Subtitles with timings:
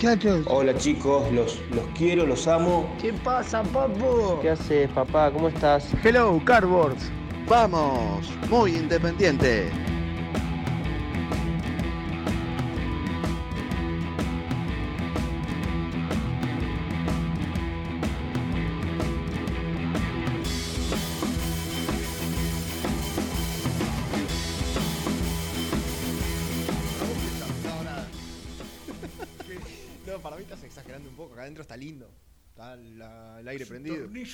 [0.00, 0.46] Muchachos.
[0.46, 2.88] Hola chicos, los, los quiero, los amo.
[3.00, 4.40] ¿Qué pasa, papu?
[4.40, 5.30] ¿Qué haces, papá?
[5.30, 5.86] ¿Cómo estás?
[6.02, 7.10] Hello, Cardboards.
[7.46, 9.70] Vamos, muy independiente.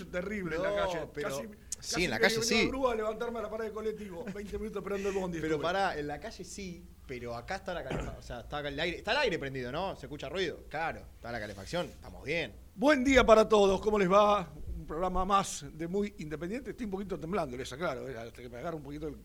[0.04, 1.06] Terrible No, en la calle.
[1.12, 1.48] pero- Casi- sí,
[1.78, 2.68] casi en la calle sí.
[2.68, 4.24] grúa a levantarme a la pared del colectivo.
[4.34, 5.38] 20 minutos esperando el bondi.
[5.40, 5.62] Pero estuve.
[5.62, 8.16] para, en la calle sí, pero acá está la calefacción.
[8.18, 9.96] O sea, está el aire, está el aire prendido, ¿no?
[9.96, 10.64] Se escucha ruido.
[10.68, 11.86] Claro, está la calefacción.
[11.86, 12.52] Estamos bien.
[12.74, 13.80] Buen día para todos.
[13.80, 14.52] ¿Cómo les va?
[14.76, 16.70] Un programa más de muy independiente.
[16.70, 18.08] Estoy un poquito temblando, les aclaro.
[18.08, 19.16] eh, Hasta que me agarre un poquito el,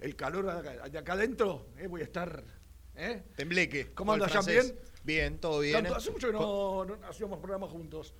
[0.00, 2.42] el calor de acá, de acá adentro, eh, voy a estar.
[2.96, 3.22] ¿eh?
[3.36, 3.92] Tembleque.
[3.94, 4.42] ¿Cómo como el anda, Jean?
[4.44, 4.74] francés.
[4.74, 4.90] ¿Bien?
[5.02, 5.74] Bien, todo bien.
[5.74, 8.14] Tanto- hace mucho que no, no hacíamos programas juntos.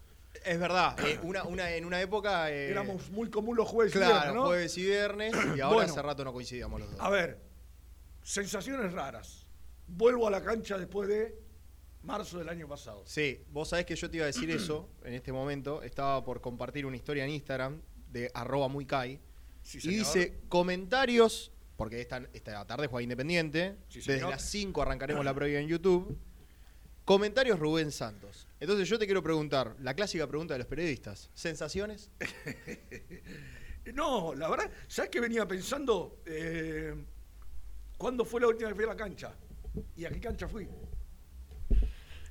[0.45, 2.51] Es verdad, eh, una, una, en una época.
[2.51, 4.47] eh, Éramos muy común los jueves y Claro, viernes, ¿no?
[4.47, 5.93] jueves y viernes, y ahora Bueno.
[5.93, 7.01] hace rato no coincidíamos los dos.
[7.01, 7.41] A ver,
[8.23, 9.47] sensaciones raras.
[9.87, 11.37] Vuelvo a la cancha después de
[12.03, 13.03] marzo del año pasado.
[13.07, 15.83] Sí, vos sabés que yo te iba a decir eso en este momento.
[15.83, 17.81] Estaba por compartir una historia en Instagram
[18.11, 19.21] de arroba muy kai.
[19.63, 23.77] Sí, y dice comentarios, porque esta, esta tarde juega Independiente.
[23.89, 26.17] Sí, desde las 5 arrancaremos la previa en YouTube.
[27.05, 28.47] Comentarios Rubén Santos.
[28.61, 31.31] Entonces yo te quiero preguntar, la clásica pregunta de los periodistas.
[31.35, 32.11] ¿Sensaciones?
[33.95, 36.21] No, la verdad, ¿sabes qué venía pensando?
[36.27, 36.95] Eh,
[37.97, 39.35] ¿Cuándo fue la última vez que fui a la cancha?
[39.97, 40.69] ¿Y a qué cancha fui?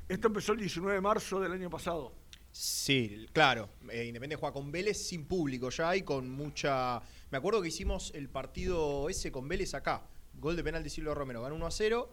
[0.07, 2.13] Esto empezó el 19 de marzo del año pasado.
[2.51, 3.69] Sí, claro.
[3.91, 7.01] Eh, Independiente juega con Vélez sin público ya y con mucha...
[7.29, 10.07] Me acuerdo que hicimos el partido ese con Vélez acá.
[10.34, 11.41] Gol de penal de Silvio Romero.
[11.41, 12.09] Ganó 1 a 0.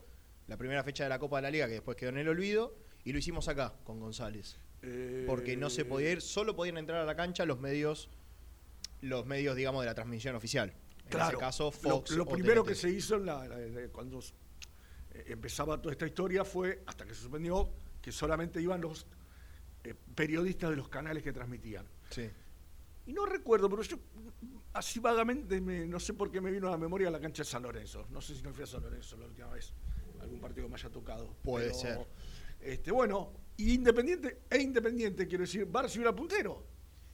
[0.48, 2.76] La primera fecha de la Copa de la Liga que después quedó en el olvido.
[3.06, 4.58] Y lo hicimos acá con González.
[4.82, 8.10] Eh, Porque no se podía ir, solo podían entrar a la cancha los medios,
[9.00, 10.74] los medios, digamos, de la transmisión oficial.
[11.04, 12.10] En Claro, ese caso, lo- Fox.
[12.10, 12.68] Lo, o primero TNT.
[12.68, 14.18] que se hizo en la- cuando
[15.14, 17.70] eh, empezaba toda esta historia fue, hasta que se suspendió,
[18.02, 19.06] que solamente iban los
[19.84, 21.86] eh, periodistas de los canales que transmitían.
[22.10, 22.28] Sí.
[23.06, 23.98] Y no recuerdo, pero yo
[24.72, 27.48] así vagamente, me- no sé por qué me vino a la memoria la cancha de
[27.48, 28.04] San Lorenzo.
[28.10, 29.72] No sé si no fui a San Lorenzo la última vez,
[30.20, 31.32] algún partido que me haya tocado.
[31.44, 32.06] Puede Pero, ser.
[32.60, 36.66] Este, bueno, y Independiente, e Independiente, quiero decir, Barça era puntero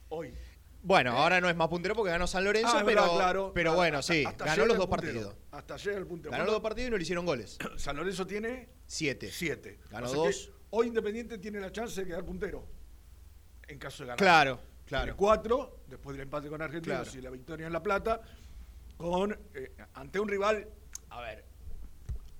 [0.09, 0.33] hoy.
[0.81, 3.51] Bueno, ahora no es más puntero porque ganó San Lorenzo, Ah, pero, verdad, claro.
[3.53, 5.13] pero Ah, bueno, hasta- sí, hasta ganó los dos puntero.
[5.13, 5.35] partidos.
[5.51, 6.31] Hasta el puntero.
[6.31, 7.57] Ganó los dos partidos y no le hicieron goles.
[7.77, 9.29] San Lorenzo tiene Siete.
[9.31, 9.79] siete.
[9.89, 10.51] Ganó O sea que dos.
[10.71, 12.67] Hoy Independiente tiene la chance de quedar puntero.
[13.67, 14.17] En caso de ganar.
[14.17, 15.15] Claro, Tiene claro.
[15.17, 17.17] cuatro, después del empate con Argentinos Claro.
[17.19, 18.21] y la victoria en La Plata,
[18.97, 20.67] con eh, ante un rival.
[21.11, 21.45] A ver,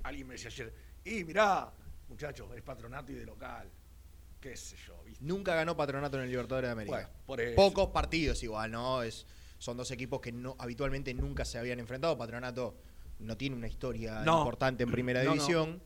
[0.03, 0.73] alguien me decía ayer,
[1.05, 1.71] y mirá,
[2.09, 3.69] muchachos, es patronato y de local.
[4.39, 5.23] Qué sé yo, ¿viste?
[5.23, 6.95] Nunca ganó Patronato en el Libertadores de América.
[6.97, 7.55] Bueno, por eso.
[7.55, 9.01] Pocos partidos igual, ¿no?
[9.01, 9.25] Es,
[9.57, 12.17] son dos equipos que no habitualmente nunca se habían enfrentado.
[12.17, 12.75] Patronato
[13.19, 14.39] no tiene una historia No.
[14.39, 15.33] importante en primera No, no.
[15.35, 15.81] división.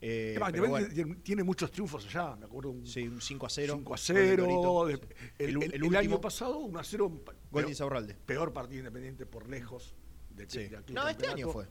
[0.00, 0.88] Eh, Además, bueno,
[1.22, 2.70] tiene- muchos triunfos allá, me acuerdo.
[2.70, 3.74] Un sí, un 5 a 0.
[3.76, 4.86] 5 a gol 0.
[4.86, 5.00] de el,
[5.38, 7.22] El- el- el el último- año pasado, 1 a 0.
[7.50, 9.94] Gol de peor, partido independiente por lejos.
[10.30, 10.68] De, Sí.
[10.68, 11.66] de aquel No, este año fue.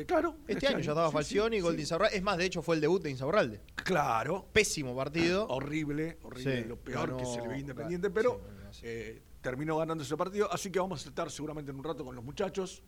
[0.00, 0.36] Eh, claro.
[0.48, 1.82] Este, año, ya estaba Falcioni, gol de.
[1.82, 2.16] Insaurralde.
[2.16, 3.60] Es más, de hecho, fue el debut de Insaurralde.
[3.76, 4.46] Claro.
[4.52, 5.46] Pésimo partido.
[5.48, 8.40] Horrible, horrible, Sí, lo peor ganó- que se le ve a Independiente, pero
[8.82, 10.50] eh, terminó ganando ese partido.
[10.52, 12.82] Así que vamos a estar seguramente en un rato con los muchachos,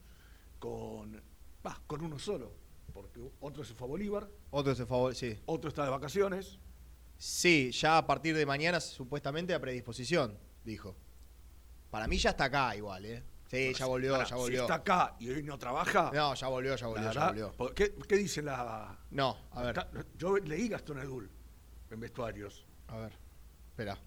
[0.59, 1.23] con,
[1.63, 2.53] bah, con uno solo,
[2.93, 5.39] porque otro se fue a Bolívar, Otro se favor, sí.
[5.47, 6.59] otro está de vacaciones.
[7.19, 10.97] Sí, ya a partir de mañana, supuestamente a predisposición, dijo.
[11.91, 13.23] Para mí ya está acá igual, ¿eh?
[13.49, 14.59] Sí, ya volvió, ya volvió.
[14.59, 17.53] Si está acá y hoy no trabaja, No, ya volvió, ya volvió, ya verdad, volvió.
[17.53, 18.99] ¿por ¿qué, qué dice la...?
[19.11, 21.31] No, a ver, está- yo leí Gastón Edul
[21.91, 22.67] en vestuarios.
[22.89, 23.13] a ver.
[23.71, 23.99] Espera.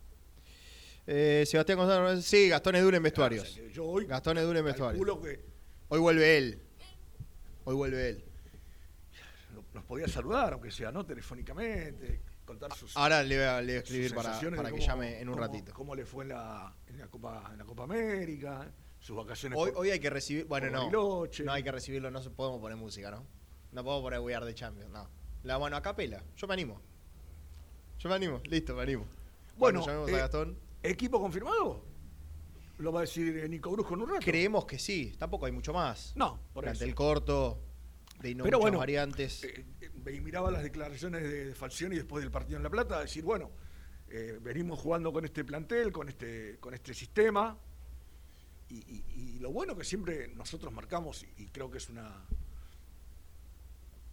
[1.08, 3.50] Eh, Sebastián González, sí, Gastón Edul en O vestuarios.
[3.52, 5.04] sea, yo hoy Gastón Edul en vestuarios.
[5.22, 5.40] que
[5.88, 6.62] Hoy vuelve él.
[7.64, 8.26] Hoy vuelve él.
[9.74, 11.06] nos podía saludar, aunque sea, ¿no?
[11.06, 12.96] Telefónicamente, contar sus...
[12.98, 15.36] Ahora le voy a, le voy a escribir para, para que cómo- llame en un
[15.36, 15.74] cómo- ratito.
[15.74, 19.58] Cómo le fue en la, en la Copa, en la Copa América, sus vacaciones.
[19.60, 20.46] Hoy, por- hoy hay que recibir.
[20.46, 21.26] Bueno, no.
[21.44, 23.26] No hay que recibirlo, no podemos poner música, ¿no?
[23.72, 25.10] No podemos poner We Are the Champions, no.
[25.44, 26.24] La, bueno, a capela.
[26.36, 26.82] Yo me animo.
[28.00, 29.06] Yo me animo, listo, me animo.
[29.58, 30.58] Bueno, llamemos eh, a Gastón.
[30.82, 31.84] ¿Equipo confirmado?
[32.78, 34.22] ¿Lo va a decir eh, Nico Brujo en un rato?
[34.24, 36.14] Creemos que sí, tampoco hay mucho más.
[36.16, 36.72] No, por eso.
[36.74, 37.60] Durante el corto,
[38.22, 39.44] de no Pero bueno, variantes.
[39.44, 43.02] Eh, eh, y miraba las declaraciones de, de Falcioni después del partido en La Plata,
[43.02, 43.52] decir, bueno,
[44.08, 47.58] eh, venimos jugando con este plantel, con este, con este sistema,
[48.70, 49.04] y, y-
[49.36, 52.24] y lo bueno que siempre nosotros marcamos, y, creo que es una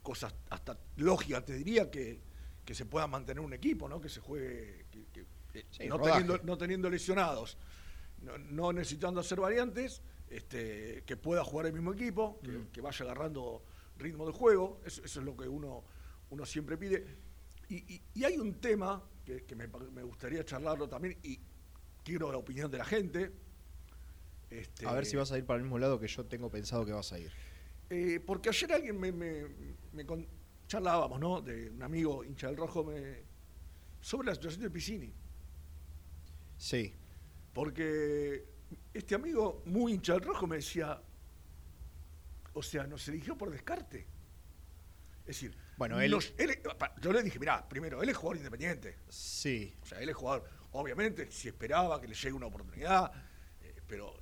[0.02, 2.20] cosa hasta lógica, te diría, que,
[2.64, 4.00] que se pueda mantener un equipo, ¿no?
[4.00, 5.26] que se juegue, que- que-
[5.58, 7.56] eh, Sí, no, teniendo, no teniendo lesionados,
[8.22, 12.66] no, no necesitando hacer variantes, este, que pueda jugar el mismo equipo, que, Mm.
[12.72, 13.62] que vaya agarrando
[13.98, 15.84] ritmo de juego, eso, eso es lo que uno,
[16.30, 17.04] uno siempre pide.
[17.68, 21.38] Y, y- y hay un tema que, me gustaría charlarlo también, y
[22.04, 23.32] quiero la opinión de la gente.
[24.50, 26.84] Este, a ver si vas a ir para el mismo lado que yo tengo pensado
[26.86, 27.32] que vas a ir.
[27.90, 29.46] eh, porque ayer alguien me, me-
[29.92, 30.26] me con-
[30.68, 31.40] charlábamos, ¿no?
[31.40, 33.22] De un amigo hincha del rojo me,
[34.00, 35.12] sobre la situación de Piscini.
[36.56, 36.94] Sí.
[37.52, 38.44] Porque
[38.92, 41.00] este amigo muy hincha del rojo me decía,
[42.52, 44.06] o sea, nos eligió por descarte.
[45.20, 46.58] Es decir, Bueno, él- nos- él-
[47.00, 48.96] yo le dije, mirá, primero, él es jugador independiente.
[49.08, 49.74] Sí.
[49.82, 53.12] O sea, él es jugador, obviamente, si esperaba que le llegue una oportunidad,
[53.62, 54.14] eh, pero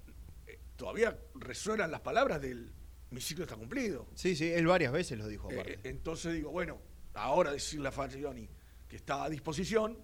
[0.76, 2.72] todavía resuenan las palabras del
[3.10, 4.08] mi ciclo está cumplido.
[4.14, 5.72] Sí, sí, él varias veces lo dijo Eh, aparte.
[5.74, 6.80] eh, entonces digo, bueno,
[7.14, 8.48] ahora decirle a Falcioni
[8.88, 9.98] que está a disposición,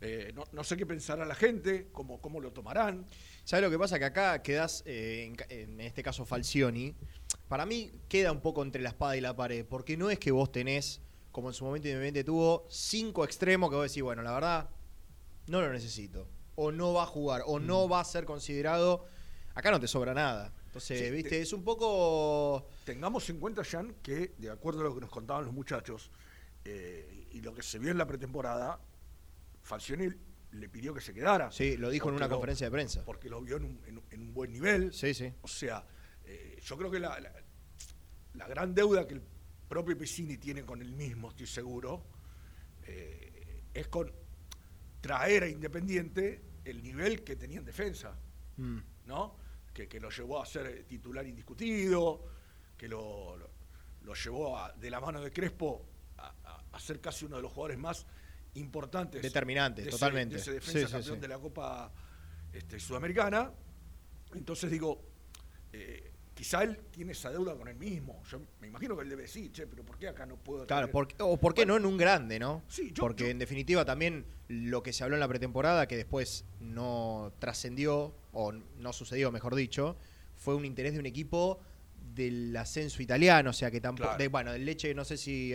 [0.00, 3.06] eh, no, no sé qué pensará la gente, cómo, cómo lo tomarán.
[3.44, 3.98] ¿Sabes lo que pasa?
[3.98, 6.94] Que acá quedas, eh, en, en este caso Falcioni,
[7.48, 10.30] para mí queda un poco entre la espada y la pared, porque no es que
[10.30, 11.00] vos tenés,
[11.30, 14.70] como en su momento Independiente tuvo, cinco extremos que vos decís, bueno, la verdad,
[15.46, 17.66] no lo necesito, o no va a jugar, o Mm.
[17.66, 19.06] no va a ser considerado,
[19.54, 20.52] acá no te sobra nada.
[20.66, 22.66] Entonces, Sí, viste, te- es un poco...
[22.84, 26.10] Tengamos en cuenta, Jan, que de acuerdo a lo que nos contaban los muchachos
[26.64, 28.80] eh, y lo que se vio en la pretemporada,
[29.62, 30.08] Falcioni
[30.52, 31.50] le pidió que se quedara.
[31.52, 33.04] Sí, lo dijo en una lo- conferencia de prensa.
[33.04, 34.92] Porque lo vio en un, en un- en un buen nivel.
[34.92, 35.32] Sí, sí.
[35.42, 35.84] O sea,
[36.24, 37.32] eh, yo creo que la, la-
[38.34, 39.22] la gran deuda que el
[39.68, 42.04] propio Piscini tiene con él mismo, estoy seguro,
[42.86, 44.12] eh, es con
[45.04, 48.16] traer a Independiente el nivel que tenía en defensa,
[48.56, 48.78] Mm.
[49.04, 49.36] ¿no?
[49.74, 52.24] Que, que lo llevó a ser eh, titular indiscutido,
[52.74, 53.50] que lo, lo-
[54.00, 55.84] lo llevó a- de la mano de Crespo
[56.16, 58.06] a, a- a ser casi uno de los jugadores más
[58.54, 59.20] importantes.
[59.20, 60.36] Determinantes, de ese- totalmente.
[60.36, 61.20] de ese defensa Sí, sí, campeón sí.
[61.20, 61.92] de la Copa
[62.50, 63.52] este, Sudamericana.
[64.34, 65.02] Entonces digo,
[65.70, 66.12] eh,
[66.44, 68.22] quizá él tiene esa deuda con él mismo.
[68.30, 70.88] Yo me imagino que él debe decir, che, pero ¿por qué acá no puedo Claro,
[70.88, 72.62] traer-?" por qué- o por qué no en un grande, ¿no?
[72.68, 75.96] Sí, yo- Porque yo- en definitiva también lo que se habló en la pretemporada, que
[75.96, 79.96] después no trascendió, o no sucedió, mejor dicho,
[80.36, 81.60] fue un interés de un equipo
[82.14, 84.22] del ascenso italiano, o sea que tampoco, Claro.
[84.22, 85.54] de- bueno, del Leche no sé si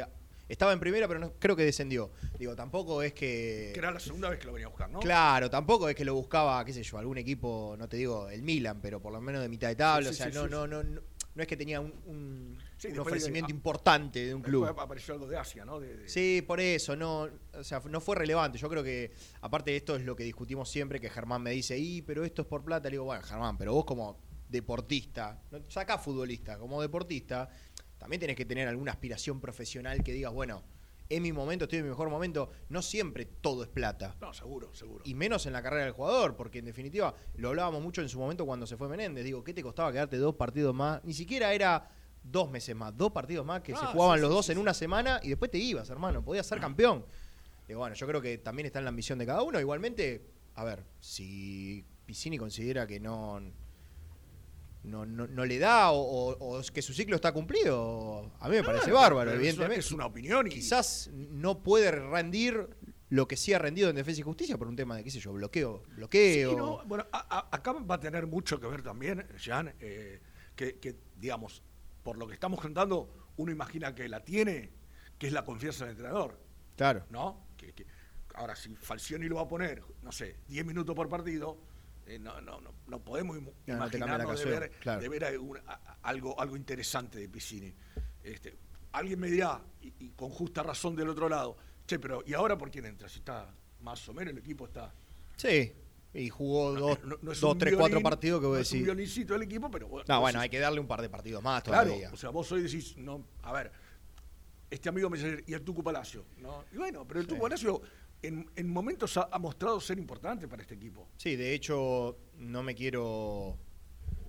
[0.50, 2.12] estaba en primera, pero no, creo que descendió.
[2.38, 3.72] Digo, tampoco es que...
[3.74, 5.00] Que era la segunda vez que lo venía a buscar, ¿no?
[5.00, 8.42] Claro, tampoco es que lo buscaba, qué sé yo, algún equipo, no te digo el
[8.42, 10.68] Milan, pero por lo menos de mitad de tabla, Sí, o sea, sí, no, no,
[10.68, 11.02] no, no,
[11.36, 12.58] no es que tenía un,
[13.00, 14.66] ofrecimiento de- importante de un club.
[14.66, 15.80] Apareció algo de Asia, ¿no?
[15.80, 18.58] De- de- Sí, por eso, no, o sea, no fue relevante.
[18.58, 21.78] Yo creo que, aparte de esto, es lo que discutimos siempre, que Germán me dice,
[21.78, 22.90] y, pero esto es por plata.
[22.90, 24.18] Le digo, bueno, Germán, pero vos como
[24.50, 27.50] deportista, no saca futbolista, como deportista,
[28.00, 30.64] también tenés que tener alguna aspiración profesional que digas, bueno,
[31.10, 32.52] es mi momento, estoy en mi mejor momento.
[32.70, 34.16] No siempre todo es plata.
[34.22, 35.04] No, seguro, seguro.
[35.06, 38.20] Y menos en la carrera del jugador, porque en definitiva lo hablábamos mucho en su
[38.20, 39.26] momento cuando se fue Menéndez.
[39.26, 41.04] Digo, ¿qué te costaba quedarte dos partidos más?
[41.04, 41.90] Ni siquiera era
[42.24, 44.58] dos meses más, dos partidos más que se jugaban sí, los sí, dos sí, en
[44.60, 46.24] una semana y después te ibas, hermano.
[46.24, 47.04] Podías ser campeón.
[47.68, 49.60] Digo, bueno, yo creo que también está en la ambición de cada uno.
[49.60, 50.26] Igualmente,
[50.56, 53.42] a ver, si Piscini considera que no
[54.84, 58.48] no, no, no le da o, o- o es que su ciclo está cumplido, a
[58.50, 59.80] mí me parece bárbaro, evidentemente.
[59.80, 62.68] Es una opinión y Quizás no puede rendir
[63.10, 65.20] lo que sí ha rendido en Defensa y Justicia por un tema de, qué sé
[65.20, 65.84] yo, bloqueo.
[65.96, 66.52] bloqueo.
[66.52, 70.22] Sí, no, bueno, a- a- acá va a tener mucho que ver también, Jan, eh,
[70.56, 71.62] que, que, digamos,
[72.04, 74.72] por lo que estamos contando, uno imagina que la tiene,
[75.18, 76.40] que es la confianza del entrenador,
[76.78, 77.04] Claro.
[77.10, 77.48] ¿no?
[77.58, 77.86] Que, que-
[78.36, 81.58] ahora, si Falcioni lo va a poner, no sé, 10 minutos por partido,
[82.10, 85.02] eh, no, no, no, no podemos la imaginarnos de ver, claro.
[85.02, 85.24] de ver
[86.02, 87.74] algo, algo interesante de Piscini.
[88.24, 88.58] Este,
[88.92, 92.58] alguien me dirá, y, y con justa razón del otro lado, che, pero ¿y ahora
[92.58, 93.08] por quién entra?
[93.10, 94.94] Si está más o menos el equipo está
[95.38, 95.74] Sí.
[96.12, 98.96] Y jugó dos, no- no es dos tres, cuatro partidos que vos no es un
[98.98, 99.28] decís.
[99.28, 100.06] del equipo, pero bueno.
[100.08, 102.12] No, vos bueno, decís, hay que darle un par de partidos más Claro, todavía.
[102.12, 103.72] o sea, vos hoy decís, no, a ver,
[104.72, 106.66] este amigo me dice, y el Tucu Palacio, ¿no?
[106.74, 107.80] Y bueno, pero el Tucu Palacio
[108.22, 111.08] en, en momentos ha, ha mostrado ser importante para este equipo.
[111.18, 113.58] Sí, de hecho, no me quiero.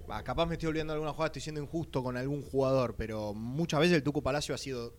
[0.08, 3.32] Ah, capaz me estoy olvidando de alguna jugada, estoy siendo injusto con algún jugador, pero
[3.32, 4.94] muchas veces el Tuco Palacio ha sido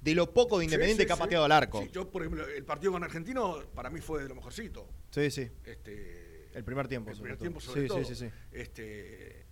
[0.00, 1.20] de lo poco de Independiente Sí, sí, que ha sí.
[1.22, 1.82] pateado al arco.
[1.82, 4.88] Sí, yo, por ejemplo, el partido con Argentino para mí fue de lo mejorcito.
[5.10, 5.48] Sí, sí.
[5.64, 7.44] Este, El primer tiempo, el sobre primer todo.
[7.44, 7.98] tiempo sobre Sí, todo.
[8.04, 8.30] sí, sí, sí.
[8.50, 9.46] Este,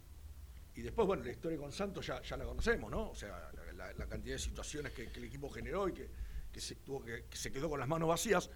[0.75, 3.11] y después, bueno, la historia con Santos ya, ya la conocemos, ¿no?
[3.11, 6.09] O sea, la, la- la cantidad de situaciones que, que el equipo generó y que,
[6.51, 8.51] que se tuvo que, que se quedó con las manos vacías.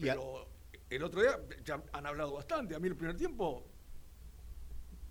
[0.00, 0.48] Pero
[0.90, 2.74] el otro día ya han hablado bastante.
[2.74, 3.66] A mí el primer tiempo,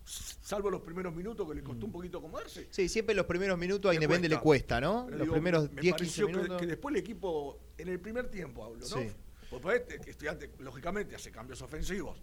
[0.06, 1.66] salvo los primeros minutos que le Mm.
[1.66, 2.68] costó un poquito acomodarse.
[2.70, 5.06] Sí, siempre los primeros minutos a Independiente le cuesta, ¿no?
[5.06, 6.62] Pero Los digo, primeros me 10, 15 pareció que- minutos.
[6.62, 8.86] Que, después el equipo, en el primer tiempo hablo, ¿no?
[8.86, 9.12] Sí.
[9.50, 12.22] Porque por este, estudiante, lógicamente, hace cambios ofensivos.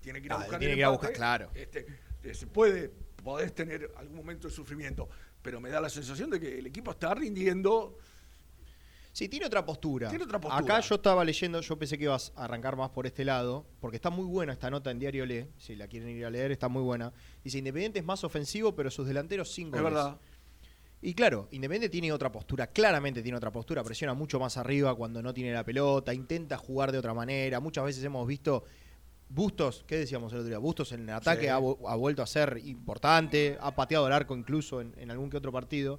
[0.00, 1.50] Tiene que ir a Ah, buscar tiene el que ir a buscar, claro.
[1.54, 1.86] Este,
[2.22, 2.90] eh, se puede,
[3.22, 5.08] podés tener algún momento de sufrimiento,
[5.42, 7.98] pero me da la sensación de que el equipo está rindiendo.
[9.18, 10.08] Sí, tiene otra postura.
[10.10, 10.62] Tiene otra postura.
[10.76, 13.96] Acá yo estaba leyendo, yo pensé que ibas a arrancar más por este lado, porque
[13.96, 16.68] está muy buena esta nota en Diario Le, si la quieren ir a leer, está
[16.68, 17.12] muy buena.
[17.42, 19.84] Dice, Independiente es más ofensivo, pero sus delanteros sin Es goles.
[19.92, 20.18] verdad.
[21.02, 25.20] Y claro, Independiente tiene otra postura, claramente tiene otra postura, presiona mucho más arriba cuando
[25.20, 27.58] no tiene la pelota, intenta jugar de otra manera.
[27.58, 28.62] Muchas veces hemos visto
[29.30, 30.58] Bustos, ¿qué decíamos el otro día?
[30.58, 31.48] Bustos en el ataque Sí.
[31.48, 35.28] ha, vu- ha vuelto a ser importante, ha pateado el arco incluso en, en algún
[35.28, 35.98] que otro partido.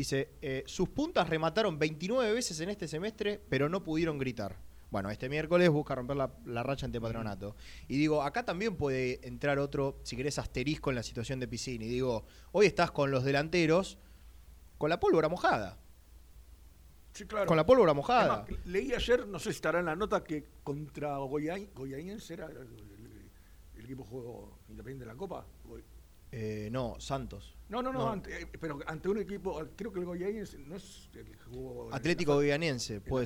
[0.00, 4.56] Dice, eh, sus puntas remataron 29 veces en este semestre, pero no pudieron gritar.
[4.90, 7.54] Bueno, este miércoles busca romper la, la racha ante Patronato.
[7.86, 11.86] Y digo, acá también puede entrar otro, si querés, asterisco en la situación de Piscini.
[11.86, 13.98] Digo, hoy estás con los delanteros
[14.78, 15.76] con la pólvora mojada.
[17.12, 17.44] Sí, claro.
[17.44, 18.44] Con la pólvora mojada.
[18.48, 22.46] Además, leí ayer, no sé si estará en la nota, que contra Goiain, Goianiense era
[22.46, 23.30] el, el-
[23.76, 25.44] el equipo juego independiente de la Copa.
[26.32, 27.56] Eh, no, Santos.
[27.68, 28.10] No, no, no, No.
[28.10, 31.92] ante- eh, pero ante un equipo, creo que el Goianiense no es el que jugó.
[31.94, 32.38] Atlético la-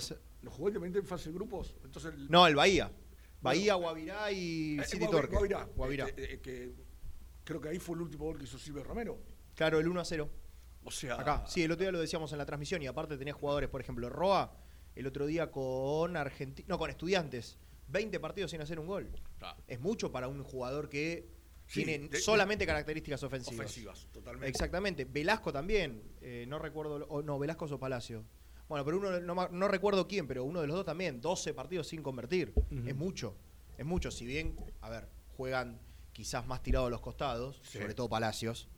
[0.00, 0.20] ser.
[0.42, 1.76] ¿No jugó independiente en fase de grupos?
[1.84, 2.90] Entonces el- No, el Bahía.
[3.40, 5.34] Bahía, Guavirá y Eh, City Torque.
[5.34, 6.08] Guavirá, Guavirá.
[6.16, 6.72] eh, que
[7.44, 9.18] creo que ahí fue el último gol que hizo Silvio Romero.
[9.54, 10.30] Claro, el 1 a 0.
[10.82, 11.44] O sea, Acá.
[11.46, 14.08] Sí, el otro día lo decíamos en la transmisión y aparte tenés jugadores, por ejemplo,
[14.10, 14.56] Roa,
[14.94, 17.58] el otro día con Argentina, no, con Estudiantes,
[17.88, 19.10] 20 partidos sin hacer un gol.
[19.38, 19.62] Claro.
[19.66, 21.33] Es mucho para un jugador que
[21.66, 23.58] Sí, tiene de- solamente características ofensivas.
[23.60, 24.48] ofensivas, totalmente.
[24.48, 25.04] Exactamente.
[25.04, 28.24] Velasco también, eh, no recuerdo, o no, Velasco o Palacio.
[28.68, 32.02] Bueno, pero uno, no, recuerdo quién, pero uno de los dos también, 12 partidos sin
[32.02, 32.52] convertir.
[32.86, 33.34] Es mucho,
[33.76, 34.10] es mucho.
[34.10, 35.78] Si bien, a ver, juegan
[36.12, 37.78] quizás más tirados a los costados, Sí.
[37.78, 38.68] sobre todo Palacios,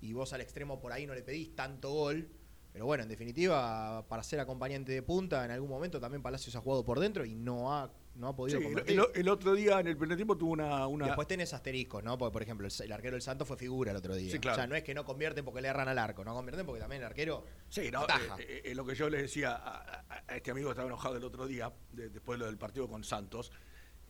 [0.00, 2.28] y vos al extremo por ahí no le pedís tanto gol,
[2.72, 6.60] pero bueno, en definitiva, para ser acompañante de punta, en algún momento también Palacios ha
[6.60, 9.00] jugado por dentro y no ha, no ha podido el, convertir.
[9.00, 10.86] el- el otro día en el primer tiempo tuvo una.
[10.86, 12.16] una Después tenés asteriscos, ¿no?
[12.18, 14.30] Porque, por ejemplo, el, el arquero del Santos fue figura el otro día.
[14.30, 14.54] Sí, claro.
[14.54, 16.80] O sea, no es que no convierten porque le erran al arco, no convierten porque
[16.80, 18.36] también el arquero Sí, no, ataja.
[18.38, 21.46] eh, eh, lo que yo le decía a, este amigo que estaba enojado el otro
[21.46, 23.50] día, de- después de lo del partido con Santos,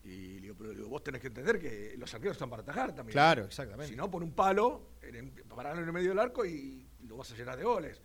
[0.03, 2.63] y le digo, pero le digo, vos tenés que entender que los arqueros están para
[2.63, 3.13] atajar también.
[3.13, 3.91] Claro, exactamente.
[3.91, 7.17] Si no, pon un palo, en, en- paralo en el medio del arco y lo
[7.17, 8.01] vas a llenar de goles.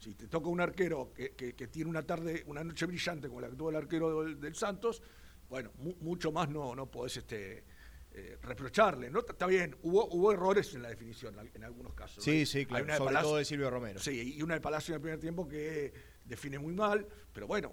[0.00, 3.40] Si te toca un arquero que, que- que tiene una tarde, una noche brillante como
[3.40, 5.02] la que tuvo el arquero del, del Santos,
[5.48, 7.64] bueno, mu- mucho más no, no podés este,
[8.12, 9.10] eh, reprocharle.
[9.10, 9.20] ¿no?
[9.20, 12.22] Está bien, hubo, hubo errores en la definición en algunos casos.
[12.22, 12.46] Sí, ¿no?
[12.46, 12.84] sí, claro.
[12.86, 13.98] Sobre Palacio- todo de Silvio Romero.
[14.00, 15.92] Sí, y una de Palacio en el primer tiempo que
[16.24, 17.72] define muy mal, pero bueno,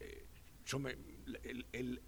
[0.00, 0.26] eh,
[0.64, 0.92] yo me,
[1.42, 2.02] el, el-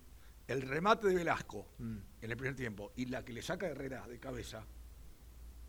[0.46, 1.98] el remate de Velasco Mm.
[2.22, 4.64] en el primer tiempo y la que le saca Herrera de cabeza,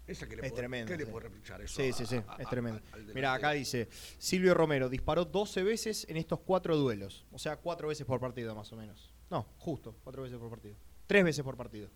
[0.07, 0.89] esa que le Es puede, tremendo.
[0.91, 1.75] ¿qué le puede reprochar eso?
[1.81, 2.81] Sí, sí, sí, a- es tremendo.
[3.13, 7.25] Mira, acá dice, Silvio Romero disparó 12 veces en estos cuatro duelos.
[7.31, 9.13] O sea, cuatro veces por partido más o menos.
[9.29, 10.75] No, justo, cuatro veces por partido.
[11.07, 11.89] Tres veces por partido.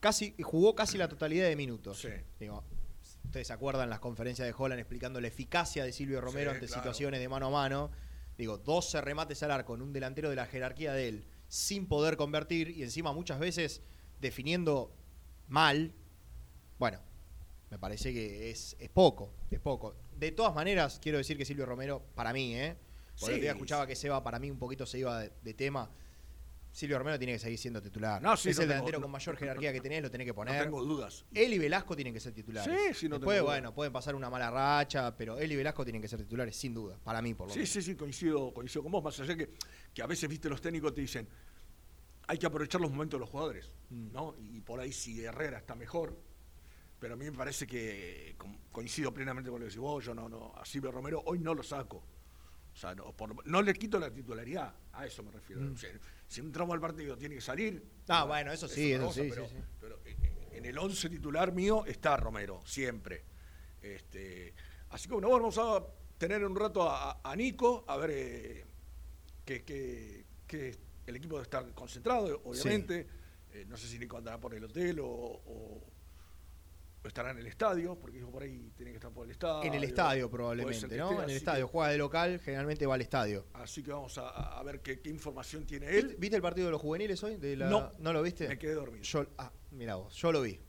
[0.00, 2.00] Casi, jugó casi la totalidad de minutos.
[2.00, 2.08] Sí.
[2.38, 2.62] Digo,
[3.24, 6.66] ustedes se acuerdan las conferencias de Holland explicando la eficacia de Silvio Romero Sí, ante
[6.66, 6.82] claro.
[6.82, 7.90] situaciones de mano a mano.
[8.36, 12.16] Digo, 12 remates al arco en un delantero de la jerarquía de él, sin poder
[12.16, 13.82] convertir y encima muchas veces
[14.20, 14.94] definiendo
[15.48, 15.92] mal.
[16.78, 17.00] Bueno,
[17.70, 19.96] Me parece que es, es poco, es poco.
[20.16, 22.76] De todas maneras, quiero decir que Silvio Romero, para mí, ¿eh?
[23.18, 23.56] Porque el otro día Sí.
[23.56, 25.90] escuchaba que Seba para mí un poquito se iba de, de tema.
[26.76, 28.20] Silvio Romero tiene que seguir siendo titular.
[28.20, 30.02] No, sí, es no el tengo- delantero no- con mayor no- jerarquía no- que tenés,
[30.02, 30.62] lo tenés que No poner.
[30.62, 31.24] tengo dudas.
[31.32, 32.70] Él y Velasco tienen que ser titulares.
[32.88, 35.84] Sí, sí, no Después, tengo bueno, pueden pasar una mala racha, pero él y Velasco
[35.84, 36.98] tienen que ser titulares, sin duda.
[37.02, 37.70] Para mí, por lo Sí, menos.
[37.72, 39.02] sí, sí, coincido, coincido con vos.
[39.02, 39.52] Más allá que,
[39.94, 41.26] que a veces, viste, los técnicos te dicen,
[42.26, 44.12] hay que aprovechar los momentos de los jugadores, Mm.
[44.12, 44.34] ¿no?
[44.38, 46.14] Y, por ahí si Herrera está mejor,
[46.98, 48.36] pero a mí me parece que
[48.70, 51.54] coincido plenamente con lo que decís vos, yo no, no, a Silvio Romero hoy no
[51.54, 52.04] lo saco.
[52.74, 55.62] O sea, no, por- no le quito la titularidad, a eso me refiero.
[55.62, 55.72] Mm.
[55.72, 55.90] O sea,
[56.28, 57.82] si un tramo al partido tiene que salir.
[58.08, 59.62] Ah, bueno, eso sí, es eso sí, pero, sí, sí.
[59.80, 63.22] pero en- el 11 titular mío está Romero, siempre.
[63.80, 64.52] Este,
[64.90, 65.84] así que bueno, vamos a
[66.18, 68.64] tener un rato a, a Nico, a ver eh,
[69.44, 73.06] que, que- que el equipo debe estar concentrado, obviamente.
[73.52, 75.80] Eh, no sé si Nico andará por el hotel o
[77.08, 79.62] estará en el estadio, porque dijo por ahí tiene que estar por el estadio.
[79.64, 81.10] En el estadio probablemente, ¿no?
[81.10, 81.66] esté, En el estadio.
[81.66, 83.46] que- Juega de local, generalmente va al estadio.
[83.54, 86.16] así que vamos a, a ver qué, qué información tiene ¿Viste, él.
[86.18, 87.36] viste el partido de los juveniles hoy?
[87.36, 88.12] De la- No.
[88.12, 88.48] lo viste?
[88.48, 89.02] Me quedé dormido.
[89.02, 90.60] Yo, ah, mira vos, yo lo vi.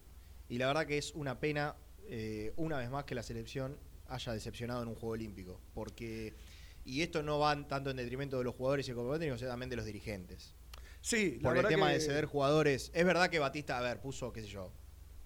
[0.49, 1.75] Y la verdad que es una pena,
[2.09, 3.77] eh, una vez más, que la selección
[4.07, 5.59] haya decepcionado en un juego olímpico.
[5.73, 6.35] Porque,
[6.85, 9.75] y esto no va tanto en detrimento de los jugadores y técnico, sino también de
[9.75, 10.53] los dirigentes.
[11.01, 12.91] Sí, la Por el tema que- de ceder jugadores.
[12.93, 14.71] Es verdad que Batista, a ver, puso, qué sé yo,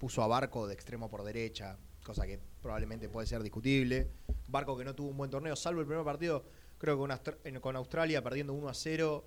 [0.01, 4.10] puso a Barco de extremo por derecha, cosa que probablemente puede ser discutible.
[4.48, 6.43] Barco que no tuvo un buen torneo, salvo el primer partido,
[6.79, 9.24] creo que con, Australia perdiendo 1 a 0,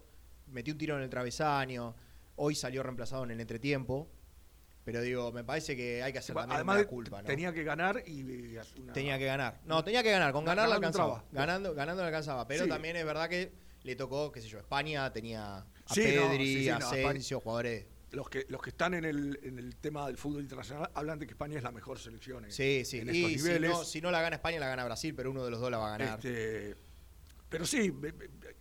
[0.48, 1.94] metió un tiro en el travesaño,
[2.34, 4.08] hoy salió reemplazado en el entretiempo.
[4.84, 7.26] Pero digo, me parece que hay que hacer también Además, una culpa, ¿no?
[7.28, 8.22] tenía que ganar y.
[8.80, 9.60] una- Tenía que ganar.
[9.64, 10.32] No, tenía que ganar.
[10.32, 11.24] Con Ga- ganar la alcanzaba.
[11.30, 12.46] Ganando, ganando la alcanzaba.
[12.48, 12.68] Pero Sí.
[12.68, 13.52] también es verdad que
[13.84, 17.86] le tocó, qué sé yo, España tenía a Sí, no, Pedri, sí, a Asensio, jugadores.
[18.14, 21.26] Los que, los que están en el, en el tema del fútbol internacional hablan de
[21.26, 22.99] que España es la mejor selección en, Sí, sí.
[22.99, 23.71] en y estos si niveles.
[23.71, 25.79] no, si no la gana España, la gana Brasil, pero uno de los dos la
[25.79, 26.18] va a ganar.
[26.18, 26.77] Este,
[27.48, 27.92] pero sí,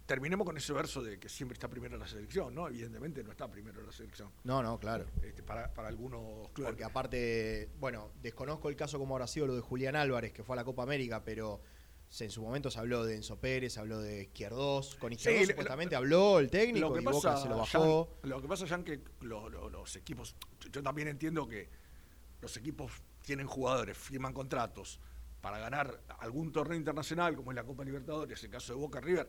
[0.06, 2.68] terminemos con ese verso de que siempre está primero la selección, ¿no?
[2.68, 4.30] Evidentemente no está primero la selección.
[4.44, 5.06] No, no, claro.
[5.24, 6.72] Este, para, para algunos clubes.
[6.72, 10.56] Porque aparte, bueno, desconozco el caso como habrá sido lo de Julián Álvarez, que fue
[10.56, 11.62] a la Copa América, pero
[12.19, 14.95] en su momento se habló de Enzo Pérez, se habló de Izquierdos.
[14.95, 18.17] Con Izquierdos supuestamente habló el técnico lo que y pasa, Boca se lo bajó.
[18.23, 20.36] Lo que pasa, Jan, que lo- lo- los equipos,
[20.71, 21.69] yo, también entiendo que
[22.41, 22.91] los equipos
[23.23, 24.99] tienen jugadores, firman contratos
[25.41, 29.28] para ganar algún torneo internacional, como es la Copa Libertadores, el caso de Boca River,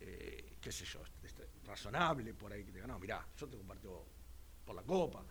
[0.00, 3.56] eh, qué sé yo, es- es razonable por ahí que te no, mirá, yo te
[3.56, 4.06] comparto
[4.64, 5.24] por la Copa.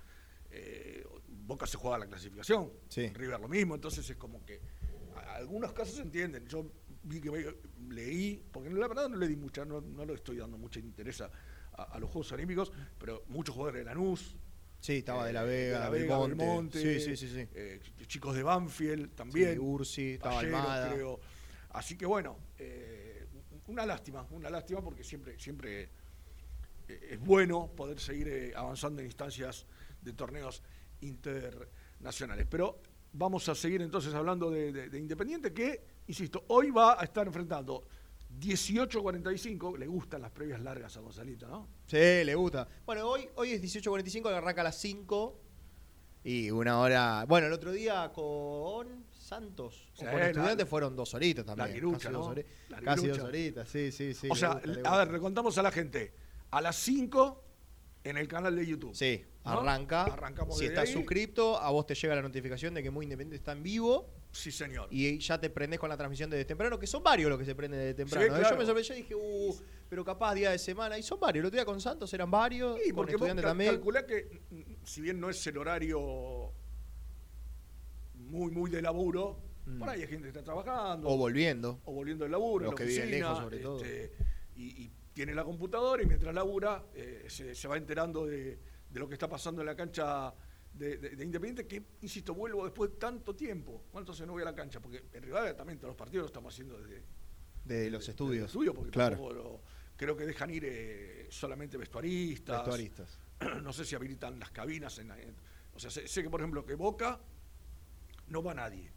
[0.52, 3.08] eh, Boca se juega la clasificación, Sí.
[3.10, 4.62] River lo mismo, entonces es como que
[5.16, 6.48] algunos casos se entienden.
[6.48, 6.66] Yo
[7.04, 7.56] vi que
[7.90, 11.22] leí, porque la verdad no le di mucha, no, no le estoy dando mucha interés
[11.22, 11.30] a,
[11.74, 14.36] a- los Juegos Olímpicos, pero muchos jugadores de Lanús.
[14.80, 16.46] Sí, estaba de la eh, Vega, de la Vega, Belmonte.
[16.46, 17.48] Belmonte, Sí, sí, sí, sí.
[17.56, 19.54] eh, chicos de Banfield también.
[19.54, 20.94] Sí, Ursi, estaba Pallero, Almada.
[20.94, 21.20] creo.
[21.72, 23.26] Así que bueno, eh,
[23.68, 25.90] una lástima, una lástima porque siempre, siempre
[26.88, 29.66] eh, es bueno poder seguir eh, avanzando en instancias
[30.02, 30.62] de torneos
[31.02, 32.46] internacionales.
[32.50, 32.80] Pero
[33.18, 37.26] vamos a seguir entonces hablando de, de- de Independiente que, insisto, hoy va a estar
[37.28, 37.86] enfrentando
[38.40, 41.68] 18-45, le gustan las previas largas a Gonzalito, ¿no?
[41.88, 42.68] Sí, le gusta.
[42.86, 45.42] Bueno, hoy, hoy es 18.45, arranca a las 5.
[46.26, 47.24] Y una hora.
[47.28, 51.68] Bueno, el otro día con Santos o Sí, con la- estudiantes fueron dos horitas también.
[51.68, 52.34] Larguirucha, casi dos, ¿no?
[52.34, 52.96] hori- Larguirucha.
[52.96, 54.28] casi dos horitas, sí, sí, sí.
[54.32, 56.14] o sea, gusta, a ver, le contamos a la gente,
[56.50, 57.44] a las 5
[58.06, 58.96] en el canal de YouTube.
[58.96, 59.52] Sí, ¿no?
[59.60, 60.04] arranca.
[60.04, 60.94] Arrancamos si estás ahí.
[60.94, 64.52] suscripto, a vos te llega la notificación de que Muy Independiente está en vivo Sí,
[64.52, 64.88] señor.
[64.92, 67.56] y ya te prendés con la transmisión desde temprano, que son varios los que se
[67.56, 68.24] prenden desde temprano.
[68.26, 68.50] Sí, claro.
[68.52, 69.56] Yo me sorprendí, yo dije, uh,
[69.90, 70.98] pero capaz día de semana.
[70.98, 71.42] Y son varios.
[71.44, 73.72] El otro día con Santos eran varios, Sí, con estudiantes cal- también.
[73.72, 76.52] calculá que, mm, si bien no es el horario
[78.16, 79.80] muy, muy de laburo, Mm.
[79.80, 81.08] por ahí hay gente que está trabajando.
[81.10, 81.80] O volviendo.
[81.86, 83.84] o volviendo del laburo, Los en la que viven oficina, lejos, sobre todo.
[83.84, 84.12] este,
[84.58, 89.00] Y, y tiene la computadora y mientras labura eh, se, se va enterando de, de
[89.00, 90.34] lo que está pasando en la cancha
[90.74, 93.86] de, de- de Independiente, que, insisto, vuelvo después de tanto tiempo.
[93.94, 94.82] ¿Cuánto se no voy a la cancha?
[94.82, 97.02] Porque en Rivadavia también todos los partidos los estamos haciendo desde,
[97.64, 98.40] De los estudios.
[98.42, 99.32] el estudio, porque claro.
[99.34, 99.62] lo-
[99.96, 102.58] creo que dejan ir eh, solamente vestuaristas.
[102.58, 103.18] Vestuaristas.
[103.64, 105.00] no sé si habilitan las cabinas.
[105.00, 105.34] En, en-
[105.74, 107.22] o sea, sé, sé que, por ejemplo, que Boca
[108.28, 108.92] no va nadie.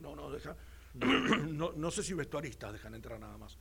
[0.00, 0.56] No, no, deja.
[0.94, 3.56] no, no sé si vestuaristas dejan entrar nada más.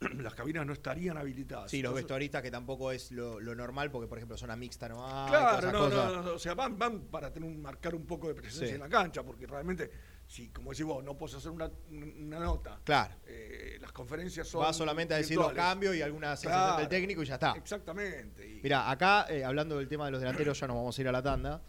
[0.20, 1.70] las cabinas no estarían habilitadas.
[1.70, 5.04] Sí, los vestuaristas que tampoco es lo, lo normal, porque por ejemplo zona mixta no
[5.06, 5.30] hay.
[5.32, 8.28] todas Claro, no, no, no, o sea, van, van para tener un, marcar un poco
[8.28, 8.74] de presencia Sí.
[8.74, 9.90] en la cancha, porque realmente,
[10.26, 12.78] si, como decís vos, no puedes hacer una, una nota.
[12.84, 13.14] Claro.
[13.26, 14.62] eh, las conferencias son.
[14.62, 16.78] Va solamente a decir los cambios y alguna sensación Claro.
[16.80, 17.52] del técnico y ya está.
[17.56, 18.46] Exactamente.
[18.46, 21.08] y- Mira, acá, eh, hablando del tema de los delanteros, ya nos vamos a ir
[21.08, 21.62] a la tanda.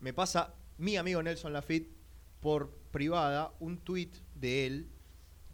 [0.00, 1.90] Me pasa mi amigo Nelson Lafitte,
[2.40, 4.90] por privada un tuit de él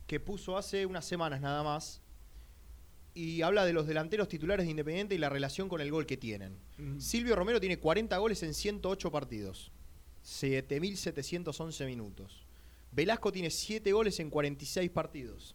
[0.06, 2.01] que puso hace unas semanas nada más
[3.14, 6.16] y habla de los delanteros titulares de Independiente y la relación con el gol que
[6.16, 6.56] tienen.
[6.98, 9.70] Silvio Romero tiene 40 goles en 108 partidos,
[10.24, 12.46] 7.711 minutos.
[12.90, 15.54] Velasco tiene 7 goles en 46 partidos.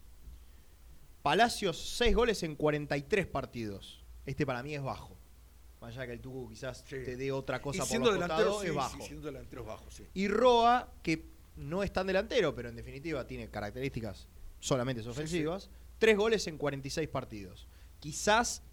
[1.22, 4.04] Palacios 6 goles en 43 partidos.
[4.26, 5.18] Este para mí es bajo.
[5.82, 8.62] Más allá que el Tucu quizás te dé otra cosa Y por los delantero, costados,
[8.62, 9.02] sí, es sí, bajo.
[9.06, 9.86] siendo bajo.
[10.14, 14.28] Y Roa, que no es tan delantero, pero en definitiva tiene características
[14.60, 17.68] solamente ofensivas, tres goles en 46 partidos.
[18.00, 18.64] Quizás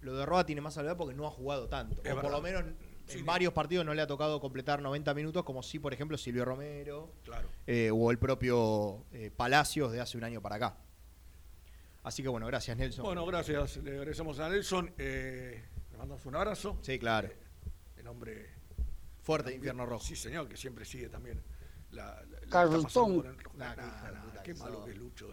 [0.00, 2.02] lo de Roa tiene más salvedad porque no ha jugado tanto.
[2.04, 2.30] Es o por verdad.
[2.30, 2.64] lo menos
[3.08, 6.44] en varios partidos no le ha tocado completar 90 minutos, como sí, por ejemplo, Silvio
[6.44, 7.48] Romero Claro.
[7.66, 10.76] eh, o el propio eh, Palacios de hace un año para acá.
[12.04, 13.04] Así que bueno, gracias Nelson.
[13.04, 13.76] Bueno, gracias.
[13.78, 14.92] Le agradecemos a Nelson.
[14.98, 16.78] Eh, le mandamos un abrazo.
[16.82, 17.28] Sí, claro.
[17.96, 18.50] El hombre.
[19.22, 20.04] Fuerte de Infierno Rojo.
[20.04, 21.40] Sí, señor, que siempre sigue también.
[21.92, 23.36] La, la- la Carlton.
[23.54, 25.28] Nah, Nah, qué nah, malo que es Lucho.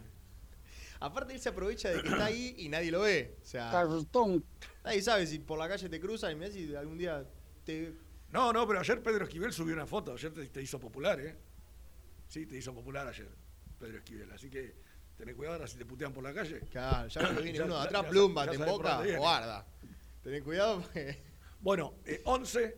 [0.99, 3.37] Aparte él se aprovecha de que está ahí y nadie lo ve.
[3.41, 4.43] O sea, Cartón.
[4.83, 7.25] nadie sabe si por la calle te cruzan y mirá si algún día
[7.63, 7.93] te
[8.31, 10.13] No, no, pero ayer Pedro Esquivel subió una foto.
[10.13, 11.37] Ayer te, te hizo popular, ¿eh?
[12.27, 13.29] Sí, te hizo popular ayer,
[13.79, 14.31] Pedro Esquivel.
[14.31, 14.75] Así que
[15.17, 16.59] tené cuidado ahora si te putean por la calle.
[16.69, 19.65] Claro, ya cuando viene uno de atrás, ya plumba, te emboca, guarda.
[20.21, 21.29] Tenés cuidado porque...
[21.61, 22.77] Bueno, eh, 11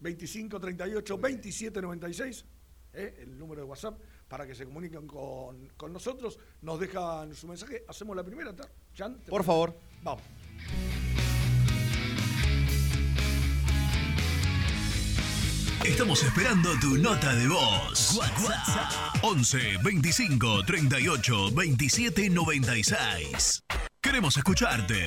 [0.00, 2.44] 25 38 27 96,
[2.92, 3.98] eh, el número de WhatsApp,
[4.30, 6.38] para que se comuniquen con, con nosotros.
[6.62, 7.84] Nos dejan su mensaje.
[7.88, 8.62] Hacemos la primera, ¿te
[9.28, 9.76] Por favor.
[10.02, 10.22] Vamos.
[15.84, 18.16] Estamos esperando tu nota de voz.
[18.16, 23.64] WhatsApp 11 25 38 27 96.
[24.00, 25.06] Queremos escucharte.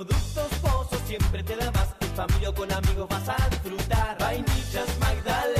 [0.00, 1.94] Productos Pozos siempre te da más.
[2.00, 4.16] En familia o con amigos vas a disfrutar.
[4.18, 5.59] Vainillas, magdalenas,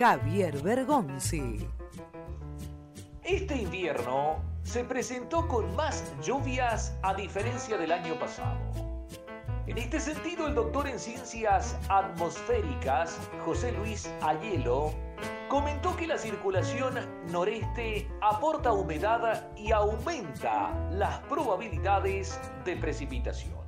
[0.00, 1.68] Javier Bergonzi.
[3.22, 8.58] Este invierno se presentó con más lluvias a diferencia del año pasado.
[9.66, 14.94] En este sentido, el doctor en ciencias atmosféricas, José Luis Ayelo,
[15.50, 16.94] comentó que la circulación
[17.30, 23.59] noreste aporta humedad y aumenta las probabilidades de precipitaciones.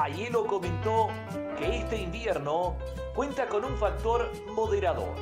[0.00, 1.08] Ayelo comentó
[1.58, 2.76] que este invierno
[3.16, 5.12] cuenta con un factor moderador.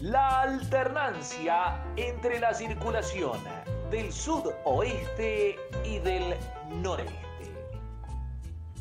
[0.00, 3.38] La alternancia entre la circulación
[3.92, 6.34] del sudoeste y del
[6.82, 7.14] noreste.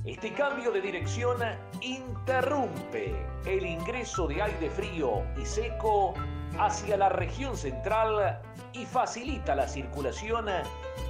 [0.04, 1.38] Este cambio de dirección
[1.82, 6.16] interrumpe el ingreso de aire frío y seco
[6.58, 8.42] hacia la región central
[8.74, 10.48] y facilita la circulación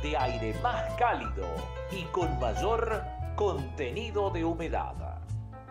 [0.01, 1.47] de aire más cálido
[1.89, 3.01] y con mayor
[3.35, 5.21] contenido de humedad.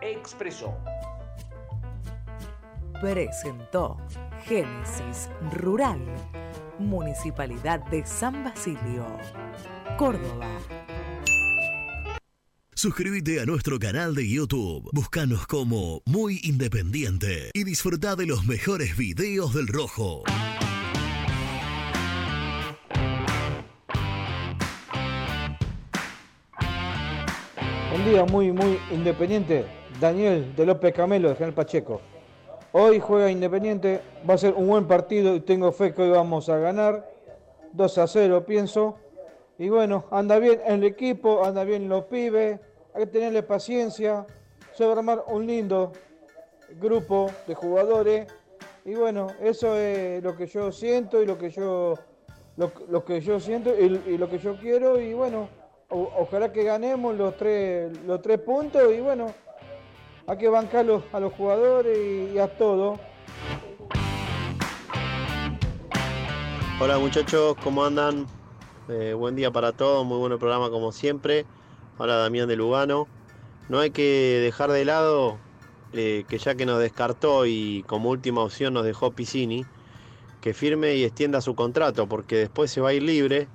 [0.01, 0.77] Expresó.
[3.01, 3.97] Presentó
[4.43, 5.99] Génesis Rural,
[6.79, 9.05] Municipalidad de San Basilio,
[9.97, 10.47] Córdoba.
[12.75, 14.89] Suscríbete a nuestro canal de YouTube.
[14.91, 20.23] Búscanos como Muy Independiente y disfruta de los mejores videos del Rojo.
[27.93, 29.65] Buen día, muy, muy independiente.
[30.01, 32.01] Daniel de López Camelo, de General Pacheco.
[32.71, 36.49] Hoy juega Independiente, va a ser un buen partido y tengo fe que hoy vamos
[36.49, 37.07] a ganar.
[37.71, 38.95] 2 a 0, pienso.
[39.59, 42.59] Y bueno, anda bien el equipo, anda bien los pibes.
[42.95, 44.25] Hay que tenerle paciencia.
[44.73, 45.91] Se va a armar un lindo
[46.81, 48.25] grupo de jugadores.
[48.85, 51.93] Y bueno, eso es lo que yo siento y lo que yo
[52.57, 54.99] lo, que yo siento y lo que yo quiero.
[54.99, 55.47] Y bueno,
[55.93, 59.33] ojalá que ganemos los tres, los tres puntos y bueno,
[60.27, 62.99] hay que bancarlos a los jugadores y, y a todo.
[66.79, 68.25] Hola muchachos, ¿cómo andan?
[68.89, 71.45] Eh, buen día para todos, muy buen programa como siempre.
[71.97, 73.07] Hola Damián de Lugano.
[73.69, 75.37] No hay que dejar de lado
[75.93, 79.65] eh, que ya que nos descartó y como última opción nos dejó Piscini,
[80.41, 83.47] que firme y extienda su contrato, porque después se va a ir libre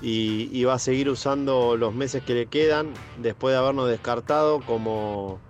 [0.00, 4.60] y, y va a seguir usando los meses que le quedan después de habernos descartado
[4.60, 5.40] como,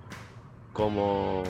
[0.73, 1.43] como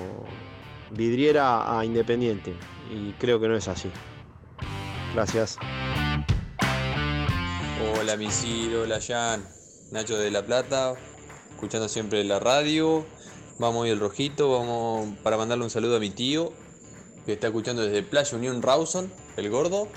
[0.90, 2.54] vidriera a Independiente.
[2.90, 3.90] Y creo que no es así.
[5.14, 5.58] Gracias.
[7.98, 9.44] Hola Misil, hola Jan,
[9.90, 10.94] Nacho de La Plata,
[11.50, 13.04] escuchando siempre la radio.
[13.58, 16.52] Vamos hoy el rojito, vamos para mandarle un saludo a mi tío,
[17.26, 19.88] que está escuchando desde Playa Unión Rawson, el gordo.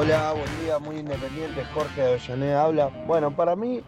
[0.00, 1.64] Hola, buen día, muy independiente.
[1.74, 2.86] Jorge de Avellaneda habla.
[3.08, 3.82] Bueno, para mí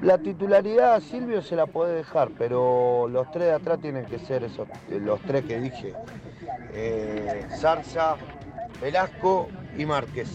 [0.00, 4.18] la titularidad a Silvio se la puede dejar, pero los tres de atrás tienen que
[4.18, 5.92] ser esos, los tres que dije.
[6.72, 8.16] Eh, Zarza,
[8.80, 10.30] Velasco y Márquez.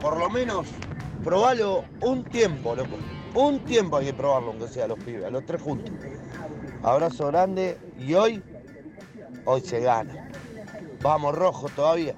[0.00, 0.66] Por lo menos
[1.22, 2.74] probalo un tiempo.
[3.36, 5.94] Un tiempo hay que probarlo, aunque sea los pibes, a los tres juntos.
[6.82, 8.42] Abrazo grande y hoy,
[9.44, 10.28] hoy se gana.
[11.00, 12.16] Vamos, rojo todavía.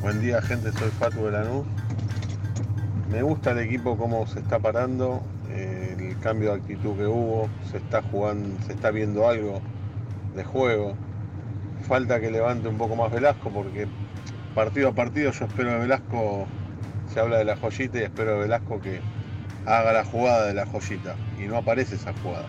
[0.00, 1.66] Buen día gente, soy Fatu de Lanús.
[3.10, 7.78] Me gusta el equipo cómo se está parando, el cambio de actitud que hubo, se
[7.78, 9.60] está jugando, se está viendo algo
[10.36, 10.94] de juego.
[11.88, 13.88] Falta que levante un poco más Velasco porque
[14.54, 16.46] partido a partido yo espero de Velasco,
[17.12, 19.00] se habla de la joyita y espero de Velasco que
[19.66, 22.46] haga la jugada de la joyita y no aparece esa jugada.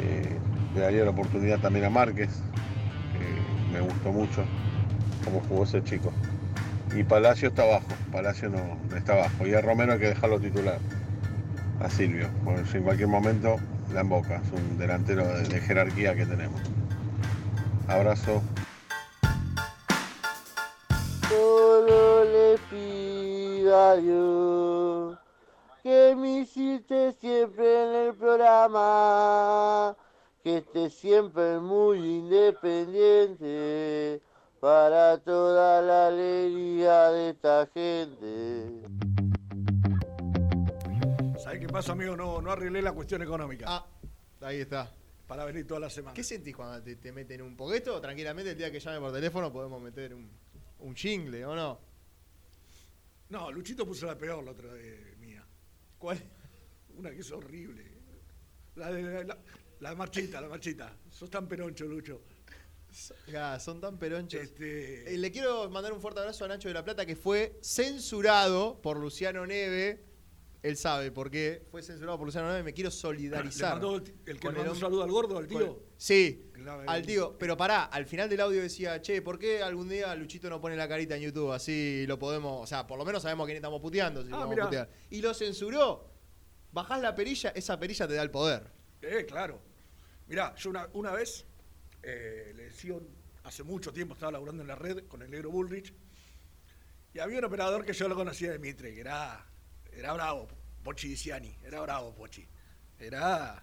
[0.00, 0.38] Eh,
[0.76, 2.30] le daría la oportunidad también a Márquez,
[3.12, 4.44] que me gustó mucho
[5.24, 6.12] cómo jugó ese chico.
[6.94, 9.46] Y Palacio está abajo, Palacio no, no está abajo.
[9.46, 10.78] Y a Romero hay que dejarlo titular.
[11.80, 13.56] A Silvio, porque si en cualquier momento
[13.92, 14.36] la emboca.
[14.36, 16.60] Es un delantero de, de jerarquía que tenemos.
[17.86, 18.42] Abrazo.
[21.28, 25.18] Solo le pido a Dios
[25.82, 29.96] que me hiciste siempre en el programa,
[30.42, 34.20] que esté siempre muy independiente
[34.60, 38.82] para toda la alegría de esta gente.
[41.38, 42.16] ¿Sabés qué pasa, amigo?
[42.16, 43.66] No, no arreglé la cuestión económica.
[43.68, 43.86] Ah,
[44.40, 44.92] ahí está.
[45.26, 46.14] Para venir toda la semana.
[46.14, 48.00] ¿Qué sentís cuando te, te meten un poquito?
[48.00, 50.28] Tranquilamente, el día que llame por teléfono podemos meter un,
[50.80, 51.78] un jingle, ¿o no?
[53.28, 55.44] No, Luchito puso la peor la otra vez mía.
[55.98, 56.18] ¿Cuál?
[56.96, 57.84] Una que es horrible.
[58.74, 59.36] La de la,
[59.80, 60.96] la marchita, la marchita.
[61.10, 62.22] Sos tan peroncho, Lucho.
[63.60, 64.40] Son tan peronchos.
[64.40, 67.58] Este- Eh, le quiero mandar un fuerte abrazo a Nacho de la Plata que fue
[67.62, 70.04] censurado por Luciano Neve.
[70.60, 72.62] Él sabe por qué fue censurado por Luciano Neve.
[72.64, 73.76] Me quiero solidarizar.
[73.76, 74.02] Le mandó el,
[74.40, 75.84] que le mandó un saludo al gordo, al tío.
[75.96, 76.50] Sí,
[76.86, 77.36] al tío.
[77.38, 80.74] Pero pará, al final del audio decía, che, ¿por qué algún día Luchito no pone
[80.76, 81.52] la carita en YouTube?
[81.52, 82.60] Así lo podemos.
[82.62, 84.22] O sea, por lo menos sabemos a quién estamos puteando.
[84.22, 84.64] si Ah, vamos a mirá.
[84.64, 84.90] putear.
[85.10, 86.10] Y lo censuró.
[86.72, 88.64] Bajás la perilla, esa perilla te da el poder.
[89.00, 89.60] Eh, claro.
[90.26, 91.46] Mirá, yo una, una vez
[92.10, 93.08] eh, le decía, un-
[93.44, 95.92] hace mucho tiempo estaba laburando en la red con el negro Bullrich,
[97.14, 99.44] y había un operador que yo lo conocía de Mitre, que era,
[99.92, 100.48] era bravo,
[100.82, 102.46] Pochi Diciani, era bravo Pochi.
[102.98, 103.62] Era.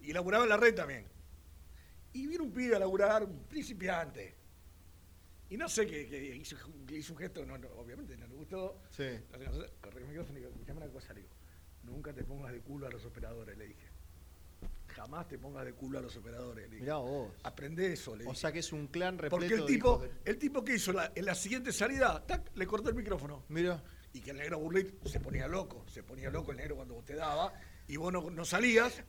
[0.00, 1.06] Y laburaba en la red también.
[2.12, 4.34] Y vino un pibe a laburar, un principiante.
[5.48, 6.56] Y no sé qué, qué hizo,
[6.90, 8.82] hizo un gesto, no, no, obviamente no le gustó.
[8.90, 9.04] Sí.
[9.80, 11.32] Corrí el micrófono y digo, escuchame una cosa, le digo,
[11.84, 13.85] nunca te pongas de culo a los operadores, le dije.
[14.96, 16.70] Jamás te pongas de culo a los operadores.
[16.70, 16.80] Le.
[16.80, 17.30] Mirá vos.
[17.42, 18.40] Aprende eso, le O dije.
[18.40, 21.12] sea que es un clan repleto Porque el tipo, de- el tipo que hizo la-
[21.14, 23.44] en la siguiente salida, tac, le cortó el micrófono.
[23.50, 23.82] Mira.
[24.14, 27.04] Y que el negro Burlit se ponía loco, se ponía loco el negro cuando vos
[27.04, 27.52] te daba,
[27.86, 29.04] y vos no, no salías,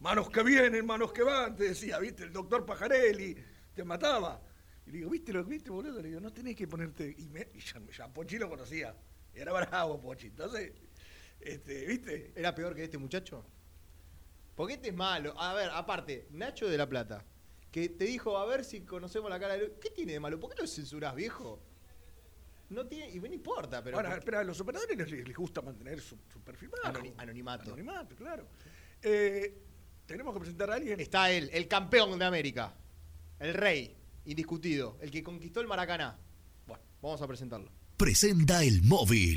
[0.00, 3.36] manos que vienen, manos que van, te decía, viste, el doctor Pajarelli,
[3.74, 4.42] te mataba.
[4.86, 7.14] Y le digo, viste lo que viste, boludo, le digo, no tenés que ponerte.
[7.16, 8.92] Y, me, y ya, ya Pochi lo conocía,
[9.32, 10.26] era bravo Pochi.
[10.26, 10.72] Entonces,
[11.38, 12.32] este, viste.
[12.34, 13.44] ¿Era peor que este muchacho?
[14.58, 15.40] Porque este es malo.
[15.40, 17.24] A ver, aparte, Nacho de la Plata,
[17.70, 19.78] que te dijo, a ver si conocemos la cara de...
[19.80, 20.40] ¿Qué tiene de malo?
[20.40, 21.62] ¿Por qué lo censurás, viejo?
[22.70, 23.96] No tiene, y no importa, pero.
[23.96, 26.98] Ahora, porque- espera, a los operadores les, les gusta mantener su, su perfil bajo.
[26.98, 27.62] Anoni- anonimato.
[27.72, 28.48] Anonimato, claro.
[29.00, 29.62] Eh,
[30.06, 30.98] tenemos que presentar a alguien.
[30.98, 32.74] Está él, el campeón de América.
[33.38, 34.98] El rey, indiscutido.
[35.00, 36.18] El que conquistó el Maracaná.
[36.66, 37.70] Bueno, vamos a presentarlo.
[37.96, 39.36] Presenta el móvil.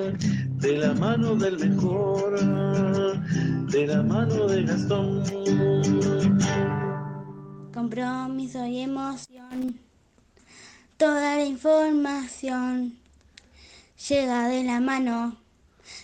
[0.61, 2.39] de la mano del mejor,
[3.67, 5.23] de la mano de Gastón.
[7.73, 9.79] Compromiso y emoción.
[10.97, 12.93] Toda la información
[14.09, 15.35] llega de la mano,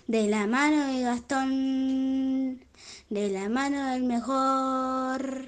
[0.08, 2.60] de la mano de Gastón,
[3.10, 5.46] de la mano del mejor,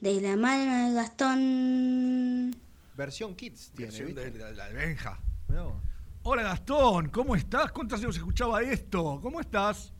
[0.00, 2.56] de la mano de Gastón.
[2.96, 3.90] Versión Kids tiene.
[3.92, 4.30] Versión ¿viste?
[4.30, 5.18] de, la- la Benja.
[6.30, 7.72] Hola Gastón, ¿cómo estás?
[7.72, 9.18] ¿Cuántos años escuchaba esto?
[9.22, 9.94] ¿Cómo estás?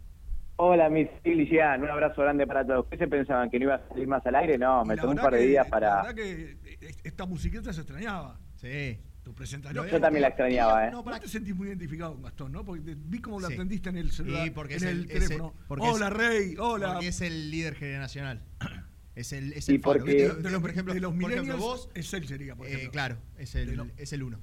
[0.57, 2.85] Hola, mis Gian, un abrazo grande para todos.
[2.91, 4.59] ¿Qué se pensaban que no iba a salir más al aire?
[4.59, 5.97] No, me La tomé un par de que- días La para.
[6.03, 8.39] verdad que eh, esta musiquita se extrañaba.
[8.57, 8.99] Sí.
[9.23, 9.87] Tu presentación.
[9.89, 10.91] Yo también la extrañaba, ¿eh?
[10.91, 12.63] No, pero te sentís muy identificado con Gastón, ¿no?
[12.63, 13.55] Porque te- vi cómo lo Sí.
[13.55, 15.55] atendiste en el celular, Sí, porque en es el, el, teléfono.
[15.67, 16.93] porque hola, es- Rey, hola.
[16.93, 18.43] Porque es el líder generacional.
[19.15, 19.99] Es el, es Y el faro.
[19.99, 20.43] porque- ¿viste?
[20.43, 22.71] de, los, por ejemplo, de los por ejemplo, millennials, vos, es él sería, por eh,
[22.71, 22.93] ejemplo.
[22.93, 24.39] claro, es De el, lo- es el uno.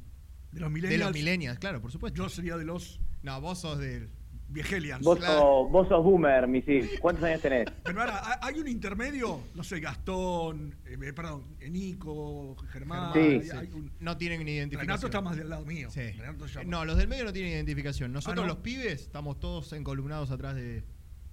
[0.56, 1.03] De los De millennials.
[1.06, 2.24] los millennials, claro, por supuesto.
[2.24, 4.10] Yo sería de los No, vos sos del.
[4.47, 5.03] viejelians.
[5.03, 5.39] Vos, Claro.
[5.39, 6.88] sos, vos sos boomer, misil.
[7.01, 7.66] ¿Cuántos años tenés?
[7.84, 9.39] Pero ahora, ¿ha- ¿hay un intermedio?
[9.56, 13.12] No sé, Gastón, eh, eh, perdón, Nico, Germán.
[13.14, 13.20] Sí.
[13.20, 13.49] hay- Sí.
[13.51, 14.88] hay un- No tienen identificación.
[14.88, 15.89] Renato está más del lado mío.
[15.89, 16.12] Sí.
[16.12, 18.14] Renato ya- No, los del medio no tienen identificación.
[18.14, 18.53] Nosotros Ah, ¿no?
[18.53, 20.84] los pibes estamos todos encolumnados atrás de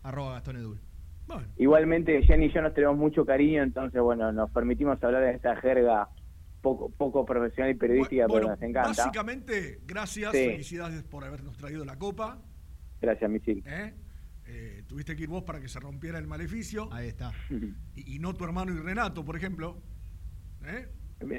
[0.02, 0.80] arroba Gastón Edul.
[1.28, 5.36] Bueno, Igualmente, Jenny y yo nos tenemos mucho cariño, entonces, bueno, nos permitimos hablar en
[5.36, 6.08] esta jerga
[6.62, 8.88] poco, poco profesional y periodística, bueno, pero nos encanta.
[8.88, 10.38] básicamente, gracias, Sí.
[10.46, 12.40] felicidades por habernos traído la copa.
[13.00, 13.62] Gracias, misil.
[13.66, 13.92] ¿eh?
[14.46, 16.88] Eh, tuviste que ir vos para que se rompiera el maleficio.
[16.92, 17.32] Ahí está.
[17.94, 19.82] Y, y no tu hermano y Renato, por ejemplo.
[20.64, 20.88] ¿eh?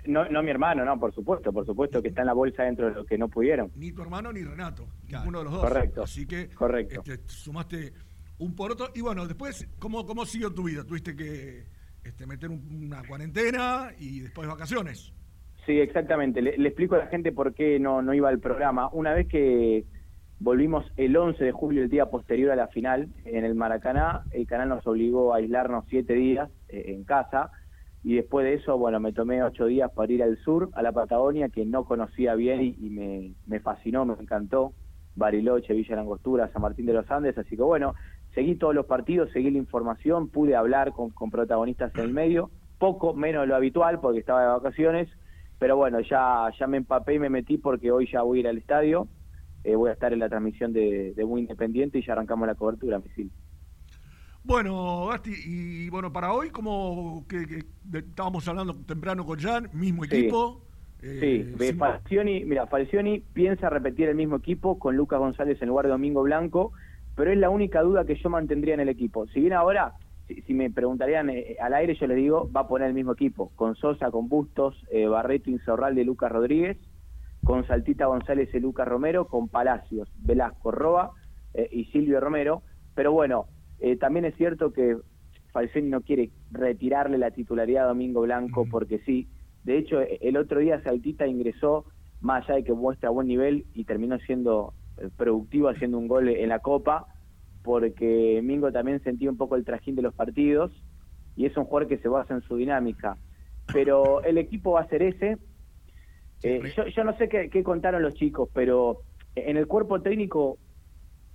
[0.07, 2.87] No, no mi hermano, no, por supuesto, por supuesto que está en la bolsa dentro
[2.87, 3.71] de lo que no pudieron.
[3.75, 4.87] Ni tu hermano ni Renato.
[5.07, 5.23] Claro.
[5.25, 5.63] Ninguno de los dos.
[5.63, 6.03] Correcto.
[6.03, 7.01] Así que Correcto.
[7.05, 7.93] este, sumaste
[8.37, 8.91] un por otro.
[8.95, 10.85] Y bueno, después, ¿cómo, cómo siguió tu vida?
[10.85, 11.65] Tuviste que
[12.03, 15.13] este, meter un- una cuarentena y después vacaciones.
[15.65, 16.41] Sí, exactamente.
[16.41, 18.89] Le, explico a la gente por qué no, no iba al programa.
[18.91, 19.85] Una vez que
[20.39, 24.45] volvimos el 11 de julio, el día posterior a la final, en el Maracaná, el
[24.45, 27.51] canal nos obligó a aislarnos siete días eh, en casa.
[28.03, 30.91] Y después de eso, bueno, me tomé ocho días para ir al sur, a la
[30.91, 34.73] Patagonia, que no conocía bien y, y me, me fascinó, me encantó.
[35.15, 37.37] Bariloche, Villa Langostura, San Martín de los Andes.
[37.37, 37.93] Así que bueno,
[38.33, 42.51] seguí todos los partidos, seguí la información, pude hablar con, con protagonistas en el medio,
[42.77, 45.09] poco menos de lo habitual porque estaba de vacaciones,
[45.59, 48.47] pero bueno, ya, ya me empapé y me metí porque hoy ya voy a ir
[48.47, 49.07] al estadio,
[49.63, 52.55] eh, voy a estar en la transmisión de, de Muy Independiente y ya arrancamos la
[52.55, 53.31] cobertura, misil.
[54.43, 57.63] Bueno, Gasti, y bueno, para hoy, como que,
[57.93, 60.61] estábamos hablando temprano con Jan, mismo equipo.
[60.99, 65.85] Sí, eh, Falcioni, mira, Falcioni piensa repetir el mismo equipo con Lucas González en lugar
[65.85, 66.73] de Domingo Blanco,
[67.15, 69.27] pero es la única duda que yo mantendría en el equipo.
[69.27, 69.93] Si bien ahora,
[70.27, 73.13] si, si me preguntarían eh, al aire, yo les digo, va a poner el mismo
[73.13, 76.77] equipo, con Sosa, con Bustos, eh, Barreto, Insaurralde, de Lucas Rodríguez,
[77.43, 81.11] con Saltita González y Lucas Romero, con Palacios, Velasco, Roa
[81.53, 82.63] eh, y Silvio Romero,
[82.95, 83.47] pero bueno,
[83.79, 84.97] eh, también es cierto que
[85.51, 89.27] Falcioni no quiere retirarle la titularidad a Domingo Blanco porque sí.
[89.63, 91.85] De hecho, e- el otro día Saltita ingresó,
[92.21, 94.82] más allá de que muestra buen nivel, y terminó siendo eh,
[95.15, 97.07] productivo haciendo un gol en la Copa,
[97.61, 100.71] porque Mingo también sentía un poco el trajín de los partidos,
[101.35, 103.17] y es un jugador que se basa en su dinámica.
[103.71, 105.37] Pero el equipo va a ser ese.
[106.43, 109.03] Eh, yo, yo no sé qué, qué contaron los chicos, pero
[109.35, 110.57] en el cuerpo técnico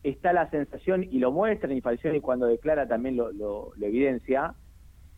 [0.03, 4.55] está la sensación, y lo muestran, y Falcioni cuando declara también lo, lo- lo evidencia,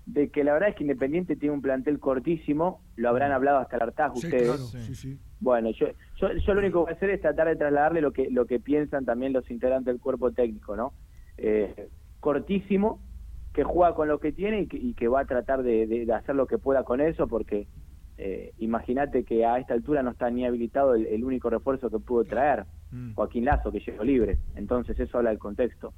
[0.07, 3.77] de que la verdad es que Independiente tiene un plantel cortísimo, lo habrán hablado hasta
[3.77, 4.47] el hartazgo Sí, ustedes.
[4.47, 5.19] claro, sí, sí.
[5.41, 5.87] Bueno, yo,
[6.21, 8.47] yo, yo lo único que voy a hacer es tratar de trasladarle lo que, lo
[8.47, 10.93] que piensan también los integrantes del cuerpo técnico, ¿no?
[11.39, 11.89] Eh,
[12.21, 13.03] cortísimo,
[13.55, 16.05] que juega con lo que tiene y que, y que va a tratar de, de-
[16.07, 17.67] de hacer lo que pueda con eso, porque
[18.19, 21.99] eh, imagínate que a esta altura no está ni habilitado el, el único refuerzo que
[21.99, 23.15] pudo traer, Mm.
[23.15, 24.39] Joaquín Lazo, que llegó libre.
[24.57, 25.95] Entonces eso habla del contexto.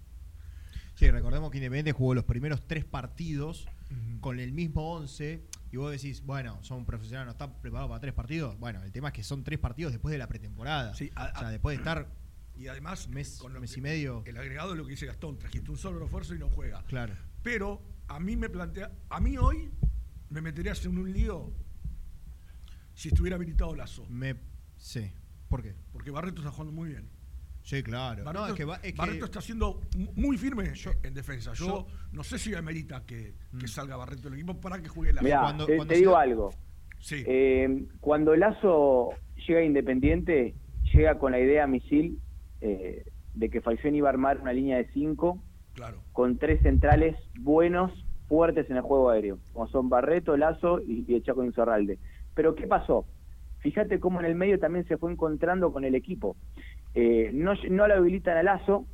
[0.94, 3.66] Sí, recordemos que Independiente jugó los primeros tres partidos
[4.20, 5.40] con el mismo 11
[5.72, 8.58] y vos decís, bueno, son profesionales, no están preparados para tres partidos.
[8.58, 10.92] Bueno, el tema es que son tres partidos después de la pretemporada.
[10.92, 12.06] o sea, después de estar
[12.56, 13.08] y además
[13.40, 14.22] con lo mes que- y medio.
[14.26, 16.82] el agregado de lo que dice Gastón, trajiste un solo refuerzo y no juega.
[16.84, 17.14] Claro.
[17.42, 19.70] Pero a mí me plantea, a mí hoy
[20.28, 21.52] me meterías en un lío
[22.94, 24.06] si estuviera habilitado Lazo.
[24.10, 24.36] Me,
[24.76, 25.10] sí.
[25.48, 25.74] ¿Por qué?
[25.92, 27.08] Porque Barreto está jugando muy bien.
[27.62, 28.24] Sí, claro.
[28.24, 30.72] Barreto, no, es que, va- es que- Barreto está siendo mu- muy firme
[31.04, 31.52] en defensa.
[31.54, 33.58] Yo, no sé si amerita que, Mm.
[33.58, 36.50] que salga Barreto del equipo para que juegue la Mirá, te, te digo algo.
[36.98, 37.22] Sí.
[37.26, 39.10] Eh, cuando Lazo
[39.46, 40.54] llega a Independiente,
[40.92, 42.18] llega con la idea misil
[42.60, 43.04] eh,
[43.34, 45.42] de que Falcioni iba a armar una línea de cinco
[45.74, 46.00] Claro.
[46.12, 47.90] con tres centrales buenos,
[48.28, 51.98] fuertes en el juego aéreo, como son Barreto, Lazo y, y el Chaco Insorralde.
[52.34, 53.04] Pero ¿qué pasó?
[53.58, 56.36] Fíjate cómo en el medio también se fue encontrando con el equipo.
[56.94, 58.86] Eh, no, no lo habilitan a Lazo,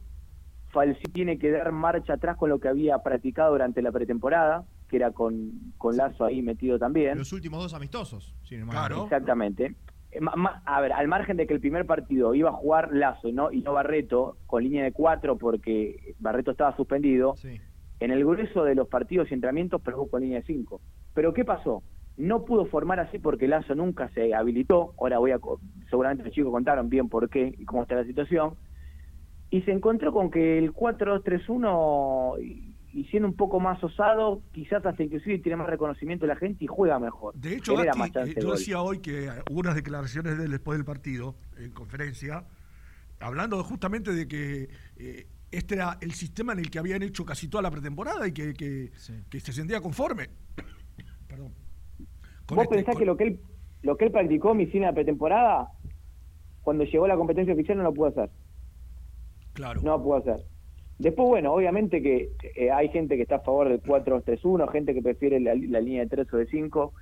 [0.68, 4.96] Falci tiene que dar marcha atrás con lo que había practicado durante la pretemporada, que
[4.96, 7.16] era con, con Lazo ahí metido también.
[7.18, 9.04] Los últimos dos amistosos, sin embargo.
[9.04, 9.74] Exactamente.
[10.20, 13.30] Ma- ma- A ver, al margen de que el primer partido iba a jugar Lazo
[13.32, 13.50] ¿no?
[13.52, 17.34] y no Barreto, con línea de cuatro porque Barreto estaba suspendido,
[18.00, 20.80] en el grueso de los partidos y entrenamientos probó con línea de cinco.
[21.14, 21.82] Pero ¿qué pasó?
[22.18, 24.92] No pudo formar así porque Lazo nunca se habilitó.
[25.00, 25.38] Ahora voy a.
[25.38, 28.54] co- Seguramente los chicos contaron bien por qué y cómo está la situación.
[29.50, 34.84] Y se encontró con que el 4-2-3-1, y, y siendo un poco más osado, quizás
[34.84, 37.34] hasta inclusive tiene más reconocimiento de la gente y juega mejor.
[37.34, 38.56] De hecho, Gatti, eh, yo gol.
[38.58, 42.44] decía hoy que hubo unas declaraciones de él después del partido, en conferencia,
[43.20, 47.48] hablando justamente de que eh, este era el sistema en el que habían hecho casi
[47.48, 48.90] toda la pretemporada y que, que-
[49.30, 50.28] que se sentía conforme.
[51.28, 51.52] Perdón.
[52.56, 53.40] ¿Vos este- pensás con- que lo que él
[53.82, 55.70] lo que él practicó en la pretemporada,
[56.62, 58.30] cuando llegó a la competencia oficial no lo pudo hacer?
[59.52, 59.80] Claro.
[59.82, 60.44] No lo pudo hacer.
[60.98, 65.00] Después, bueno, obviamente que eh, hay gente que está a favor del 4-3-1, gente que
[65.02, 66.92] prefiere la, la línea de 3 o de 5,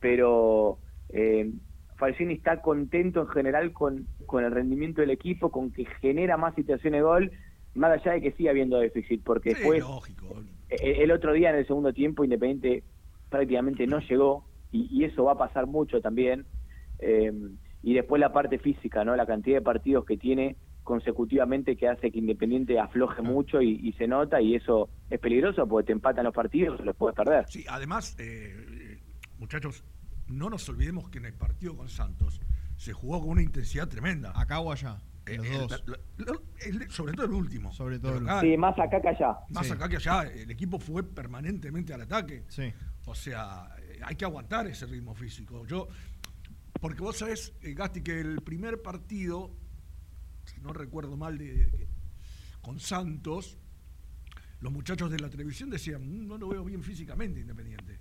[0.00, 0.78] pero
[1.10, 1.52] eh,
[1.96, 6.54] Falcini está contento en general con, con el rendimiento del equipo, con que genera más
[6.54, 7.32] situaciones de gol,
[7.74, 10.34] más allá de que siga habiendo déficit, porque Sí, después lógico.
[10.70, 12.84] eh, el otro día en el segundo tiempo Independiente
[13.28, 16.44] prácticamente no llegó y, y eso va a pasar mucho también
[16.98, 17.32] Eh,
[17.84, 20.54] y después la parte física no la cantidad de partidos que tiene
[20.84, 25.66] consecutivamente que hace que Independiente afloje mucho y, y se nota y eso es peligroso
[25.66, 28.98] porque te empatan los partidos o los puedes perder Sí, además, eh,
[29.38, 29.84] muchachos,
[30.28, 32.40] no nos olvidemos que en el partido con Santos
[32.76, 34.32] se jugó con una intensidad tremenda.
[34.34, 34.98] Acá o allá.
[35.26, 35.58] Eh, los eh,
[36.18, 36.40] dos.
[36.66, 37.72] el- sobre todo el último.
[37.72, 39.72] Sobre todo sí más acá que allá Más Sí.
[39.72, 42.44] acá que allá, el equipo fue permanentemente al ataque.
[42.48, 42.72] Sí.
[43.06, 45.66] O sea, eh, hay que aguantar ese ritmo físico.
[45.66, 45.88] Yo,
[46.80, 49.56] porque vos sabés, eh, Gasti, que el primer partido,
[50.44, 51.88] si no recuerdo mal, de, de-
[52.60, 53.58] con Santos,
[54.60, 57.98] los muchachos de la televisión decían, "Mm, no lo veo bien físicamente Independiente.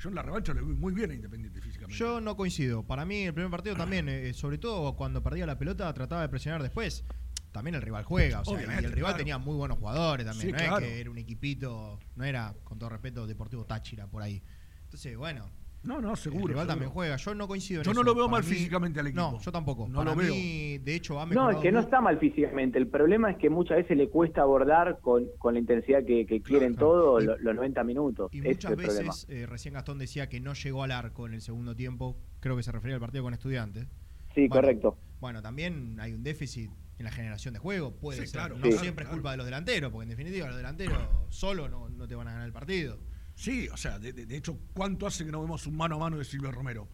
[0.00, 1.98] Yo en la revancha lo veo muy bien a Independiente físicamente.
[1.98, 2.84] Yo no coincido.
[2.86, 6.28] Para mí, el primer partido también, eh, sobre todo cuando perdía la pelota, trataba de
[6.28, 7.04] presionar después.
[7.52, 9.18] También el rival juega, o sea, Obviamente, y el rival claro.
[9.18, 10.46] tenía muy buenos jugadores también.
[10.48, 10.78] Sí, no claro.
[10.78, 14.42] es que era un equipito, no era, con todo respeto, Deportivo Táchira por ahí.
[14.88, 15.44] Entonces, bueno.
[15.84, 16.42] No, no, seguro.
[16.42, 16.66] El rival seguro.
[16.72, 17.16] también juega.
[17.16, 18.04] Yo no coincido en Yo no eso.
[18.04, 19.22] lo veo Para mal mí- físicamente al equipo.
[19.22, 19.86] No, yo tampoco.
[19.88, 20.34] No Para lo veo.
[20.34, 23.48] mí, de hecho, ha no es que no está mal físicamente el problema es que
[23.48, 27.54] muchas veces le cuesta abordar con, con la intensidad que, que quieren todos los, los
[27.54, 31.26] 90 minutos Y muchas problema veces, eh, recién Gastón decía que no llegó al arco
[31.26, 32.16] en el segundo tiempo.
[32.40, 33.86] Creo que se refería al partido con estudiantes.
[34.34, 37.92] sí Bueno, correcto Bueno, también hay un déficit en la generación de juego.
[37.94, 38.40] Puede Sí, ser.
[38.40, 41.88] claro, no siempre es culpa de los delanteros, porque en definitiva los delanteros solo no,
[41.88, 42.98] no te van a ganar el partido.
[43.38, 45.98] Sí, o sea, de, de- de hecho, ¿cuánto hace que no vemos un mano a
[45.98, 46.88] mano de Silvio Romero?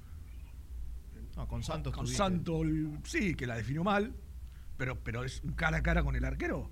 [1.36, 2.66] No, con Santos Con tuviste- Santos,
[3.04, 4.12] sí, que la definió mal,
[4.76, 6.70] pero, pero es un cara a cara con el arquero.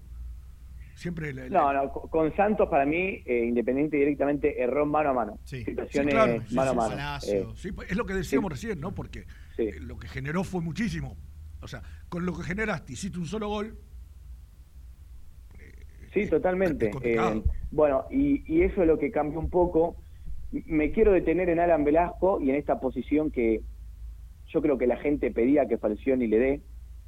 [0.94, 5.38] Siempre le- No, no, con Santos para mí, eh, Independiente directamente erró mano a mano.
[5.44, 6.90] Sí, Situaciones claro, sí, mano a sí, mano.
[6.90, 7.32] Palacio.
[7.50, 8.94] Eh, Sí, pues, es lo que decíamos recién, ¿no?
[8.94, 9.26] Porque
[9.80, 11.16] lo que generó fue muchísimo.
[11.62, 13.78] O sea, con lo que generaste, hiciste un solo gol.
[16.12, 16.92] Sí, totalmente.
[17.02, 19.96] Eh, bueno, y, y eso es lo que cambió un poco.
[20.50, 23.62] Me quiero detener en Alan Velasco y en esta posición que
[24.48, 26.60] yo creo que la gente pedía que Falcioni le dé,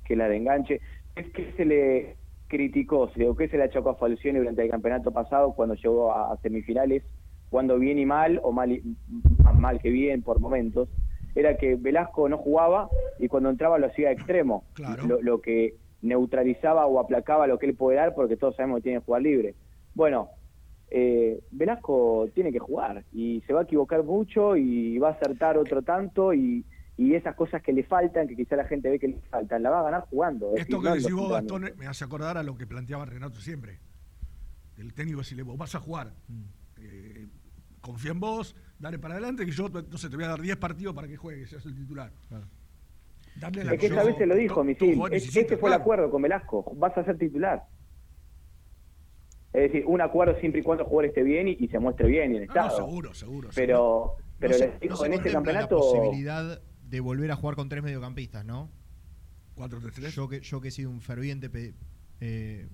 [0.05, 0.81] que la de enganche.
[1.15, 2.17] Es que se le
[2.49, 6.13] criticó, se- o que se le achacó a Falcioni durante el campeonato pasado cuando llegó
[6.13, 7.03] a, a semifinales,
[7.51, 8.83] cuando bien y mal, o mal, y-
[9.59, 10.89] mal que bien por momentos,
[11.35, 12.89] era que Velasco no jugaba
[13.19, 15.07] y cuando entraba lo hacía extremo, Claro.
[15.07, 15.75] lo, lo que
[16.05, 19.23] neutralizaba o aplacaba lo que él puede dar porque todos sabemos que tiene que jugar
[19.23, 19.55] libre.
[19.95, 20.29] Bueno,
[20.91, 25.57] eh, Velasco tiene que jugar y se va a equivocar mucho y va a acertar
[25.57, 26.65] otro tanto y,
[26.97, 29.71] y esas cosas que le faltan, que quizá la gente ve que le faltan, la
[29.71, 30.55] va a ganar jugando.
[30.55, 31.33] es Esto que decís vos.
[31.33, 33.81] Gastón, me hace acordar a lo que planteaba Renato siempre.
[34.77, 36.13] El técnico decirle, vos vas a jugar.
[36.79, 37.27] Eh,
[37.81, 40.57] confía en vos, dale para adelante, que yo no sé, te voy a dar 10
[40.57, 42.13] partidos para que juegues, seas el titular.
[43.41, 44.07] La Es que esta opción.
[44.07, 45.01] vez se lo dijo, Misil.
[45.13, 46.73] Es- Este fue el acuerdo con Velasco.
[46.77, 47.65] Vas a ser titular.
[49.53, 52.09] Es decir, un acuerdo siempre y cuando el jugador esté bien y, y se muestre
[52.09, 52.77] bien y en No, no, estado.
[52.77, 53.49] seguro, seguro.
[53.55, 55.77] Pero, pero no les se en este campeonato.
[55.77, 58.71] la posibilidad de volver a jugar con tres mediocampistas, ¿no?
[59.57, 60.09] 4-3-3.
[60.11, 61.75] Yo que, yo que he sido un ferviente pe-
[62.21, 62.67] eh,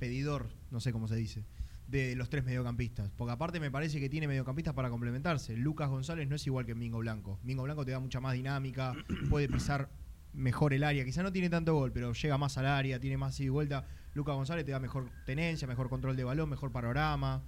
[0.00, 1.44] pedidor, no sé cómo se dice,
[1.90, 3.10] de los tres mediocampistas.
[3.16, 5.56] Porque aparte me parece que tiene mediocampistas para complementarse.
[5.56, 7.38] Lucas González no es igual que Mingo Blanco.
[7.42, 8.94] Mingo Blanco te da mucha más dinámica,
[9.30, 9.90] puede pisar
[10.32, 11.04] mejor el área.
[11.04, 13.86] Quizá no tiene tanto gol, pero llega más al área, tiene más ida y vuelta.
[14.14, 17.42] Lucas González te da mejor tenencia, mejor control de balón, mejor panorama.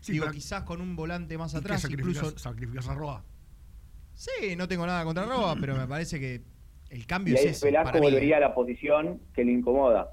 [0.00, 2.38] Sí, Digo, quizás con un volante más ¿Y qué atrás, sacrificas, incluso.
[2.38, 3.24] sacrificas a Roa?
[4.14, 6.42] Sí, no tengo nada contra Roa, pero me parece que
[6.90, 7.66] el Y cambio ahí es ese.
[7.66, 10.10] Velasco volvería a la posición que le incomoda.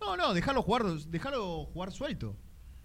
[0.00, 2.36] No, no, dejarlo jugar, dejarlo jugar suelto.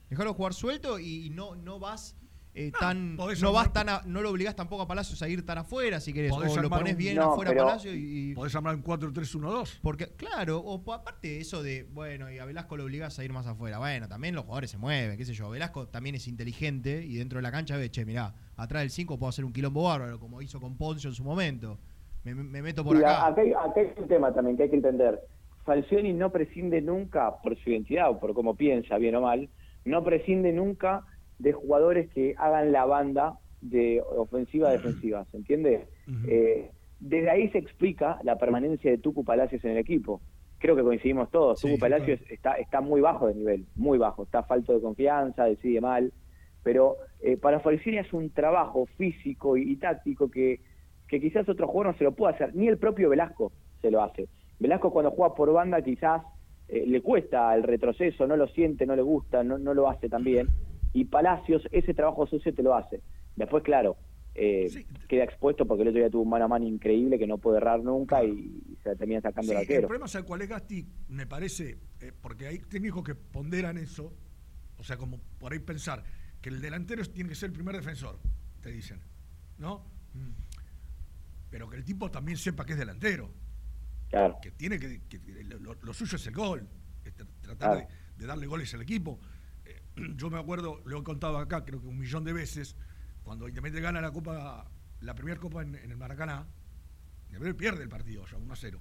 [0.10, 2.16] Dejarlo jugar suelto y no, no vas
[2.56, 3.16] eh, tan.
[3.16, 6.12] No vas tan a- no lo obligás tampoco a Palacios a ir tan afuera si
[6.14, 6.32] querés.
[6.32, 8.32] O lo pones bien No, afuera pero- Palacio y.
[8.32, 9.80] y- Podés armar un 4-3-1-2.
[9.84, 13.46] porque, claro, o aparte eso de, bueno, y a Velasco lo obligás a ir más
[13.46, 13.78] afuera.
[13.78, 15.50] Bueno, también los jugadores se mueven, qué sé yo.
[15.52, 19.20] Velasco también es inteligente y dentro de la cancha ve, che, mirá, atrás del 5
[19.20, 21.78] puedo hacer un quilombo bárbaro, como hizo con Poncio en su momento.
[22.24, 23.28] Me, me meto por acá.
[23.28, 25.22] acá, hay, acá hay un tema también que hay que entender.
[25.66, 29.48] Falcioni no prescinde nunca, por su identidad o por cómo piensa, bien o mal,
[29.86, 31.06] no prescinde nunca
[31.40, 35.88] de jugadores que hagan la banda de ofensiva a defensiva, ¿se entiende?
[36.28, 40.22] Eh, desde ahí se explica la permanencia de Tucu Palacios en el equipo.
[40.58, 41.62] Creo que coincidimos todos.
[41.62, 44.24] Tucu Palacios está, está muy bajo de nivel, muy bajo.
[44.24, 46.12] Está falto de confianza, decide mal.
[46.64, 50.60] Pero eh, para Falcioni es un trabajo físico y, y táctico que,
[51.08, 52.54] que quizás otro jugador no se lo puede hacer.
[52.54, 54.28] Ni el propio Velasco se lo hace.
[54.60, 56.22] Velasco cuando juega por banda quizás
[56.70, 60.08] eh, le cuesta el retroceso, no lo siente, no le gusta, no, no lo hace
[60.08, 60.48] tan bien.
[60.94, 63.02] Y Palacios ese trabajo sucio te lo hace.
[63.36, 63.98] Después, claro,
[64.36, 67.38] eh, queda expuesto porque el otro día tuvo un mano a mano increíble que no
[67.40, 69.88] puede errar nunca y, se termina sacando Sí, el el arquero.
[69.88, 74.14] problema es cuál es Gasti, me parece, eh, porque hay técnicos que ponderan eso,
[74.78, 76.04] o sea, como por ahí pensar
[76.42, 78.18] que el delantero tiene que ser el primer defensor,
[78.62, 79.00] te dicen,
[79.58, 79.84] ¿no?
[81.50, 83.30] Pero que el tipo también sepa que es delantero.
[84.10, 84.38] Claro.
[84.42, 85.02] Que tiene que.
[85.08, 85.20] que
[85.60, 86.68] lo, lo suyo es el gol,
[87.06, 87.76] es tratar Claro.
[87.80, 87.88] de,
[88.18, 89.20] de darle goles al equipo.
[89.66, 89.82] Eh,
[90.16, 92.76] yo me acuerdo, lo he contado acá, creo que un millón de veces,
[93.24, 94.70] cuando Independiente gana la Copa,
[95.02, 96.48] la primera Copa en, en el Maracaná,
[97.28, 98.80] Independiente pierde el partido ya, 1 a 0.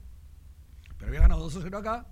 [0.96, 2.06] Pero había ganado 2 a 0 acá,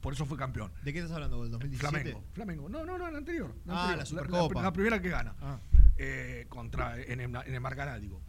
[0.00, 0.72] por eso fue campeón.
[0.82, 1.42] ¿De qué estás hablando?
[1.42, 1.90] ¿Del 2017?
[2.00, 2.68] Flamengo, Flamengo.
[2.68, 3.54] No, no, no, el anterior.
[3.64, 3.98] el Ah, anterior.
[3.98, 4.62] la Supercopa.
[4.62, 5.34] La, primera que gana.
[5.40, 5.60] Ah.
[5.96, 8.20] Eh, contra, en, el, en el Maracaná, digo.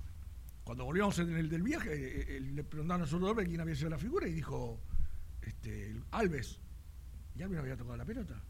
[0.72, 3.90] Cuando volvíamos en el del viaje, eh, eh, le preguntaron a nosotros quién había sido
[3.90, 4.80] la figura y dijo
[5.42, 6.62] este, el- Alves.
[7.36, 8.42] Y Alves no había tocado la pelota.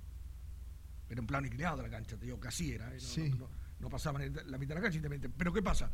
[1.09, 2.89] Era un plano inclinado la cancha, te digo que así era.
[2.89, 3.29] eh, No, Sí.
[3.31, 3.49] no, no,
[3.79, 5.29] no pasaba en la mitad de la cancha simplemente.
[5.29, 5.89] Pero ¿qué pasa?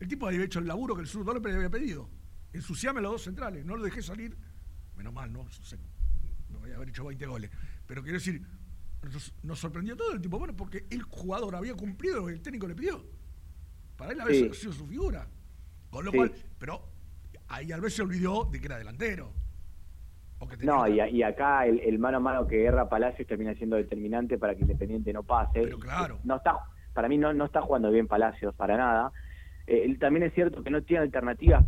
[0.00, 2.10] El tipo había hecho el laburo que el sur López le había pedido.
[2.52, 4.36] Ensuciame los dos centrales, no lo dejé salir.
[4.96, 5.48] Menos mal, ¿no?
[5.52, 5.76] Se-
[6.48, 7.52] no voy a haber hecho 20 goles.
[7.86, 8.42] Pero quiero decir,
[9.00, 12.40] nos, nos sorprendió todo el tipo, bueno, porque el jugador había cumplido lo que el
[12.42, 13.04] técnico le pidió.
[13.96, 14.60] Para él había Sí.
[14.62, 15.28] sido su figura.
[15.96, 16.16] Con lo Sí.
[16.18, 16.80] cual, pero
[17.48, 19.32] ahí al vez se olvidó de que era delantero.
[20.38, 22.86] O que tenía No, y, a- y acá el, el mano a mano que erra
[22.88, 25.62] Palacios termina siendo determinante para que Independiente no pase.
[25.62, 26.18] Pero claro.
[26.24, 26.58] No está,
[26.92, 29.10] para mí no, no está jugando bien Palacios, para nada.
[29.66, 31.64] Eh, también es cierto que no tiene alternativas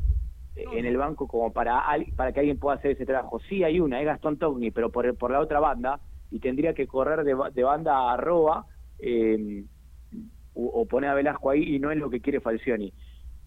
[0.57, 3.41] eh, en el banco como para, al- para que alguien pueda hacer ese trabajo.
[3.49, 6.01] Sí hay una, es Gastón Togni, pero por, por la otra banda,
[6.31, 8.66] y tendría que correr de, de banda a Roa
[8.99, 9.64] eh,
[10.53, 12.93] o, o poner a Velasco ahí, y no es lo que quiere Falcioni.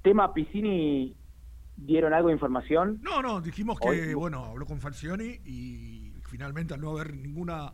[0.01, 1.15] Tema Piscini,
[1.77, 2.99] ¿dieron algo de información?
[3.01, 7.73] No, no, dijimos que, Hoy- bueno, habló con Falcioni y finalmente al no haber ninguna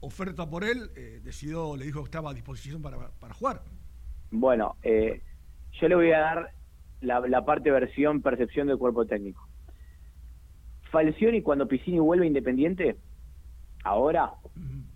[0.00, 3.62] oferta por él, eh, decidió, le dijo que estaba a disposición para, para jugar.
[4.30, 5.22] Bueno, eh,
[5.80, 6.50] yo le voy a dar
[7.00, 9.48] la, la parte versión percepción del cuerpo técnico.
[10.90, 12.98] Falcioni cuando Piscini vuelve Independiente,
[13.82, 14.32] ahora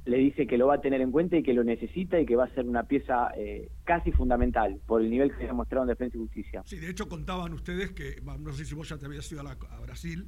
[0.09, 2.35] le dice que lo va a tener en cuenta y que lo necesita y que
[2.35, 5.85] va a ser una pieza eh, casi fundamental por el nivel que se ha mostrado
[5.85, 6.63] en Defensa y Justicia.
[6.65, 9.45] Sí, de hecho contaban ustedes que, no sé si vos ya te habías ido a,
[9.45, 10.27] la- a Brasil,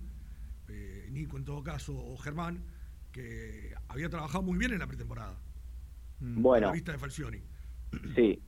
[0.68, 2.62] eh, Nico en todo caso, o Germán,
[3.10, 5.38] que había trabajado muy bien en la pretemporada.
[6.20, 6.66] Bueno.
[6.66, 7.38] A la vista de Falcioni.
[8.14, 8.38] Sí,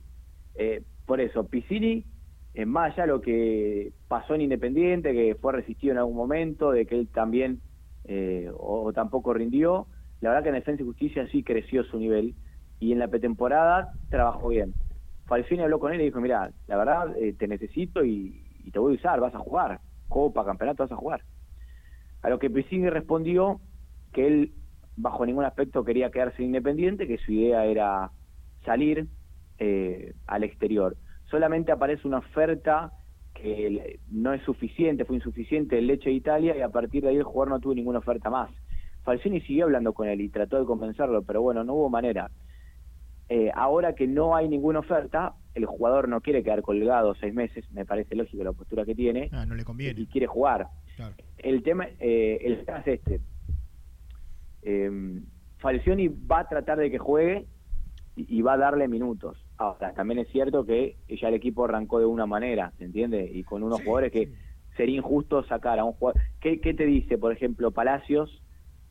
[0.55, 2.05] Eh, por eso, Piscini,
[2.53, 6.71] en más allá de lo que pasó en Independiente, que fue resistido en algún momento,
[6.71, 7.59] de que él también
[8.05, 9.87] eh, o, o tampoco rindió,
[10.23, 12.33] la verdad que en Defensa y Justicia sí creció su nivel
[12.79, 14.73] y en la pretemporada trabajó bien.
[15.25, 18.93] Falcioni habló con él y dijo, mira, la verdad eh, te necesito y, te voy
[18.93, 21.23] a usar, vas a jugar, Copa, Campeonato, vas a jugar.
[22.21, 23.59] A lo que Piscini respondió
[24.13, 24.53] que él
[24.95, 28.09] bajo ningún aspecto quería quedarse independiente, que su idea era
[28.63, 29.07] salir
[29.59, 30.95] eh, al exterior.
[31.29, 32.93] Solamente aparece una oferta
[33.33, 37.17] que no es suficiente, fue insuficiente el Leche de Italia y a partir de ahí
[37.17, 38.49] el jugador no tuvo ninguna oferta más.
[39.03, 42.31] Falcioni siguió hablando con él y trató de convencerlo, pero bueno, no hubo manera.
[43.29, 47.69] Eh, ahora que no hay ninguna oferta, el jugador no quiere quedar colgado seis meses,
[47.71, 49.99] me parece lógico la postura que tiene, Ah, no le conviene.
[49.99, 50.67] y quiere jugar.
[50.95, 51.15] Claro.
[51.37, 53.19] El tema, eh, el tema es este.
[54.61, 55.21] Eh,
[55.57, 57.45] Falcioni va a tratar de que juegue
[58.15, 59.37] y, y va a darle minutos.
[59.57, 63.29] Ahora, también es cierto que ya el equipo arrancó de una manera, ¿se entiende?
[63.33, 64.29] Y con unos jugadores que
[64.75, 66.21] sería injusto sacar a un jugador.
[66.41, 68.42] ¿Qué, ¿Qué te dice, por ejemplo, Palacios,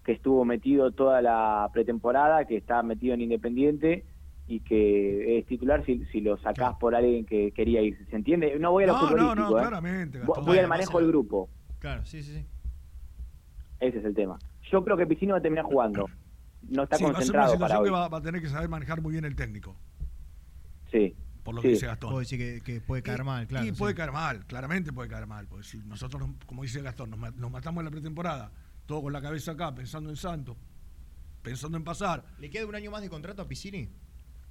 [0.04, 4.04] que estuvo metido toda la pretemporada, que está metido en Independiente
[4.48, 8.04] y que es titular si, si lo sacás por alguien que quería irse?
[8.06, 8.58] ¿Se entiende?
[8.58, 9.60] No voy a lo No, no, futbolístico, no, ¿eh?
[9.62, 10.44] claramente, Voy- Gastón.
[10.46, 11.48] Voy al manejo del grupo.
[11.78, 12.46] Claro, sí, sí, sí.
[13.80, 14.38] Ese es el tema.
[14.70, 16.06] Yo creo que Piscino va a terminar jugando.
[16.68, 18.48] No está Sí, va a ser una concentrado para que va, va a tener que
[18.48, 19.76] saber manejar muy bien el técnico.
[20.90, 21.16] Sí.
[21.42, 21.68] Por lo Sí.
[21.68, 22.10] que dice Gastón.
[22.10, 23.66] Puedo decir que, que puede caer mal, claro.
[23.66, 23.74] y sí.
[23.76, 25.46] puede caer mal, claramente puede caer mal.
[25.48, 28.52] Porque si nosotros, nos- como dice Gastón, nos, nos matamos en la pretemporada,
[28.86, 30.56] todo con la cabeza acá, pensando en Santos,
[31.42, 32.24] pensando en pasar.
[32.38, 33.88] ¿Le queda un año más de contrato a Piscini?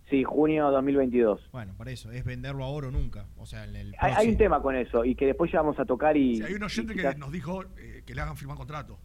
[0.10, 1.50] Sí, junio 2022.
[1.54, 3.28] Bueno, por eso, es venderlo ahora o nunca.
[3.38, 5.80] O sea, en el Hay, hay un tema con eso y que después ya vamos
[5.80, 6.36] a tocar y...
[6.36, 9.00] Si hay un oyente que nos dijo eh, que le hagan firmar contrato.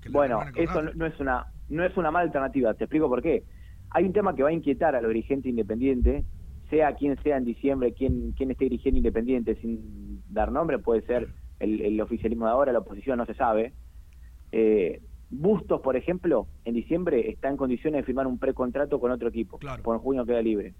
[0.00, 2.74] Que le Bueno, eso no es una no es una mala alternativa.
[2.74, 3.44] Te explico por qué.
[3.90, 6.24] Hay un tema que va a inquietar a los dirigentes independientes,
[6.70, 11.28] sea quien sea en diciembre, quien, quien esté dirigiendo Independiente, sin dar nombre, puede ser
[11.60, 13.72] el, el oficialismo de ahora, la oposición, no se sabe.
[14.56, 15.00] Eh,
[15.30, 19.58] Bustos, por ejemplo, en diciembre está en condiciones de firmar un precontrato con otro equipo.
[19.58, 20.74] Por en junio queda libre.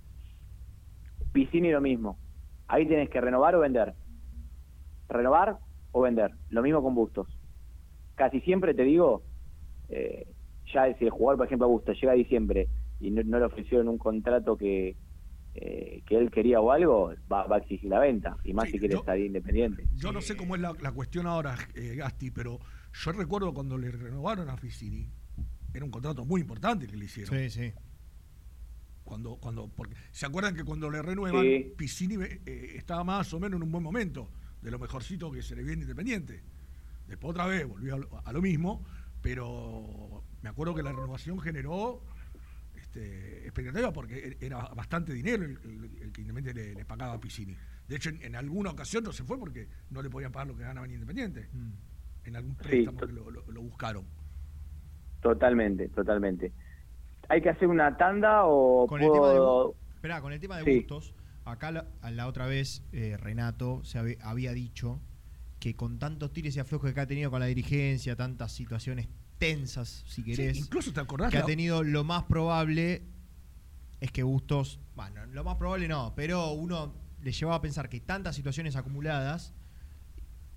[1.33, 2.16] Piscini lo mismo.
[2.68, 3.95] Ahí tienes que renovar o vender.
[5.09, 5.59] Renovar
[5.91, 6.31] o vender.
[6.51, 7.27] Lo mismo con Bustos.
[8.14, 9.25] Casi siempre te digo,
[9.89, 10.29] eh,
[10.72, 12.68] ya si el jugador, por ejemplo, Bustos llega a diciembre
[13.01, 14.95] y no, no le ofrecieron un contrato que,
[15.57, 18.37] eh, que él quería o algo, va, va a exigir la venta.
[18.45, 19.89] Y más si quiere salir independiente.
[19.97, 22.61] Yo no sé cómo es la, la cuestión ahora, eh, Gasti, pero
[22.95, 25.11] yo recuerdo cuando le renovaron a Ficini,
[25.72, 27.36] era un contrato muy importante que le hicieron.
[27.38, 27.72] Sí, sí.
[29.05, 31.72] Cuando, cuando, porque, ¿Se acuerdan que cuando le renuevan, Sí.
[31.76, 34.30] Piscini eh, estaba más o menos en un buen momento,
[34.62, 36.42] de lo mejorcito que se le viene Independiente?
[37.07, 38.82] Después otra vez volvió a lo, a lo mismo,
[39.20, 42.03] pero me acuerdo que la renovación generó
[42.80, 47.12] este, expectativa porque e- era bastante dinero el, el- el que Independiente le, le pagaba
[47.14, 47.55] a Piscini.
[47.86, 50.57] De hecho, en, en alguna ocasión no se fue porque no le podían pagar lo
[50.57, 51.49] que ganaba en Independiente.
[52.25, 54.07] En algún préstamo que lo, lo- lo buscaron.
[55.20, 56.53] Totalmente, totalmente.
[57.29, 59.41] ¿Hay que hacer una tanda o Con el tema de,
[59.95, 60.77] Esperá, con el tema de Sí.
[60.79, 61.14] Bustos,
[61.45, 65.01] acá la, otra vez eh, Renato se había dicho
[65.59, 69.09] que con tantos tires y aflojos que ha tenido con la dirigencia, tantas situaciones
[69.39, 73.03] tensas, si querés, incluso te acordás que ha tenido lo más probable
[74.01, 78.01] es que Bustos, bueno, lo más probable no, pero uno le llevaba a pensar que
[78.01, 79.55] tantas situaciones acumuladas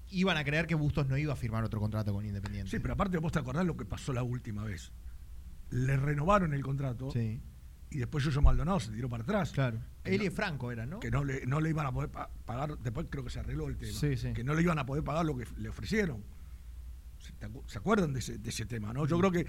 [0.09, 2.71] iban a creer que Bustos no iba a firmar otro contrato con Independiente.
[2.71, 4.91] Sí, pero aparte vos te acordás lo que pasó la última vez.
[5.69, 7.41] Le renovaron el contrato Sí.
[7.89, 9.51] y después Yoyo Maldonado se tiró para atrás.
[9.51, 9.79] Claro.
[10.05, 10.99] Él y no- Franco eran, ¿no?
[10.99, 13.67] Que no le, no le iban a poder pa- pagar, después creo que se arregló
[13.67, 13.91] el tema.
[13.91, 14.31] Sí, sí.
[14.33, 16.23] Que no le iban a poder pagar lo que le ofrecieron.
[17.19, 19.05] ¿Se, te acu- se acuerdan de ese, de ese tema, no?
[19.05, 19.45] Yo creo que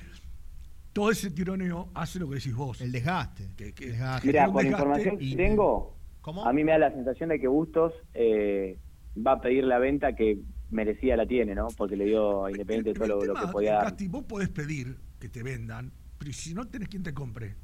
[0.93, 2.81] todo ese tironeo hace lo que decís vos.
[2.81, 3.51] El desgaste.
[3.57, 6.45] Que, que Mira, genera un con la desgaste información que y- tengo, ¿Cómo?
[6.45, 8.77] a mí me da la sensación de que Bustos eh,
[9.17, 10.39] va a pedir la venta que
[10.71, 11.69] merecía la tiene, ¿no?
[11.77, 13.81] Porque le dio a Independiente todo lo, lo que podía.
[13.81, 17.57] Casti, vos podés pedir que te vendan, pero si no tenés quien te compre.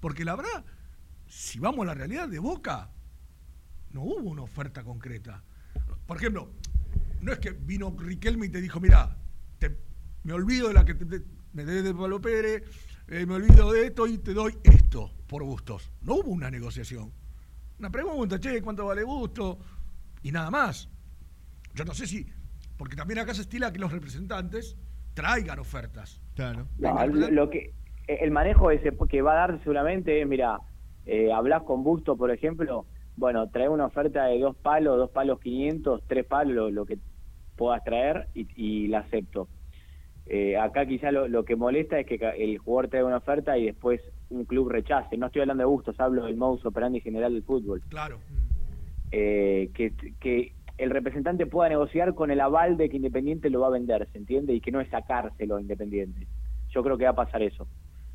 [0.00, 0.64] Porque la verdad,
[1.26, 2.90] si vamos a la realidad de Boca,
[3.90, 5.42] no hubo una oferta concreta.
[6.06, 6.50] Por ejemplo,
[7.20, 9.16] no es que vino Riquelme y te dijo, mira,
[10.24, 12.62] me olvido de la que te- te- me debes de Pablo Pérez,
[13.08, 15.90] eh, me olvido de esto y te doy esto por gustos.
[16.02, 17.12] No hubo una negociación.
[17.78, 19.58] Una pregunta, che, ¿cuánto vale gusto?
[20.24, 20.88] Y nada más.
[21.74, 22.26] Yo no sé si,
[22.78, 24.76] porque también acá se estila que los representantes
[25.12, 26.22] traigan ofertas.
[26.34, 26.66] Claro.
[26.78, 27.74] No, lo, lo que
[28.08, 30.58] el manejo ese que va a dar seguramente es, mira,
[31.04, 35.40] eh, hablas con Busto, por ejemplo, bueno, trae una oferta de dos palos, dos palos
[35.40, 36.98] 500, tres palos, lo, lo que
[37.56, 39.48] puedas traer y, y la acepto.
[40.26, 43.66] Eh, acá quizá lo, lo que molesta es que el jugador traiga una oferta y
[43.66, 44.00] después
[44.30, 45.18] un club rechace.
[45.18, 47.82] No estoy hablando de Bustos, hablo del modus operandi general del fútbol.
[47.88, 48.20] Claro.
[49.10, 53.68] Eh, que, que el representante pueda negociar con el aval de que Independiente lo va
[53.68, 54.54] a vender, ¿se entiende?
[54.54, 56.26] Y que no es sacárselo a Independiente.
[56.70, 57.68] Yo creo que va a pasar eso.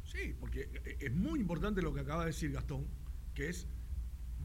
[0.04, 0.68] Sí, porque
[1.00, 2.86] es muy importante lo que acaba de decir Gastón,
[3.34, 3.68] que es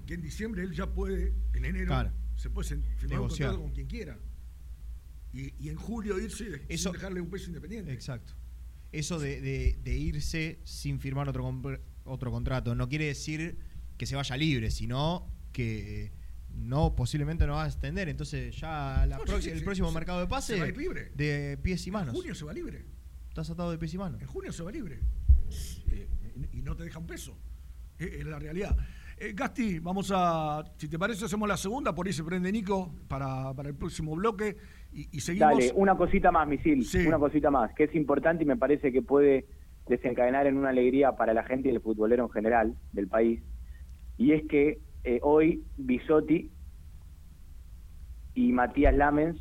[0.06, 2.12] que en diciembre él ya puede, en enero, Claro.
[2.36, 3.48] se puede firmar un Negociar.
[3.50, 4.18] contrato con quien quiera.
[5.32, 7.92] Y, y en julio irse Eso- sin dejarle un peso independiente.
[7.92, 8.34] Exacto.
[8.92, 11.50] Eso de, de- de irse sin firmar otro,
[12.04, 13.58] otro contrato no quiere decir
[13.96, 16.12] que se vaya libre, sino que
[16.56, 18.08] no posiblemente no va a extender.
[18.08, 20.66] Entonces ya la No, prox- sí, sí, el sí, próximo mercado de pase se va
[20.66, 21.10] a ir libre.
[21.14, 22.14] de pies y En manos.
[22.14, 22.84] junio se va libre.
[23.28, 24.20] Estás atado de pies y manos.
[24.20, 25.00] En junio se va libre.
[25.90, 26.08] Eh,
[26.52, 27.36] y no te deja un peso.
[27.98, 28.76] Eh, Es la realidad.
[29.18, 32.92] Eh, Gasti, vamos a, si te parece, hacemos la segunda, por ahí se prende Nico
[33.06, 34.56] para, para el próximo bloque
[34.92, 35.50] y, y seguimos.
[35.52, 37.06] Dale, una cosita más, Misil, Sí.
[37.06, 39.46] una cosita más, que es importante y me parece que puede
[39.86, 43.40] desencadenar en una alegría para la gente y el futbolero en general del país,
[44.16, 46.50] y es que eh, hoy Bisotti
[48.34, 49.40] y Matías Lamens,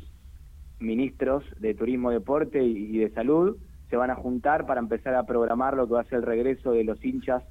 [0.78, 3.56] ministros de Turismo, Deporte y, y de Salud,
[3.90, 6.72] se van a juntar para empezar a programar lo que va a ser el regreso
[6.72, 7.42] de los hinchas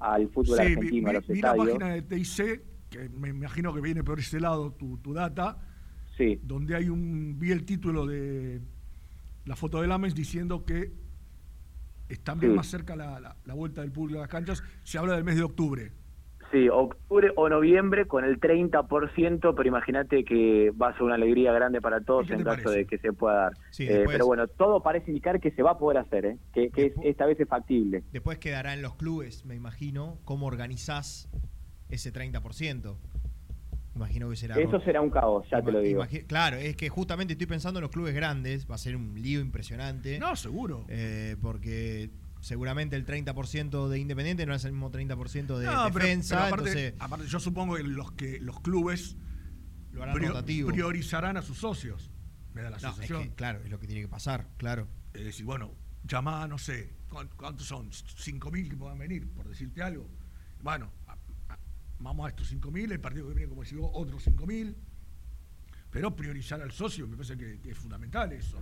[0.00, 1.66] al fútbol Sí, vi, argentino, a los vi la estadios.
[1.78, 5.58] página de TIC, que me imagino que viene por ese lado tu, tu data,
[6.16, 6.40] Sí.
[6.42, 8.60] donde hay un, vi el título de
[9.44, 10.92] la foto de Lamens diciendo que
[12.08, 12.56] está bien Sí.
[12.56, 15.36] más cerca la, la- la vuelta del público a las canchas, se habla del mes
[15.36, 15.92] de octubre.
[16.50, 21.52] Sí, octubre o noviembre con el 30%, pero imagínate que va a ser una alegría
[21.52, 22.70] grande para todos en caso parece?
[22.70, 23.52] de que se pueda dar.
[23.70, 26.38] Sí, Eh, pero bueno, todo parece indicar que se va a poder hacer, ¿eh?
[26.54, 28.02] que, que es- esta vez es factible.
[28.12, 31.28] Después quedará en los clubes, me imagino, cómo organizás
[31.90, 32.96] ese 30%.
[33.94, 34.56] Imagino que será.
[34.56, 36.02] Eso será un caos, ya te lo digo.
[36.04, 39.20] Imagi- Claro, es que justamente estoy pensando en los clubes grandes, va a ser un
[39.20, 40.18] lío impresionante.
[40.20, 40.84] No, seguro.
[40.88, 42.08] Eh, porque
[42.52, 46.36] seguramente el 30% de Independiente no es el mismo 30% de No, defensa.
[46.36, 49.16] pero aparte, entonces, aparte yo supongo que los que los clubes
[49.92, 50.70] Lo harán prio- rotativo.
[50.70, 52.10] priorizarán a sus socios.
[52.54, 53.22] Me da la No, es sensación.
[53.24, 54.88] que, claro, es lo que tiene que pasar, claro.
[55.12, 55.74] Es decir, bueno,
[56.04, 57.90] llamá, no sé, ¿cuán- ¿cuántos son?
[57.92, 60.08] ¿5.000 que puedan venir, por decirte algo?
[60.62, 60.90] Bueno,
[61.98, 64.74] vamos a estos 5.000, el partido que viene, como decía, otros 5.000.
[65.90, 68.58] Pero priorizar al socio me parece que, que es fundamental eso.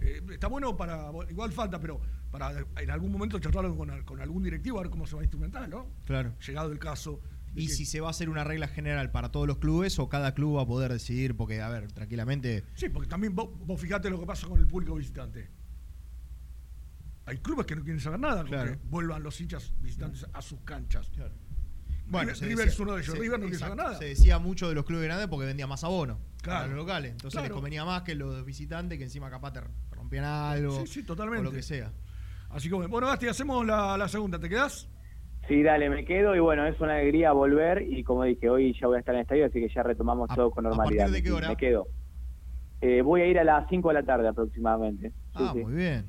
[0.00, 2.00] Eh, está bueno para, igual falta, pero
[2.30, 5.24] para en algún momento charlarlo con, con algún directivo, a ver cómo se va a
[5.24, 5.88] instrumentar, ¿no?
[6.06, 6.34] Claro.
[6.46, 7.20] Llegado el caso.
[7.54, 10.08] Y que- si se va a hacer una regla general para todos los clubes o
[10.08, 12.64] cada club va a poder decidir, porque, a ver, tranquilamente.
[12.74, 15.50] Sí, porque también vos, vos fijate lo que pasa con el público visitante.
[17.26, 18.72] Hay clubes que no quieren saber nada, Claro.
[18.72, 21.10] que vuelvan los hinchas visitantes a sus canchas.
[22.06, 23.14] Bueno, River, decía- es uno de ellos.
[23.14, 23.98] se- River no saber nada.
[23.98, 26.58] Se decía mucho de los clubes grandes porque vendía más abono Claro.
[26.60, 27.12] para los locales.
[27.12, 27.48] Entonces Claro.
[27.48, 29.60] les convenía más que los visitantes que encima capaz te
[29.92, 30.80] rompían algo.
[30.86, 31.40] Sí, sí, totalmente.
[31.46, 31.92] O lo que sea.
[32.50, 34.38] Así que bueno, Gasti, hacemos la, la segunda.
[34.38, 34.88] ¿Te quedás?
[35.48, 38.86] Sí, dale, me quedo y bueno, es una alegría volver y como dije, hoy ya
[38.86, 41.06] voy a estar en el estadio, así que ya retomamos todo con normalidad.
[41.06, 41.48] partir de qué hora?
[41.48, 41.88] Me quedo.
[42.82, 45.10] Eh, voy a ir a las 5 de la tarde aproximadamente.
[45.10, 45.58] Sí, ah, sí.
[45.64, 46.06] muy bien.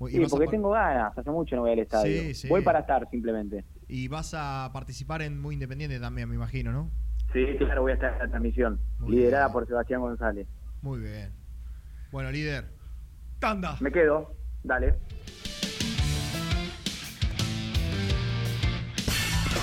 [0.00, 2.20] Y Sí, a porque tengo ganas, hace mucho no voy al estadio.
[2.22, 2.48] Sí, sí.
[2.48, 3.64] Voy para estar simplemente.
[3.86, 6.90] Y vas a participar en Muy Independiente también, me imagino, ¿no?
[7.32, 9.52] Sí, claro, voy a estar en la transmisión, Muy liderada bien.
[9.52, 10.48] por Sebastián González.
[10.82, 11.32] Muy bien.
[12.10, 12.64] Bueno, líder.
[13.38, 13.76] Tanda.
[13.80, 14.34] Me quedo,
[14.64, 14.94] dale.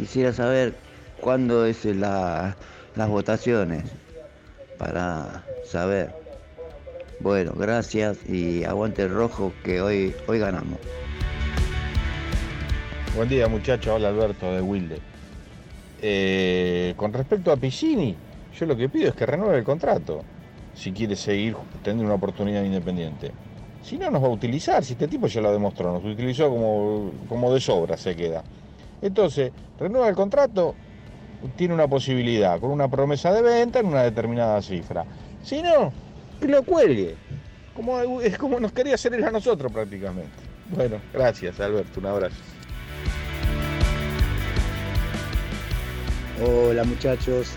[0.00, 0.72] Quisiera saber
[1.20, 2.56] cuándo es la-
[2.96, 3.84] las votaciones.
[4.78, 6.10] para saber.
[7.20, 10.78] Bueno, gracias y aguante el rojo que hoy, hoy ganamos.
[13.14, 14.98] Buen día muchachos, hola Alberto de Wilde.
[16.00, 18.16] Eh, con respecto a Piscini,
[18.58, 20.22] yo lo que pido es que renueve el contrato
[20.74, 23.32] si quiere seguir teniendo una oportunidad independiente.
[23.82, 27.10] Si no, nos va a utilizar, si este tipo ya lo demostró, nos utilizó como,
[27.28, 28.42] como de sobra, se queda.
[29.02, 30.74] Entonces, renueva el contrato,
[31.56, 35.04] tiene una posibilidad, con una promesa de venta en una determinada cifra.
[35.42, 35.92] Si no,
[36.38, 37.16] que lo cuelgue.
[37.74, 40.30] Como, es como nos quería hacer él a nosotros prácticamente.
[40.74, 42.36] Bueno, gracias Alberto, un abrazo.
[46.42, 47.52] Hola muchachos,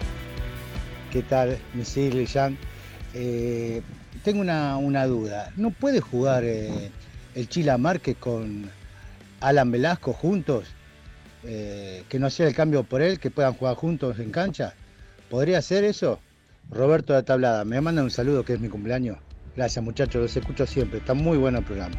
[1.12, 1.58] ¿qué tal?
[1.74, 2.58] Misil y Jan.
[3.14, 3.82] Eh,
[4.24, 5.52] tengo una, una duda.
[5.56, 6.92] ¿No puede jugar eh,
[7.36, 8.70] el Chila Márquez con
[9.42, 10.74] Alan Velasco juntos?
[11.46, 14.74] Eh, que no sea el cambio por él, que puedan jugar juntos en cancha.
[15.30, 16.20] ¿Podría hacer eso?
[16.70, 19.18] Roberto de Tablada, me manda un saludo que es mi cumpleaños.
[19.56, 21.00] Gracias muchachos, los escucho siempre.
[21.00, 21.96] Está muy bueno el programa.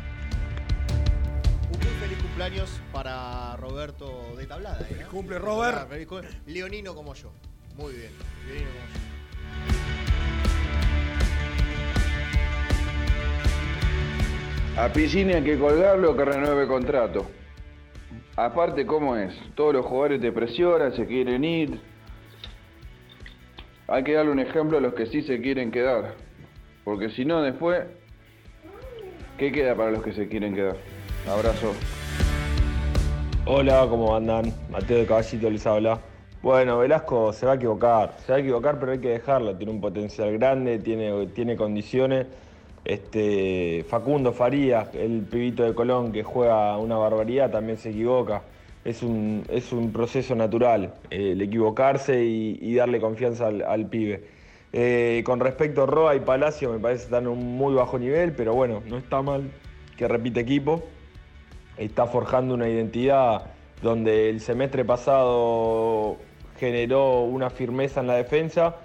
[1.72, 4.80] Un muy feliz cumpleaños para Roberto de Tablada.
[4.80, 4.84] ¿eh?
[4.84, 5.88] Feliz cumple, Robert.
[5.88, 6.30] Feliz cumple.
[6.47, 7.30] Leonino como yo.
[7.76, 8.11] Muy bien.
[8.47, 9.14] Leonino como yo.
[14.76, 17.26] A Piscini hay que colgarlo que renueve contrato.
[18.37, 19.32] Aparte, ¿cómo es?
[19.55, 21.80] Todos los jugadores te presionan, se quieren ir.
[23.87, 26.14] Hay que darle un ejemplo a los que sí se quieren quedar.
[26.82, 27.85] Porque si no, después,
[29.39, 30.76] ¿qué queda para los que se quieren quedar?
[31.30, 31.74] Abrazo.
[33.47, 34.53] Hola, ¿cómo andan?
[34.68, 36.01] Mateo de Caballito les habla.
[36.43, 39.57] Bueno, Velasco se va a equivocar, se va a equivocar, pero hay que dejarlo.
[39.57, 42.26] Tiene un potencial grande, tiene, tiene condiciones.
[42.85, 48.43] Este, Facundo Farías, el pibito de Colón que juega una barbaridad, también se equivoca.
[48.85, 54.24] Es un, es un proceso natural el equivocarse y, darle confianza al, al pibe.
[54.74, 57.99] Eh, con respecto a Roa y Palacio, me parece que están en un muy bajo
[57.99, 59.51] nivel, pero bueno, no está mal
[59.97, 60.82] que repite equipo.
[61.78, 66.16] Está forjando una identidad donde el semestre pasado
[66.59, 68.76] generó una firmeza en la defensa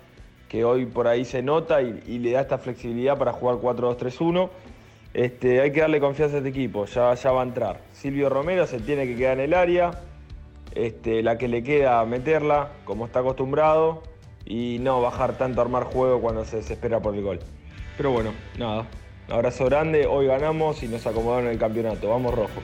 [0.50, 4.50] que hoy por ahí se nota y, le da esta flexibilidad para jugar 4-2-3-1.
[5.14, 7.82] Este, hay que darle confianza a este equipo, ya, ya va a entrar.
[7.94, 9.92] Silvio Romero se tiene que quedar en el área,
[10.74, 14.04] este, la que le queda meterla, como está acostumbrado,
[14.46, 17.40] y no bajar tanto a armar juego cuando se desespera por el gol.
[17.96, 18.88] Pero bueno, nada.
[19.30, 22.10] Abrazo grande, hoy ganamos y nos acomodaron en el campeonato.
[22.10, 22.62] Vamos rojo.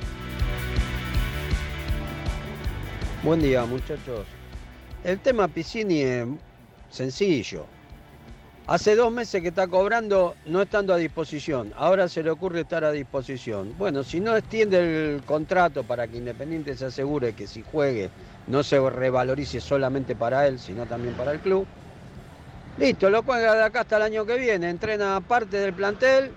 [3.21, 4.25] Buen día, muchachos.
[5.03, 6.25] El tema Piscini es
[6.89, 7.74] sencillo.
[8.67, 11.71] Hace dos meses que está cobrando no estando a disposición.
[11.77, 13.75] Ahora se le ocurre estar a disposición.
[13.77, 18.09] Bueno, si no extiende el contrato para que Independiente se asegure que si juegue
[18.47, 21.67] no se revalorice solamente para él, sino también para el club.
[22.79, 24.67] Listo, lo cuelga de acá hasta el año que viene.
[24.67, 26.31] Entrena parte del plantel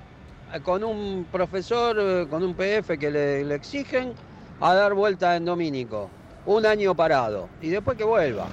[0.53, 4.13] eh, con un profesor, eh, con un PF que le, le exigen
[4.61, 6.11] a dar vuelta en Domínico.
[6.45, 7.49] Un año parado.
[7.63, 8.49] Y después que vuelva.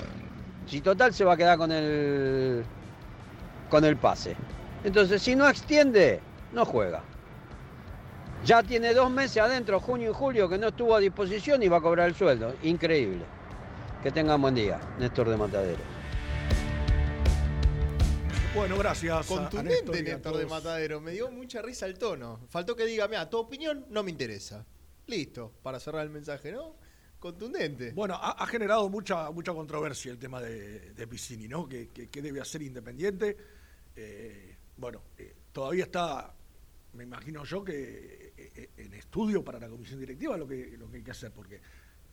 [0.65, 2.63] Si total se va a quedar con el
[3.69, 4.35] con el pase.
[4.83, 6.19] Entonces, si no extiende,
[6.53, 7.03] no juega.
[8.45, 11.77] Ya tiene dos meses adentro, junio y julio, que no estuvo a disposición y va
[11.77, 12.53] a cobrar el sueldo.
[12.63, 13.23] Increíble.
[14.03, 15.79] Que tengan buen día, Néstor de Matadero.
[18.53, 19.25] Bueno, gracias.
[19.27, 20.45] Contundente Néstor de.
[20.45, 21.01] Matadero.
[21.01, 22.39] Me dio mucha risa el tono.
[22.49, 24.65] Faltó que diga, mira, tu opinión no me interesa.
[25.07, 26.75] Listo, para cerrar el mensaje, ¿no?
[27.19, 27.91] Contundente.
[27.91, 31.67] Bueno, ha, ha generado mucha mucha controversia el tema de, de Piscini, ¿no?
[31.67, 33.35] Que, que- que debe hacer Independiente.
[33.95, 36.33] Eh, bueno, eh, todavía está,
[36.93, 40.89] me imagino yo, que eh, eh, en estudio para la comisión directiva lo que, lo
[40.89, 41.61] que hay que hacer, porque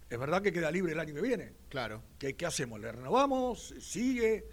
[0.08, 1.52] es verdad que queda libre el año que viene.
[1.68, 2.02] Claro.
[2.18, 2.78] ¿Qué, qué hacemos?
[2.80, 3.74] ¿Le renovamos?
[3.80, 4.46] ¿Sigue?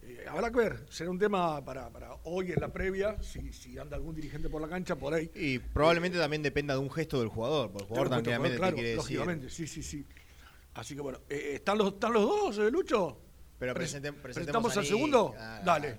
[0.00, 3.76] Eh, habrá que ver, será un tema para, para hoy en la previa, si, si
[3.78, 5.30] anda algún dirigente por la cancha, por ahí.
[5.34, 8.76] Y probablemente también dependa de un gesto del jugador, porque el jugador Claro, tranquilamente claro,
[8.76, 9.16] te quiere decir.
[9.16, 10.06] lógicamente, sí, sí, sí.
[10.74, 13.20] Así que bueno, ¿están, los, ¿están los dos, Lucho?
[13.58, 15.34] Pero Pre- presenten- ¿Presentamos a al segundo?
[15.36, 15.98] Ah, Dale.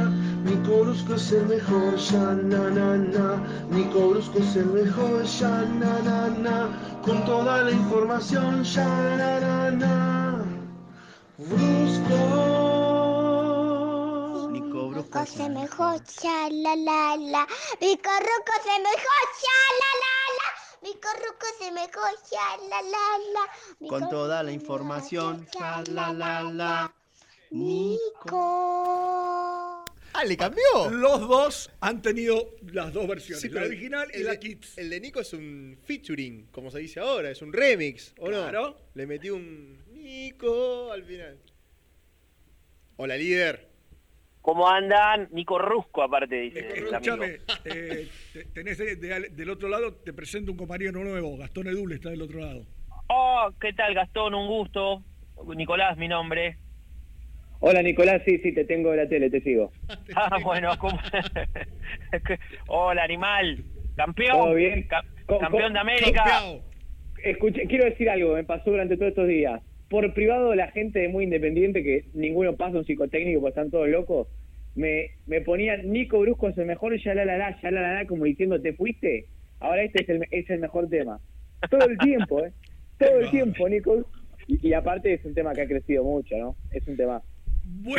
[0.51, 3.37] Nico Brusco es el mejor, ya na na na.
[3.69, 7.01] Nico Brusco es el mejor, ya na na na.
[7.05, 10.43] Con toda la información, ya na na na.
[11.37, 12.17] Brusco.
[14.93, 17.47] Roco se mejor, cha la la la.
[17.79, 20.47] Mi corroco se mejor, cha la la la.
[20.81, 23.43] Mi Nico Ruco se me coja, la la la.
[23.87, 26.93] Con toda la información, ya la la la.
[27.51, 29.60] Nico.
[30.13, 30.61] Ah, ¿le cambió?
[30.91, 34.77] Los dos han tenido las dos versiones, Sí, la original y el la Kids.
[34.77, 38.61] El de Nico es un featuring, como se dice ahora, es un remix, ¿o Claro.
[38.71, 38.75] no?
[38.93, 41.37] Le metí un Nico al final.
[42.97, 43.69] Hola, líder.
[44.41, 45.29] ¿Cómo andan?
[45.31, 46.67] Nico Rusco, aparte, dice.
[46.75, 51.67] Escúchame, eh, te- tenés de- de- del otro lado, te presento un compañero nuevo, Gastón
[51.67, 52.65] Edul está del otro lado.
[53.07, 54.33] Oh, ¿qué tal, Gastón?
[54.33, 55.03] Un gusto.
[55.55, 56.57] Nicolás, mi nombre.
[57.63, 59.71] Hola Nicolás, sí, sí, te tengo en la tele, te sigo.
[60.15, 60.99] Ah, bueno, ¿cómo?
[62.67, 63.63] Hola, animal.
[63.95, 64.37] Campeón.
[64.39, 64.83] ¿Todo bien?
[64.89, 65.05] Ca-
[65.39, 66.41] campeón de América.
[67.23, 69.61] Escuché, quiero decir algo, me pasó durante todos estos días.
[69.89, 74.27] Por privado, la gente muy independiente, que ninguno pasa un psicotécnico porque están todos locos,
[74.73, 77.93] me, me ponían Nico Brusco es el mejor, ya la la la, ya la la
[77.93, 79.27] la, como diciendo, ¿te fuiste?
[79.59, 81.19] Ahora este es el, es el mejor tema.
[81.69, 82.53] Todo el tiempo, ¿eh?
[82.97, 84.09] Todo el tiempo, Nico.
[84.47, 86.55] Y, y aparte es un tema que ha crecido mucho, ¿no?
[86.71, 87.21] Es un tema.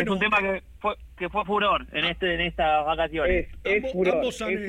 [0.02, 3.48] Es un tema que fue, que fue furor en este en estas vacaciones.
[3.76, 4.66] Ambos- ambos han, eh,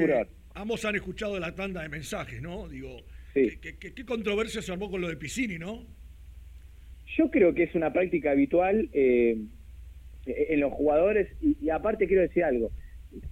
[0.55, 2.67] ambos han escuchado la tanda de mensajes, ¿no?
[2.67, 2.97] Digo,
[3.61, 5.83] ¿qué, qué- qué controversia se armó con lo de Piscini, no?
[7.17, 9.37] Yo creo que es una práctica habitual eh,
[10.25, 12.71] en los jugadores y, y aparte quiero decir algo.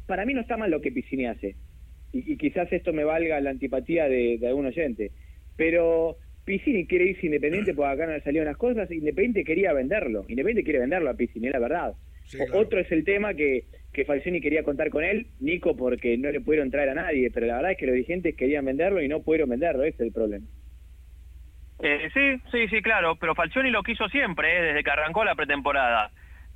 [0.06, 1.56] Para mí no está mal lo que Piscini hace
[2.14, 5.12] y, y quizás esto me valga la antipatía de, de algún oyente,
[5.56, 10.22] pero Piscini quiere irse Independiente porque acá no le salieron las cosas, Independiente quería venderlo,
[10.28, 11.94] Independiente quiere venderlo a Piscini, es la verdad.
[12.54, 16.40] Otro es el tema que, que Falcioni quería contar con él, Nico porque no le
[16.42, 19.22] pudieron traer a nadie, pero la verdad es que los dirigentes querían venderlo y no
[19.22, 20.46] pudieron venderlo, ese es el problema.
[21.84, 25.36] Eh, sí, sí, sí, claro, pero Falcioni lo quiso siempre, eh, desde que arrancó la
[25.36, 26.12] pretemporada.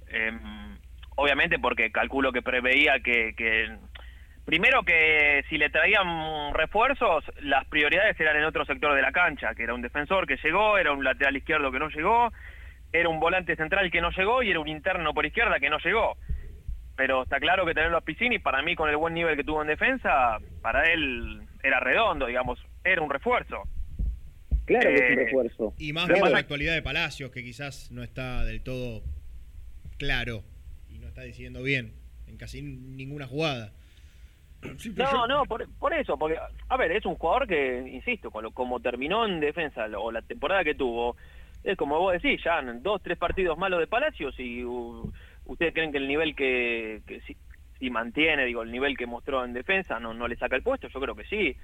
[0.07, 0.31] Eh,
[1.17, 3.69] obviamente porque calculo que preveía que, que-
[4.45, 9.55] Primero que si le traían refuerzos, las prioridades eran en otro sector de la cancha,
[9.55, 12.31] que era un defensor que llegó, era un lateral izquierdo que no llegó,
[12.93, 15.79] era un volante central que no llegó y era un interno por izquierda que no
[15.79, 16.15] llegó.
[16.95, 19.63] Pero está claro que tenerlo a Piscini, para mí con el buen nivel que tuvo
[19.63, 23.63] en defensa, para él era redondo, digamos, era un refuerzo.
[24.65, 25.73] Claro que es un Eh, refuerzo.
[25.79, 26.27] Y más Claro.
[26.29, 29.01] la actualidad de Palacios, que quizás no está del todo
[29.97, 30.43] claro
[30.87, 31.93] y no está decidiendo bien
[32.27, 33.71] en casi ninguna jugada.
[35.11, 36.37] No, no, por, por eso, porque,
[36.69, 40.75] a ver, es un jugador que, insisto, como terminó en defensa o la temporada que
[40.75, 41.15] tuvo,
[41.63, 45.11] es como vos decís, ya en dos, tres partidos malos de Palacios y uh,
[45.45, 47.35] ustedes creen que el nivel que, que si,
[47.79, 50.87] si mantiene, digo, el nivel que mostró en defensa no, no le saca el puesto,
[50.87, 51.57] yo creo que sí,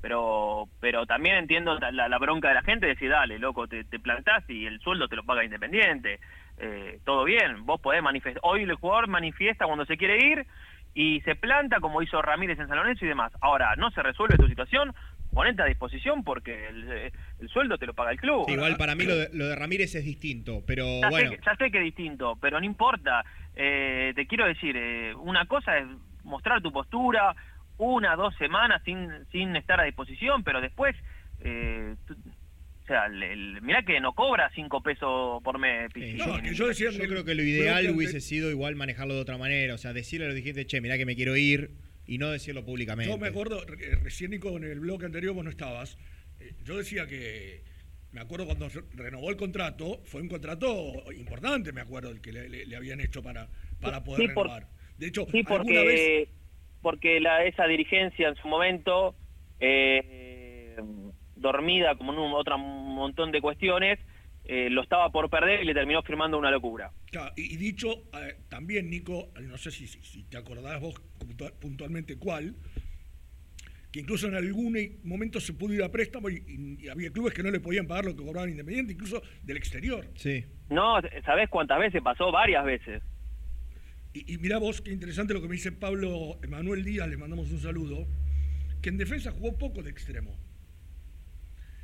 [0.00, 3.66] pero pero también entiendo la, la- la bronca de la gente de decir, dale, loco,
[3.68, 6.20] te, te plantás y el sueldo te lo paga Independiente,
[6.56, 10.46] Eh, todo bien, vos podés manifestar, hoy el jugador manifiesta cuando se quiere ir
[10.94, 13.32] y se planta como hizo Ramírez en San Lorenzo y demás.
[13.40, 14.94] Ahora, no se resuelve tu situación,
[15.32, 18.44] ponete a disposición porque el, eh, el sueldo te lo paga el club.
[18.46, 21.30] Sí, igual para mí lo de, lo de Ramírez es distinto, pero Ya, bueno.
[21.30, 23.24] sé, que, ya sé que es distinto, pero no importa.
[23.56, 25.86] Eh, te quiero decir, eh, una cosa es
[26.22, 27.34] mostrar tu postura
[27.76, 30.94] una, dos semanas sin, sin estar a disposición, pero después,
[31.40, 31.96] eh,
[32.84, 35.90] o sea, el, el- mirá que no cobra cinco pesos por mes.
[35.92, 36.18] Pichini.
[36.54, 36.66] yo,
[37.08, 40.28] creo que lo ideal hubiese sido igual manejarlo de otra manera, o sea, decirle a
[40.28, 41.70] los dirigentes, che, mirá que me quiero ir
[42.06, 43.10] y no decirlo públicamente.
[43.10, 45.96] Yo me acuerdo, re- recién Nico, en el bloque anterior vos no estabas,
[46.40, 47.62] eh, yo decía que,
[48.12, 52.48] me acuerdo cuando renovó el contrato, fue un contrato importante, me acuerdo, el que le,
[52.50, 53.48] le- le habían hecho para,
[53.80, 54.68] para poder Sí, por- renovar.
[54.98, 56.28] De hecho, Sí, porque, vez...
[56.82, 59.16] porque la, esa dirigencia en su momento,
[59.58, 60.76] eh,
[61.48, 63.98] dormida como en un otro montón de cuestiones,
[64.46, 66.90] eh, lo estaba por perder y le terminó firmando una locura.
[67.10, 70.94] Claro, y, y dicho eh, también, Nico, no sé si, si- si te acordás vos
[71.18, 72.54] puntual- puntualmente cuál,
[73.92, 77.32] que incluso en algún momento se pudo ir a préstamo y, y- y había clubes
[77.32, 80.06] que no le podían pagar lo que cobraban Independiente, incluso del exterior.
[80.16, 80.44] Sí.
[80.68, 82.32] No, ¿sabés cuántas veces pasó?
[82.32, 83.02] Varias veces.
[84.12, 87.50] Y, y mirá vos, qué interesante lo que me dice Pablo Emanuel Díaz, le mandamos
[87.50, 88.06] un saludo,
[88.82, 90.36] que en defensa jugó poco de extremo.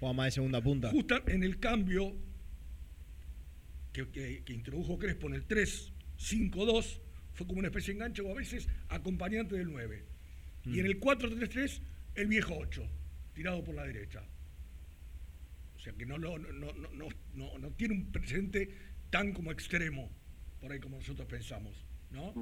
[0.01, 0.91] Juega más de segunda punta.
[0.91, 2.13] Justo en el cambio
[3.93, 7.01] que, que- que introdujo Crespo en el 3-5-2,
[7.35, 10.05] fue como una especie de enganche o a veces acompañante del 9.
[10.67, 11.81] Y en el 4-3-3,
[12.17, 12.83] el viejo 8,
[13.35, 14.23] tirado por la derecha.
[15.77, 18.69] O sea que no, no, no, no, no, no, no tiene un presente
[19.11, 20.11] tan como extremo,
[20.61, 21.75] por ahí como nosotros pensamos,
[22.11, 22.33] ¿no?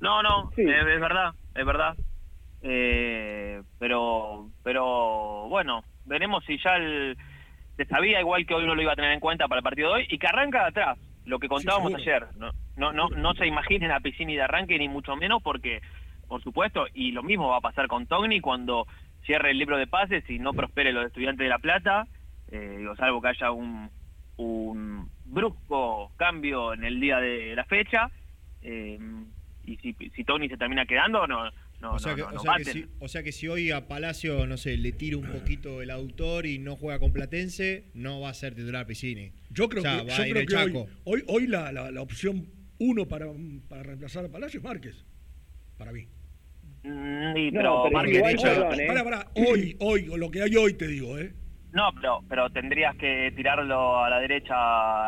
[0.00, 1.96] No, no, es, es verdad, es verdad.
[2.66, 7.14] Eh, pero, pero bueno, veremos si ya el,
[7.76, 9.88] se sabía igual que hoy no lo iba a tener en cuenta para el partido
[9.88, 12.26] de hoy y que arranca de atrás, lo que contábamos ayer.
[12.38, 15.82] No, no, no, no se imaginen a Piscini de arranque ni mucho menos porque,
[16.26, 18.86] por supuesto, y lo mismo va a pasar con Togni cuando
[19.26, 22.06] cierre el libro de pases y no prospere los estudiantes de La Plata,
[22.50, 23.90] eh, digo, salvo que haya un,
[24.38, 28.10] un brusco cambio en el día de la fecha,
[28.62, 28.98] eh,
[29.64, 31.50] y si, si Tony se termina quedando, no,
[31.84, 33.70] no, o, sea no, que, no, o, sea que si, o sea que si hoy
[33.70, 37.84] a Palacio, no sé, le tira un poquito el autor y no juega con Platense,
[37.94, 39.32] no va a ser titular Piscini.
[39.50, 40.86] Yo creo O sea, que, va yo a ir creo el que hoy, Chaco.
[41.04, 42.48] hoy, hoy la, la- la opción
[42.78, 43.26] uno para,
[43.68, 45.04] para reemplazar a Palacio es Márquez.
[45.78, 46.08] Para mí.
[46.82, 48.86] Mm, y- No, pero Márquez- igual, perdón, ¿eh?
[48.86, 51.32] Pará, pará, hoy, hoy, o lo que hay hoy te digo, ¿eh?
[51.72, 54.54] No, pero, pero tendrías que tirarlo a la derecha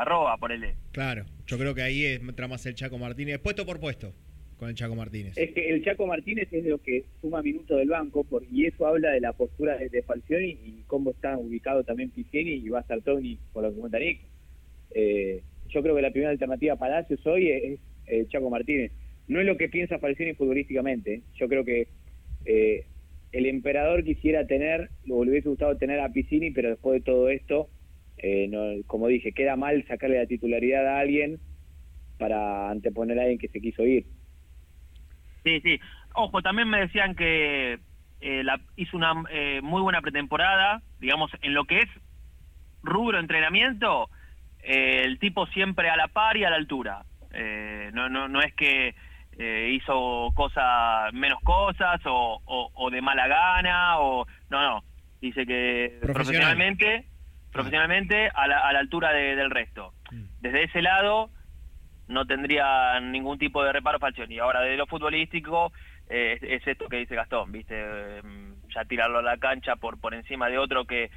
[0.00, 3.38] a Roa, por el Claro, yo creo que ahí es, entra más el Chaco Martínez,
[3.38, 4.14] puesto por puesto,
[4.58, 5.36] con el Chaco Martínez.
[5.36, 8.86] Es que el Chaco Martínez es lo que suma minutos del banco por, y eso
[8.86, 12.78] habla de la postura de, de Falcioni y cómo está ubicado también Pisciani y va
[12.78, 14.20] a estar Tony, por lo que cuenta Nick.
[14.92, 18.92] Eh, yo creo que la primera alternativa a Palacios hoy es, es el Chaco Martínez.
[19.28, 21.14] No es lo que piensa Falcioni futbolísticamente.
[21.14, 21.22] ¿eh?
[21.34, 21.88] Yo creo que
[22.44, 22.84] eh,
[23.32, 27.28] el emperador quisiera tener, o le hubiese gustado tener a Piscini, pero después de todo
[27.28, 27.68] esto,
[28.18, 31.38] eh, no, como dije, queda mal sacarle la titularidad a alguien
[32.18, 34.06] para anteponer a alguien que se quiso ir.
[35.46, 35.80] Sí, sí.
[36.14, 37.78] Ojo, también me decían que
[38.20, 41.88] eh, la, hizo una eh, muy buena pretemporada, digamos, en lo que es
[42.82, 44.10] rubro entrenamiento,
[44.60, 47.04] eh, el tipo siempre a la par y a la altura.
[47.92, 48.94] No, no, no es que
[49.70, 54.84] hizo cosas, menos cosas o, o- o de mala gana, o no, no.
[55.20, 56.14] Dice que Profesional.
[56.14, 57.04] profesionalmente,
[57.52, 59.92] profesionalmente a la, a la altura de- del resto.
[60.40, 61.30] Desde ese lado,
[62.08, 64.38] no tendría ningún tipo de reparo Falcioni.
[64.38, 65.72] Ahora, de lo futbolístico,
[66.08, 67.74] eh, es, es esto que dice Gastón, ¿viste?
[67.76, 68.22] Eh,
[68.74, 71.10] ya tirarlo a la cancha por, por encima de otro que,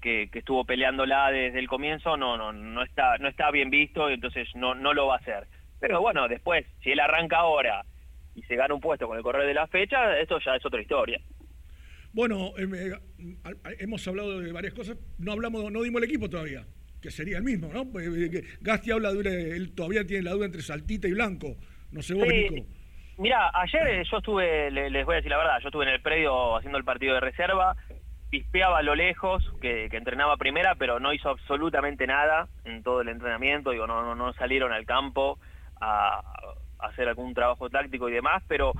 [0.00, 4.08] que, que estuvo peleándola desde el comienzo, no, no, no está, no está bien visto,
[4.08, 5.46] entonces no, no lo va a hacer.
[5.80, 7.84] Pero bueno, después, si él arranca ahora
[8.34, 10.80] y se gana un puesto con el correr de la fecha, esto ya es otra
[10.80, 11.20] historia.
[12.12, 12.92] Bueno, eh,
[13.44, 14.96] al- al- hemos hablado de varias cosas.
[15.18, 16.64] No hablamos, no dimos el equipo todavía,
[17.06, 17.84] que sería el mismo, ¿no?
[17.90, 21.54] Pues, eh, Gasti habla de una- él todavía tiene la duda entre Saltita y Blanco.
[21.92, 22.50] No sé vos, Sí.
[22.50, 22.66] Nico.
[23.18, 25.90] Mira, ayer eh, yo estuve, le- les voy a decir la verdad, yo estuve en
[25.92, 27.76] el predio haciendo el partido de reserva,
[28.28, 33.00] pispeaba a lo lejos, que, que entrenaba primera, pero no hizo absolutamente nada en todo
[33.02, 35.38] el entrenamiento, digo, no, no, no salieron al campo
[35.80, 36.18] a,
[36.80, 38.72] a hacer algún trabajo táctico y demás, pero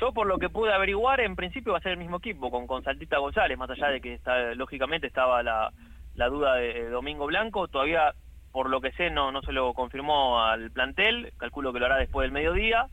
[0.00, 2.66] yo por lo que pude averiguar, en principio va a ser el mismo equipo, con,
[2.68, 5.70] con Saltita González, más allá de que está, lógicamente estaba la,
[6.14, 8.14] la duda de Domingo Blanco, todavía
[8.52, 11.96] por lo que sé no, no se lo confirmó al plantel, calculo que lo hará
[11.96, 12.88] después del mediodía,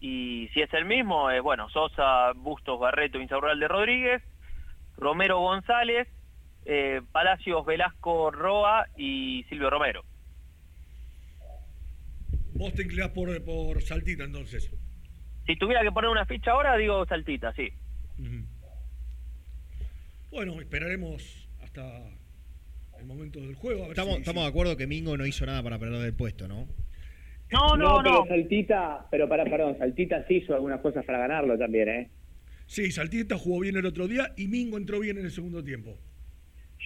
[0.00, 4.22] y si es el mismo, eh, bueno, Sosa, Bustos, Barreto, Insaurralde Rodríguez,
[4.96, 6.08] Romero González,
[6.64, 10.04] eh, Palacios, Velasco, Roa y Silvio Romero.
[12.54, 14.70] Vos te inclinás por, por Saltita entonces.
[15.46, 17.68] Si tuviera que poner una ficha ahora, digo Saltita, sí.
[20.30, 21.82] Bueno, esperaremos hasta
[23.00, 23.80] el momento del juego.
[23.84, 26.14] A ver Estamos, si- estamos de acuerdo que Mingo no hizo nada para perder el
[26.14, 26.66] puesto, ¿no?
[27.52, 28.26] No, no, pero no.
[28.26, 32.10] Saltita, pero para, perdón, Saltita sí hizo algunas cosas para ganarlo también, ¿eh?
[32.66, 35.96] Sí, Saltita jugó bien el otro día y Mingo entró bien en el segundo tiempo.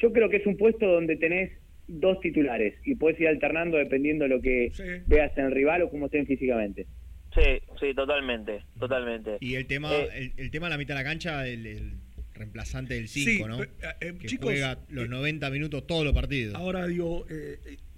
[0.02, 1.52] Yo creo que es un puesto donde tenés
[1.86, 4.72] dos titulares y puedes ir alternando dependiendo de lo que
[5.06, 6.86] veas en el rival o cómo estén físicamente.
[7.34, 9.38] Sí, sí, totalmente, totalmente.
[9.40, 11.92] Y el tema, Eh, el, el tema de la mitad de la cancha, el, el
[12.38, 13.62] reemplazante del Sí, 5, ¿no?
[13.62, 13.68] eh,
[14.00, 16.54] eh, que chicos, juega los eh, 90 minutos todos los partidos.
[16.54, 17.26] Ahora digo,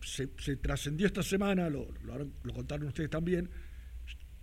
[0.02, 3.48] se, se trascendió esta semana, lo, lo, habrán- lo contaron ustedes también,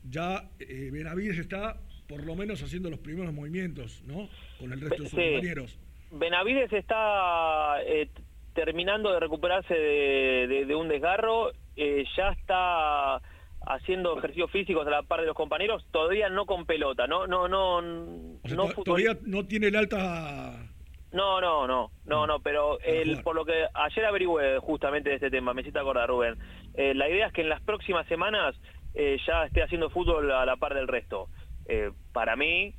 [0.03, 4.30] ya eh, Benavides está por lo menos haciendo los primeros movimientos, ¿no?
[4.60, 5.26] Con el resto de sus Sí.
[5.32, 5.78] compañeros.
[6.11, 8.10] Benavides está eh,
[8.53, 13.22] terminando de recuperarse de, de- de un desgarro, eh, ya está
[13.68, 17.48] haciendo ejercicios físicos a la par de los compañeros, todavía no con pelota, no, no,
[17.48, 20.72] no, O sea, no todavía no tiene el alta...
[21.11, 25.31] No, no, no, no, no, pero el, por lo que ayer averigüé justamente de este
[25.31, 26.38] tema, me hiciste acordar, Rubén.
[26.73, 28.56] Eh, la idea es que en las próximas semanas
[28.94, 31.30] eh, ya esté haciendo fútbol a la par del resto.
[31.65, 32.76] Eh, para mí,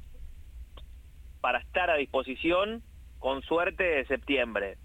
[1.40, 2.82] para estar a disposición,
[3.18, 4.76] con suerte, septiembre.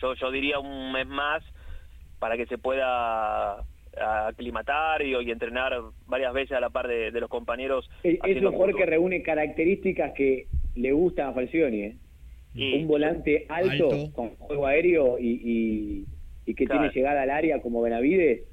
[0.00, 1.42] Yo, yo diría un mes más
[2.18, 3.64] para que se pueda
[4.00, 5.72] aclimatar y, y entrenar
[6.06, 7.88] varias veces a la par de, de los compañeros.
[8.02, 11.96] Es, es un jugador que reúne características que le gustan a Falcioni, ¿eh?
[12.54, 14.12] Y- un volante alto, Alto.
[14.14, 16.04] con juego aéreo y, y,
[16.46, 16.82] y que Claro.
[16.82, 18.44] tiene llegada al área como Benavides.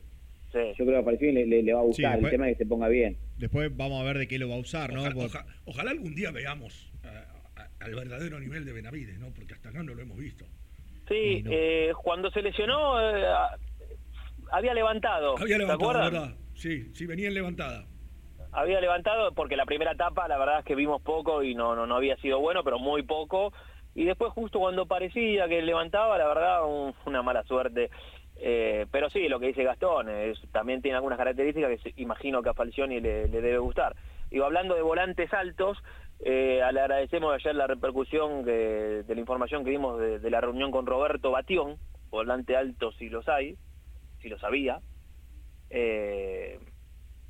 [0.52, 0.60] Sí.
[0.78, 2.12] Yo creo que a Falcioni le, le- le va a gustar.
[2.14, 3.18] después- el tema es que se ponga bien.
[3.38, 5.02] Después vamos a ver de qué lo va a usar, ¿no?
[5.02, 9.30] Ojalá, oja- ojalá algún día veamos a- a- al verdadero nivel de Benavides, ¿no?
[9.34, 10.46] Porque hasta acá no lo hemos visto.
[11.08, 13.24] Sí, eh, cuando se lesionó eh,
[14.52, 15.36] había levantado.
[15.38, 16.12] Había ¿te levantado, acuerdas?
[16.12, 16.38] ¿verdad?
[16.54, 17.88] Sí, sí, venía en levantada.
[18.52, 21.88] había levantado porque la primera etapa la verdad es que vimos poco y no, no,
[21.88, 23.52] no había sido bueno, pero muy poco.
[23.96, 27.90] Y después justo cuando parecía que levantaba, la verdad, un- una mala suerte.
[28.36, 32.42] Eh, pero sí, lo que dice Gastón, es, también tiene algunas características que se- imagino
[32.42, 33.96] que a Falcioni le, le debe gustar.
[34.32, 35.78] Digo, hablando de volantes altos,
[36.26, 40.42] eh, le agradecemos ayer la repercusión que- de la información que dimos de, de la
[40.42, 41.78] reunión con Roberto Batión,
[42.10, 43.56] volante alto si los hay,
[44.24, 44.80] si lo sabía,
[45.70, 46.58] eh,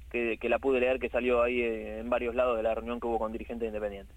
[0.09, 3.07] que, que la pude leer que salió ahí en varios lados de la reunión que
[3.07, 4.15] hubo con dirigentes independientes.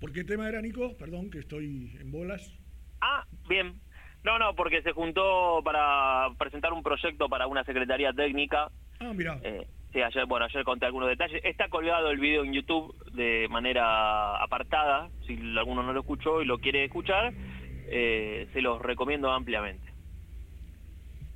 [0.00, 0.96] ¿Por qué tema era, Nico?
[0.96, 2.54] Perdón, que estoy en bolas.
[3.00, 3.80] Ah, bien.
[4.22, 8.70] No, no, porque se juntó para presentar un proyecto para una secretaría técnica.
[9.00, 9.40] Ah, mira.
[9.42, 11.42] Eh, sí, ayer, bueno, ayer conté algunos detalles.
[11.44, 15.08] Está colgado el video en YouTube de manera apartada.
[15.26, 17.32] Si alguno no lo escuchó y lo quiere escuchar,
[17.90, 19.97] eh, se los recomiendo ampliamente.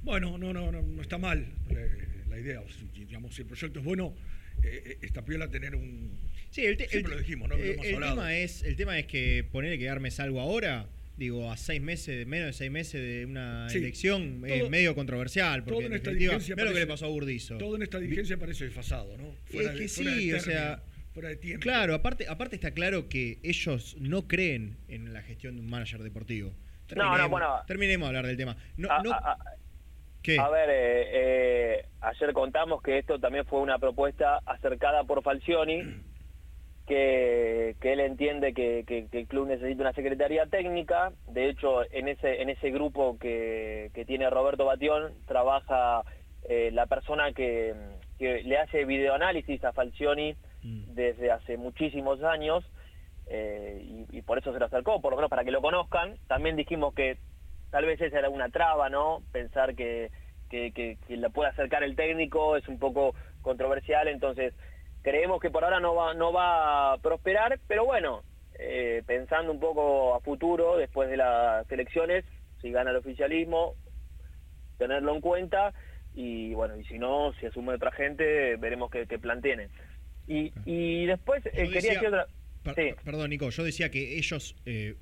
[0.02, 2.60] Bueno, no, no, no, no está mal eh, la idea.
[2.60, 4.14] O si, digamos, si el proyecto es bueno,
[4.62, 6.18] eh, eh, está piola tener un...
[6.50, 7.56] Sí, el, te- Siempre el- lo dijimos, ¿no?
[7.56, 11.50] Lo eh, el tema es, el tema es que ponerle que armes algo ahora, digo,
[11.50, 13.78] a seis meses, menos de seis meses de una Sí.
[13.78, 16.86] elección, es Todo- medio controversial, porque todo en en esta dirigencia lo que le parece-
[16.86, 17.58] pasó a Burdizo.
[17.58, 19.28] Todo en esta dirigencia parece desfasado, ¿no?
[19.28, 20.82] es de- que fuera de sí, o término, sea,
[21.14, 21.62] fuera de tiempo.
[21.62, 26.02] Claro, aparte, aparte está claro que ellos no creen en la gestión de un manager
[26.02, 26.54] deportivo.
[26.96, 27.60] No, no, bueno.
[27.66, 28.56] Terminemos de hablar del tema.
[28.76, 29.38] No, A- no- a- a-
[30.22, 30.38] ¿Qué?
[30.38, 35.82] A ver, eh, eh, ayer contamos que esto también fue una propuesta acercada por Falcioni,
[36.86, 41.12] que, que él entiende que, que- que el club necesita una secretaría técnica.
[41.26, 46.04] De hecho, en ese, en ese grupo que, que tiene Roberto Batión trabaja
[46.48, 47.74] eh, la persona que,
[48.18, 50.36] que le hace videoanálisis a Falcioni
[50.86, 52.64] desde hace muchísimos años.
[53.26, 56.18] eh, y, y por eso se lo acercó, por lo menos para que lo conozcan.
[56.26, 57.18] También dijimos que
[57.72, 59.22] tal vez esa era una traba, ¿no?
[59.32, 60.10] Pensar que,
[60.50, 64.52] que, que, que la puede acercar el técnico es un poco controversial, entonces
[65.00, 68.22] creemos que por ahora no va, no va a prosperar, pero bueno,
[68.58, 72.26] eh, pensando un poco a futuro, después de las elecciones,
[72.60, 73.74] si gana el oficialismo,
[74.78, 75.72] tenerlo en cuenta
[76.14, 79.70] y bueno, y si no, si asume otra gente, veremos qué, qué plan tiene.
[80.26, 82.26] Y, y después eh, quería decir otra...
[82.26, 82.94] Per- Sí.
[83.04, 84.94] Perdón, Nico, yo decía que ellos, eh,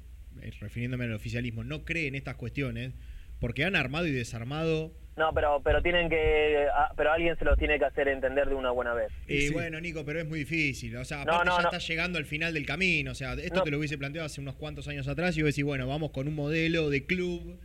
[0.61, 2.93] refiriéndome al oficialismo, no creen estas cuestiones
[3.39, 4.93] porque han armado y desarmado.
[5.17, 8.55] No, pero pero tienen que ah, pero alguien se los tiene que hacer entender de
[8.55, 9.09] una buena vez.
[9.29, 10.97] Y bueno, Nico, pero es muy difícil.
[10.97, 11.69] O sea, aparte no, ya no.
[11.69, 13.11] está llegando al final del camino.
[13.13, 13.63] O sea, esto No.
[13.63, 16.27] te lo hubiese planteado hace unos cuantos años atrás y vos decís, bueno, vamos con
[16.29, 17.59] un modelo de club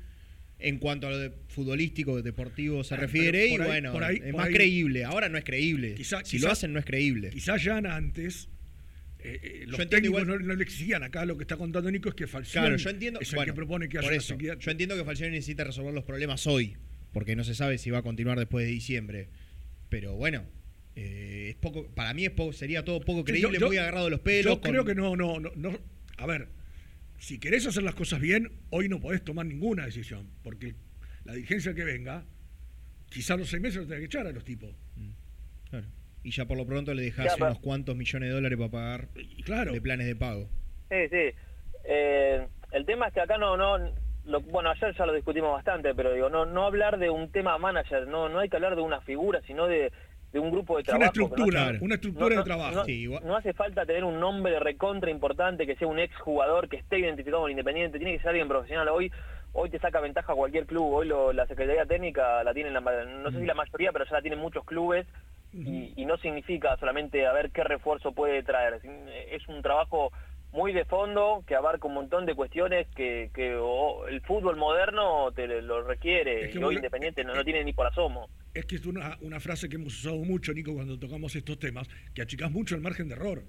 [0.59, 4.47] en cuanto a lo de futbolístico, deportivo se refiere y ahí- bueno, ahí- es más
[4.47, 5.03] ahí- creíble.
[5.05, 5.95] Ahora no es creíble.
[5.95, 7.29] Quizá- si quizá- lo hacen no es creíble.
[7.29, 8.49] Quizás ya antes
[9.27, 11.03] eh, eh, los Yo técnicos igual- no, no le exigían.
[11.03, 13.19] Acá lo que está contando Nico es que Falcioni Claro, yo entiendo.
[13.19, 15.93] es el bueno, que propone que haya por eso, Yo entiendo que Falcioni necesita resolver
[15.93, 16.75] los problemas hoy,
[17.11, 19.29] porque no se sabe si va a continuar después de diciembre.
[19.89, 20.43] Pero bueno,
[20.95, 24.11] eh, es poco, para mí es poco, sería todo poco creíble, yo- muy agarrado de
[24.11, 24.53] los pelos.
[24.55, 25.79] Yo con- creo que no, no, no, no.
[26.17, 26.47] A ver,
[27.19, 30.75] si querés hacer las cosas bien, hoy no podés tomar ninguna decisión, porque
[31.23, 32.25] la dirigencia que venga,
[33.09, 34.75] quizás los seis meses lo tenga que echar a los tipos.
[34.95, 35.15] Claro.
[36.25, 39.07] Y ya por lo pronto le pero- unos cuantos millones de dólares para pagar
[39.71, 40.47] de planes de pago.
[40.89, 41.35] Sí, sí.
[41.83, 43.77] Eh, el tema es que acá no, no,
[44.25, 47.59] lo- bueno, ayer ya lo discutimos bastante, pero digo, no, no hablar de un tema
[47.59, 49.91] manager, no, no hay que hablar de una figura, sino de,
[50.33, 51.11] de un grupo de una trabajo.
[51.15, 52.75] no estructura, hace- una estructura no- de trabajo.
[52.75, 56.15] No, Sí, igual- no hace falta tener un nombre recontra importante, que sea un ex
[56.17, 58.87] jugador que esté identificado con Independiente, tiene que ser alguien profesional.
[58.89, 59.11] Hoy
[59.57, 63.31] hoy te saca ventaja cualquier club, hoy lo- la Secretaría Técnica la tienen, la, no
[63.31, 65.05] sé si la mayoría, pero ya la tienen muchos clubes
[65.55, 68.81] y, y no significa solamente a ver qué refuerzo puede traer.
[69.31, 70.11] Es un trabajo
[70.51, 73.53] muy de fondo que abarca un montón de cuestiones que, que
[74.09, 77.73] el fútbol moderno te lo requiere Es que y hoy Independiente no, no tiene ni
[77.73, 78.29] por asomo.
[78.53, 81.89] Es que es una, una frase que hemos usado mucho, Nico, cuando tocamos estos temas,
[82.13, 83.43] que achicás mucho el margen de error.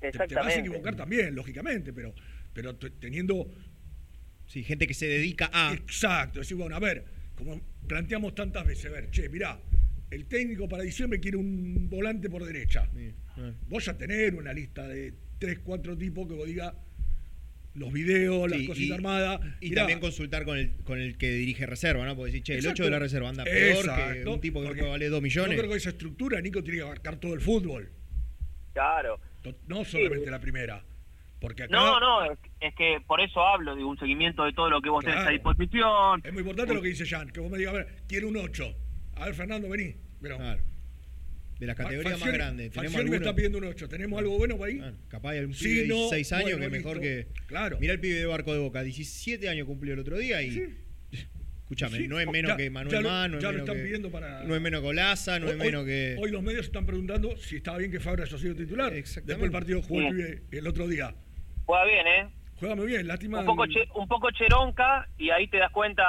[0.00, 2.12] Te- Te, vas a equivocar también, lógicamente, pero,
[2.52, 3.46] pero teniendo...
[4.46, 5.72] Sí, gente que se dedica a...
[5.72, 7.04] Exacto, decir, bueno, a ver,
[7.36, 9.58] como planteamos tantas veces, a ver, che, mirá,
[10.14, 12.88] el técnico para diciembre quiere un volante por derecha.
[13.68, 16.74] Vos ya tenés una lista de tres, cuatro tipos que vos digas
[17.74, 19.40] los videos, las Sí, cositas y- armadas.
[19.60, 22.14] Y Mirá, también consultar con el, con el que dirige reserva, ¿no?
[22.14, 22.82] Porque decir, che, el Exacto.
[22.82, 23.84] 8 de la reserva anda peor
[24.22, 25.52] que un tipo que porque puede valer 2 millones.
[25.56, 27.90] Yo creo que esa estructura, Nico, tiene que abarcar todo el fútbol.
[28.74, 29.18] Claro.
[29.66, 30.84] No solamente la primera.
[31.40, 32.24] Porque acá No, no,
[32.60, 35.30] es, que por eso hablo de un seguimiento de todo lo que vos tenés a
[35.30, 36.20] disposición.
[36.22, 38.36] es muy importante lo que dice Jan, que vos me digas, a ver, quiero un
[38.36, 38.76] 8.
[39.16, 39.94] A ver, Fernando, vení.
[40.20, 40.38] Pero,
[41.58, 42.70] De las categorías más Falcioni- grandes.
[42.72, 43.88] ¿Tenemos Falcioni me está pidiendo un 8.
[43.88, 44.80] ¿Tenemos algo bueno por ahí?
[45.08, 47.02] Capaz hay un Sí, pibe de no, 16 años bueno, que mejor listo.
[47.36, 47.46] que.
[47.46, 47.78] Claro.
[47.78, 50.74] Mirá el pibe de Barco de Boca, 17 años cumplió el otro día y.
[51.62, 53.66] Escúchame, Sí, no es o- menos ya- que Manuel Más, no es ya lo menos
[53.68, 56.16] están que, pidiendo para- no es menos que Olaza, no es menos que...
[56.18, 58.92] Hoy los medios están preguntando si estaba bien que Fabra haya sido titular.
[58.92, 61.14] Después del partido jugó el el otro día.
[61.64, 62.30] Juega bien, ¿eh?
[62.56, 63.40] Juega muy bien, lástima.
[63.40, 66.02] un poco el- che- un poco cheronca y ahí te das cuenta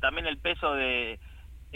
[0.00, 1.20] también el peso de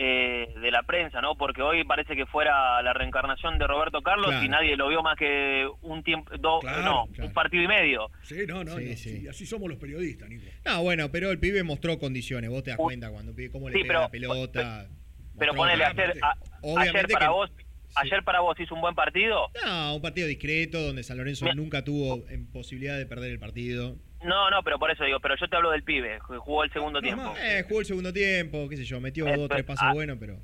[0.00, 1.34] eh, de la prensa, ¿no?
[1.36, 4.44] Porque hoy parece que fuera la reencarnación de Roberto Carlos Claro.
[4.44, 7.26] y nadie lo vio más que un tiempo, dos, Claro, no, claro.
[7.26, 8.08] un partido y medio.
[8.22, 9.18] Sí, no, no, Sí, no, sí.
[9.20, 10.44] sí, así somos los periodistas, Nico.
[10.64, 13.74] No, bueno, pero el pibe mostró condiciones, vos te das cuenta cuando pibe cómo le
[13.74, 14.88] Sí, pega pero- la pelota.
[15.36, 16.36] Pero ponele ayer, a-
[16.80, 17.50] ayer para que- vos,
[17.96, 19.48] ayer para vos hizo un buen partido.
[19.64, 23.96] No, un partido discreto donde San Lorenzo nunca tuvo posibilidad de perder el partido.
[24.24, 27.00] No, no, pero por eso digo, pero yo te hablo del pibe, jugó el segundo
[27.00, 27.34] tiempo.
[27.40, 29.94] Eh, jugó el segundo tiempo, qué sé yo, metió Eh, dos, tres pero- pases ah.
[29.94, 30.36] buenos, pero...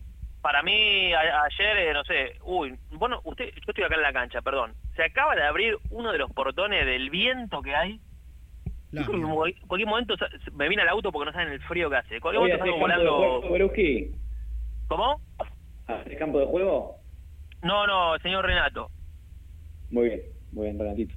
[0.42, 4.12] Para mí, a- ayer, eh, no sé, uy, bueno, usted, yo estoy acá en la
[4.12, 4.74] cancha, perdón.
[4.94, 7.98] Se acaba de abrir uno de los portones del viento que hay.
[8.92, 10.14] En cual- cualquier momento
[10.52, 12.20] me vine al auto porque no saben el frío que hace.
[12.20, 13.40] Cualquier momento de volando.
[13.48, 13.72] juego.
[14.86, 15.20] ¿Cómo?
[15.88, 16.96] ¿Hace campo de juego?
[17.62, 18.88] No, no, señor Renato.
[19.90, 20.20] Muy bien,
[20.52, 21.14] muy bien, Renatito.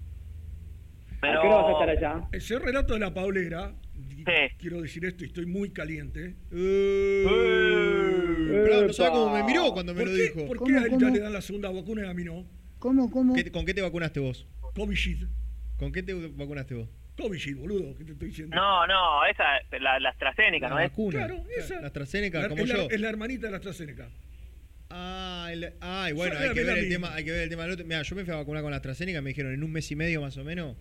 [1.22, 1.40] Pero...
[1.40, 2.28] ¿A qué hora vas a estar allá?
[2.32, 4.24] El señor Renato de la Paulera, y
[4.60, 6.36] quiero decir esto y estoy muy caliente.
[6.50, 7.32] Pero
[8.88, 10.46] no sabe cómo me miró cuando me ¿Por lo qué- dijo.
[10.48, 12.46] ¿Por qué ¿Cómo, a él ya le dan la segunda vacuna y a mí no?
[12.80, 13.34] ¿Cómo, cómo?
[13.34, 14.48] ¿Qué- ¿Con qué te vacunaste vos?
[14.76, 15.28] Covishield.
[15.78, 16.90] ¿Con qué te vacunaste vos?
[17.18, 18.56] Covishield, boludo, ¿qué te estoy diciendo?
[18.56, 19.44] No, no, esa,
[19.80, 20.90] la, la AstraZeneca, La ¿no es?
[20.92, 21.18] vacuna.
[21.26, 21.82] Claro, esa.
[21.82, 22.88] La AstraZeneca, La- como es, la, yo.
[22.92, 24.10] es la hermanita de la AstraZeneca.
[24.92, 27.64] Ah, el- ah, y bueno, hay que, ver el tema, hay que ver el tema
[27.64, 27.86] del otro.
[27.86, 29.96] Mira, yo me fui a vacunar con la AstraZeneca, me dijeron en un mes y
[29.96, 30.78] medio más o menos.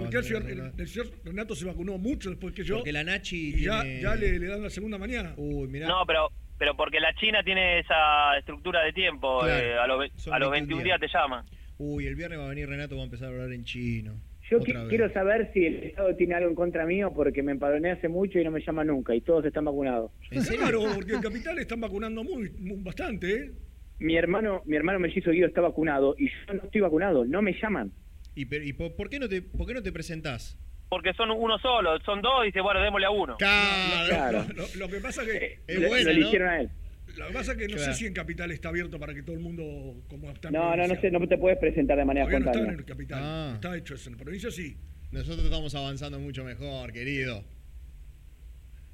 [0.00, 2.76] Porque el señor, tener- el- el señor Renato se vacunó mucho después que yo.
[2.76, 5.34] Porque la Nachi y ya, tiene- ya le, le dan la segunda mañana.
[5.36, 5.88] Uy, mirá.
[5.88, 6.28] No, pero
[6.58, 9.40] pero porque la China tiene esa estructura de tiempo.
[9.40, 11.44] Claro, eh, a los, a los 21 21 días te llaman.
[11.78, 14.14] Uy, el viernes va a venir Renato, va a empezar a hablar en chino.
[14.50, 14.88] Yo vez.
[14.88, 18.38] quiero saber si el Estado tiene algo en contra mío porque me empadroné hace mucho
[18.38, 20.12] y no me llama nunca y todos están vacunados.
[20.30, 23.50] Claro, porque en Capital están vacunando muy, muy- bastante, ¿eh?
[23.98, 27.54] Mi hermano, mi hermano mellizo Guido está vacunado y yo no estoy vacunado, no me
[27.60, 27.92] llaman.
[28.34, 30.58] ¿Y, pero- y por, por qué no te, por qué no te presentás?
[30.88, 33.36] Porque son uno solo, son dos, y dice, bueno, démosle a uno.
[33.40, 36.20] Lo, lo- lo que pasa que Es lo- bueno, lo ¿no?
[36.20, 36.70] eligieron a él.
[37.16, 37.92] Lo que pasa que no Claro.
[37.92, 39.62] sé si en Capital está abierto para que todo el mundo
[40.08, 42.58] como está No, no, no sé, no te puedes presentar de manera Todavía no está
[42.60, 42.72] espontánea.
[42.74, 43.20] en el Capital.
[43.22, 43.50] Ah.
[43.54, 44.08] Está hecho eso.
[44.10, 44.76] En provincia sí.
[45.10, 47.44] Nosotros estamos avanzando mucho mejor, querido.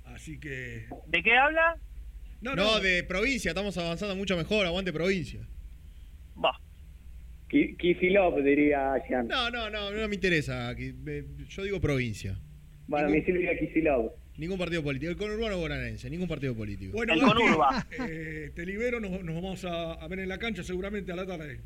[0.04, 0.86] Así que.
[1.06, 1.76] ¿De qué habla?
[2.40, 5.40] No, de provincia, estamos avanzando mucho mejor, aguante provincia.
[6.34, 6.40] Ki-
[7.48, 9.26] Kicillof, diría Jean.
[9.26, 10.74] No, no, no, no me interesa.
[10.76, 12.38] Yo digo provincia.
[12.86, 14.12] Bueno, mi Silvia Kicillof.
[14.36, 15.10] Ningún partido político.
[15.10, 16.92] El conurbano bonaerense, ningún partido político.
[16.92, 21.10] Bueno, Gasti, eh, te libero, nos, nos vamos a, a ver en la cancha seguramente
[21.10, 21.60] a la tarde.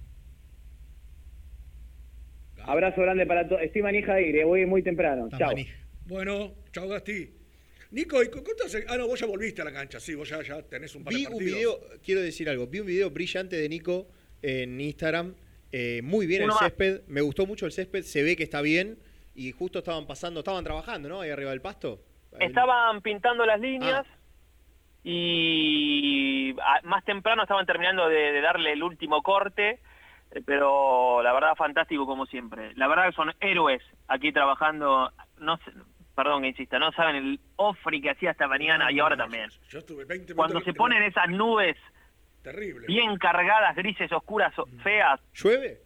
[2.65, 3.61] Abrazo grande para todos.
[3.63, 5.29] Estoy manija de ir, voy muy temprano.
[5.37, 5.53] Chao.
[6.07, 7.29] Bueno, chao Gasti.
[7.91, 8.85] Nico, ¿y cu- cuánto hace?
[8.89, 11.13] Ah, no, vos ya volviste a la cancha, sí, vos ya, ya tenés un par
[11.13, 11.55] Vi de un partidos.
[11.59, 14.09] video, quiero decir algo, vi un video brillante de Nico
[14.41, 15.35] en Instagram,
[15.73, 16.69] eh, muy bien Uno el más.
[16.69, 18.99] césped, me gustó mucho el césped, se ve que está bien
[19.35, 21.21] y justo estaban pasando, estaban trabajando, ¿no?
[21.23, 22.01] Ahí arriba del pasto.
[22.39, 24.07] Estaban pintando las líneas
[25.05, 29.81] y a- más temprano estaban terminando de, de darle el último corte,
[30.31, 32.73] eh, pero la verdad fantástico como siempre.
[32.75, 35.73] La verdad que son héroes aquí trabajando, no sé,
[36.15, 39.51] perdón que insista, no saben el ofri que hacía esta mañana y ahora también.
[39.69, 41.77] Yo estuve 20 Cuando se ponen esas nubes
[42.43, 42.87] Terrible.
[42.87, 45.21] bien cargadas, grises, oscuras, o- feas.
[45.35, 45.81] ¿Llueve?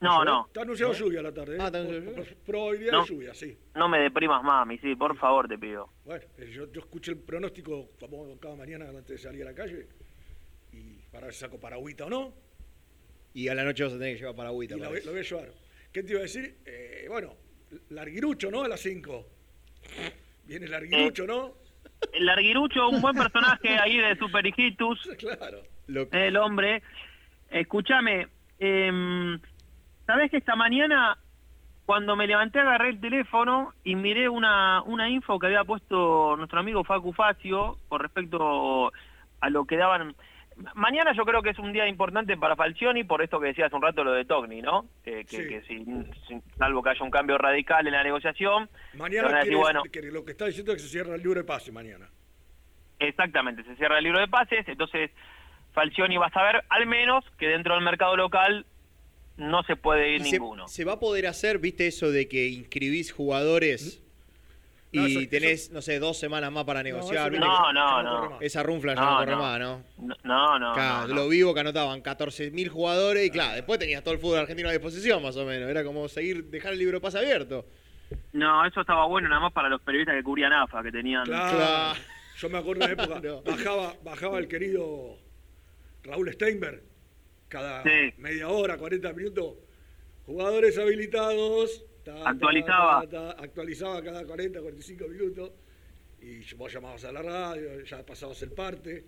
[0.00, 0.46] No, no.
[0.46, 1.56] Está anunciado lluvia a la tarde.
[1.56, 1.58] ¿eh?
[1.60, 3.02] Ah, está anunciado probabilidad No.
[3.02, 3.58] de lluvia, sí.
[3.74, 5.90] No me deprimas, mami, sí, por favor te pido.
[6.04, 9.54] Bueno, eh, yo, yo escuché el pronóstico como cada mañana antes de salir a la
[9.54, 9.88] calle
[10.72, 12.32] y para ver si saco paragüita o no.
[13.34, 14.76] Y a la noche vas a tener que llevar paragüita.
[14.76, 15.06] Y lo, voy- parece.
[15.06, 15.52] lo voy a llevar.
[15.92, 16.56] ¿Qué te iba a decir?
[16.64, 17.34] Eh, bueno,
[17.90, 18.62] larguirucho, ¿no?
[18.62, 19.26] A las 5.
[20.44, 21.54] Viene el larguirucho, ¿no?
[22.12, 25.08] El larguirucho, un buen personaje ahí de Super Hijitus.
[25.18, 25.58] Claro.
[26.12, 26.82] El hombre.
[27.48, 29.40] Escúchame, em,
[30.06, 31.16] ¿sabés que esta mañana
[31.86, 36.60] cuando me levanté agarré el teléfono y miré una, una info que había puesto nuestro
[36.60, 38.92] amigo Facu Facio con respecto
[39.40, 40.14] a lo que daban...
[40.74, 43.76] Mañana yo creo que es un día importante para Falcioni por esto que decía hace
[43.76, 44.86] un rato lo de Togni, ¿no?
[45.04, 45.48] Que, que, Sí.
[45.48, 45.84] que si-
[46.26, 49.82] si- salvo que haya un cambio radical en la negociación, Mañana decir, bueno,
[50.12, 52.08] lo que está diciendo es que se cierra el libro de pase mañana.
[52.98, 55.10] Exactamente, se cierra el libro de pases, entonces
[55.72, 58.66] Falcioni va a saber al menos que dentro del mercado local
[59.36, 60.66] no se puede ir se, ninguno.
[60.66, 64.02] se va a poder hacer, viste, eso de que inscribís jugadores
[64.90, 67.30] y No, eso- tenés, no sé, dos semanas más para negociar.
[67.32, 68.40] no, no, no.
[68.40, 69.38] Esa runfla ya No, no, corre no.
[69.38, 69.84] más, ¿no?
[70.24, 71.14] No, no, Claro, no.
[71.14, 74.72] lo vivo que anotaban 14.000 jugadores y claro, después tenías todo el fútbol argentino a
[74.72, 75.68] disposición más o menos.
[75.68, 77.66] Era como seguir, dejar el libro de pase abierto.
[78.32, 81.24] No, eso estaba bueno nada más para los periodistas que cubrían AFA, que tenían...
[81.24, 81.98] Claro.
[82.38, 83.42] Yo me acuerdo de una época, No.
[83.42, 85.18] bajaba, bajaba el querido
[86.04, 86.82] Raúl Steinberg,
[87.48, 88.14] cada Sí.
[88.16, 89.54] media hora, 40 minutos,
[90.24, 91.84] jugadores habilitados.
[92.14, 93.02] Ta, Actualizaba.
[93.02, 95.52] ta, ta, actualizaba cada 40, 45 minutos.
[96.20, 99.04] Y vos llamabas a la radio, ya pasabas el parte.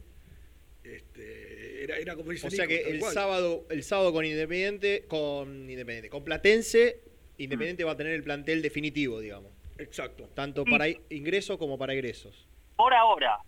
[0.82, 3.12] Este, era, era como dice O sea Nico, que el cual.
[3.12, 7.02] sábado, el sábado con Independiente, con Independiente, con Platense,
[7.38, 9.52] Independiente va a tener el plantel definitivo, digamos.
[9.78, 10.28] Exacto.
[10.34, 12.46] Tanto para ingresos como para egresos.
[12.76, 13.38] por ahora,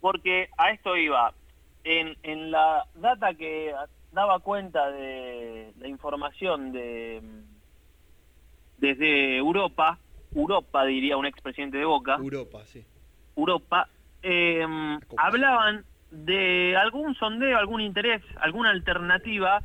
[0.00, 1.32] porque a esto iba,
[1.84, 3.72] en, en la data que
[4.12, 7.20] daba cuenta de la información de
[8.80, 10.00] desde Europa,
[10.34, 12.84] Europa diría un expresidente de Boca, Europa, sí.
[13.36, 13.88] Europa,
[14.22, 14.66] eh,
[15.16, 19.62] hablaban de algún sondeo, algún interés, alguna alternativa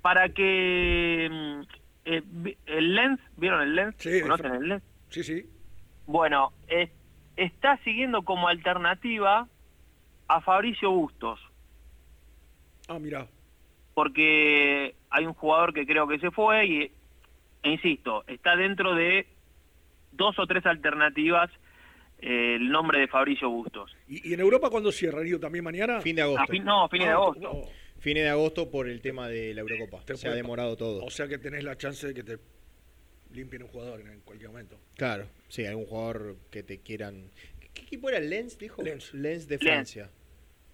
[0.00, 1.60] para que mm,
[2.04, 2.22] eh,
[2.66, 3.94] el Lens, ¿vieron el Lens?
[3.98, 4.82] Sí, ¿Conocen el Lens?
[5.08, 5.48] Sí, sí.
[6.06, 6.90] Bueno, es-
[7.36, 9.48] está siguiendo como alternativa
[10.28, 11.40] a Fabricio Bustos,
[12.88, 13.26] Ah, mira.
[13.94, 16.92] porque hay un jugador que creo que se fue y,
[17.62, 19.26] e insisto, está dentro de
[20.12, 21.50] dos o tres alternativas
[22.18, 23.94] eh, el nombre de Fabricio Bustos.
[24.06, 25.40] ¿Y, y en Europa cuándo cierra, Río?
[25.40, 26.00] ¿También mañana?
[26.00, 26.42] Fin de agosto.
[26.42, 27.50] A fin- no, fines de Ah, agosto.
[27.50, 27.68] oh,
[27.98, 30.04] Fines de agosto por el tema de la Eurocopa.
[30.04, 31.04] Te Se ha demorado todo.
[31.04, 32.38] O sea que tenés la chance de que te
[33.32, 34.76] limpien un jugador en, cualquier momento.
[34.96, 37.30] Claro, sí, algún jugador que te quieran.
[37.72, 38.82] ¿Qué equipo era el Lens, dijo?
[38.82, 39.14] Lens.
[39.14, 39.64] Lens de Lens.
[39.64, 40.10] Francia.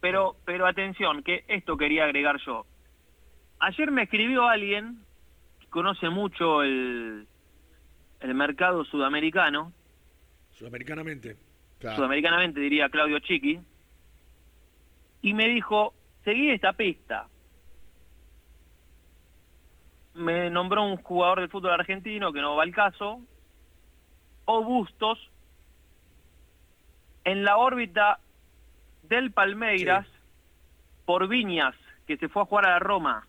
[0.01, 2.67] Pero, pero atención, que esto quería agregar yo.
[3.61, 4.99] Ayer me escribió alguien
[5.71, 7.27] conoce mucho el,
[8.21, 9.73] el mercado sudamericano,
[10.51, 11.37] Sudamericanamente.
[11.81, 13.61] sudamericanamente diría Claudio Chiqui,
[15.23, 17.29] y me dijo, seguí esta pista.
[20.15, 23.21] Me nombró un jugador del fútbol argentino que no va al caso,
[24.47, 25.19] o Bustos,
[27.25, 28.19] en la órbita
[29.03, 30.07] del Palmeiras,
[31.05, 31.75] por Viñas,
[32.07, 33.27] que se fue a jugar a la Roma.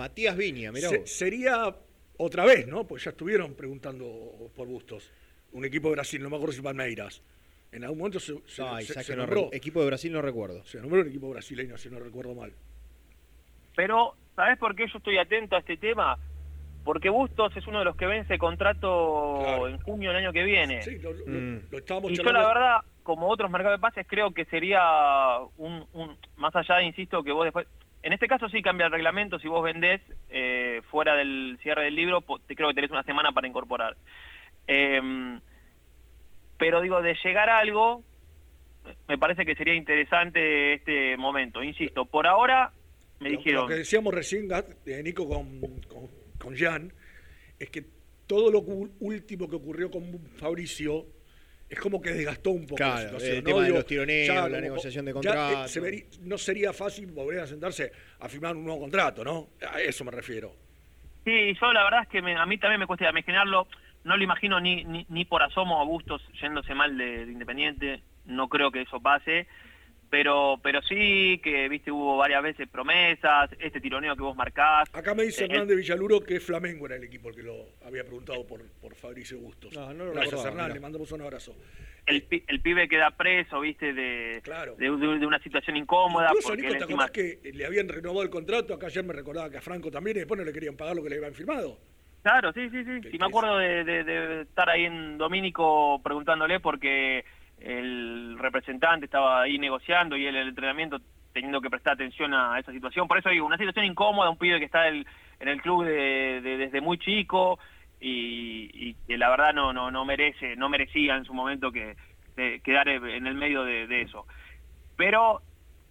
[0.00, 1.10] Matías Viña, mirá Se- vos.
[1.10, 1.76] sería
[2.16, 2.86] otra vez, ¿no?
[2.86, 5.12] Pues ya estuvieron preguntando por Bustos.
[5.52, 7.22] Un equipo de Brasil, no me acuerdo si Palmeiras.
[7.70, 9.50] En algún momento se, se, Ay, se- se no nombró.
[9.52, 10.64] equipo de Brasil no recuerdo.
[10.64, 12.50] Se nombró un equipo brasileño, si no recuerdo mal.
[13.76, 16.18] Pero, ¿sabes por qué yo estoy atento a este tema?
[16.82, 19.68] Porque Bustos es uno de los que vence contrato Claro.
[19.68, 20.82] en junio del año que viene.
[20.82, 21.60] Sí, lo, lo- Mm.
[21.70, 24.80] lo estábamos Y yo la verdad, como otros mercados de pases, creo que sería
[25.58, 27.66] un, un- más allá insisto, que vos después...
[28.02, 30.00] En este caso sí cambia el reglamento, si vos vendés
[30.30, 33.96] eh, fuera del cierre del libro, te creo que tenés una semana para incorporar.
[34.66, 35.40] Em,
[36.58, 38.02] pero digo, de llegar a algo,
[39.08, 41.62] me parece que sería interesante este momento.
[41.62, 42.72] Insisto, por ahora
[43.18, 43.62] me Lo- dijeron...
[43.62, 44.48] Lo que decíamos recién,
[45.04, 46.08] Nico, con, con,
[46.38, 46.92] con Jan,
[47.58, 47.84] es que
[48.26, 50.04] todo lo último que ocurrió con
[50.38, 51.04] Fabricio
[51.70, 53.36] es como que desgastó un poco Claro, la situación.
[53.36, 53.48] el ¿no?
[53.50, 55.68] tema de los tironeos, ya la negociación de ya, eh, contrato.
[55.68, 59.50] se veri- no sería fácil volver a sentarse a firmar un nuevo contrato, ¿no?
[59.72, 60.52] A eso me refiero.
[61.24, 63.68] Sí, yo la verdad es que me- a mí también me cuesta imaginarlo.
[64.02, 68.02] No lo imagino ni, ni, ni por asomo a Bustos yéndose mal de, de Independiente.
[68.24, 69.46] No creo que eso pase.
[70.10, 74.88] Pero pero sí que, viste, hubo varias veces promesas, este tironeo que vos marcás.
[74.92, 77.54] Acá me dice Eh, Hernández Villaluro que Flamengo era el equipo el que lo
[77.86, 79.72] había preguntado por, por Fabricio Bustos.
[79.72, 80.74] No, no lo Gracias, recordaba, Hernán, mirá.
[80.74, 81.54] le mandamos un abrazo.
[82.06, 84.74] el, pi- el pibe queda preso, viste, de, Claro.
[84.74, 86.26] de, de- de una situación incómoda.
[86.30, 88.74] Incluso, porque Nico, ¿te encima- que le habían renovado el contrato?
[88.74, 91.04] Acá ayer me recordaba que a Franco también y después no le querían pagar lo
[91.04, 91.78] que le habían firmado.
[92.24, 93.10] Claro, sí, sí, sí.
[93.12, 97.24] Sí, me acuerdo de, de- de estar ahí en Domínico preguntándole porque
[97.60, 100.98] el representante estaba ahí negociando y el entrenamiento
[101.32, 103.06] teniendo que prestar atención a esa situación.
[103.06, 105.04] Por eso digo, una situación incómoda, un pibe que está en
[105.38, 107.58] el club de- de- desde muy chico
[108.00, 111.96] y, que la verdad no, no, no merece, no merecía en su momento que
[112.64, 114.26] quedar en el medio de, de eso.
[114.96, 115.42] Pero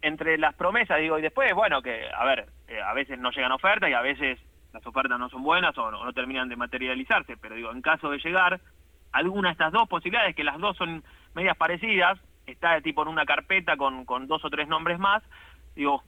[0.02, 3.52] entre las promesas, digo, y después, bueno, que, a ver, eh, a veces no llegan
[3.52, 4.38] ofertas y a veces
[4.72, 8.10] las ofertas no son buenas o no, no terminan de materializarse, pero digo, en caso
[8.10, 8.60] de llegar,
[9.12, 11.02] alguna de estas dos posibilidades, que las dos son
[11.34, 15.22] medias parecidas, está tipo en una carpeta con, con dos o tres nombres más,
[15.76, 16.02] digo,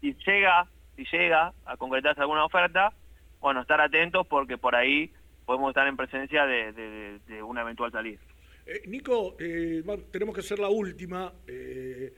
[0.00, 2.92] si llega, si llega a concretarse alguna oferta,
[3.40, 5.12] bueno, estar atentos porque por ahí
[5.46, 8.20] podemos estar en presencia de, de- de una eventual salida.
[8.66, 9.82] Eh, Nico, eh,
[10.12, 11.32] tenemos que hacer la última.
[11.46, 12.12] eh,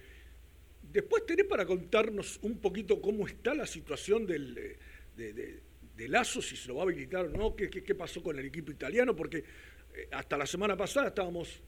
[0.83, 4.79] después tenés para contarnos un poquito cómo está la situación del, eh,
[5.17, 5.63] de, de-
[5.97, 8.45] de si se lo va a habilitar o no, qué, qué- qué pasó con el
[8.47, 9.45] equipo italiano, porque
[10.11, 11.63] hasta la semana pasada estábamos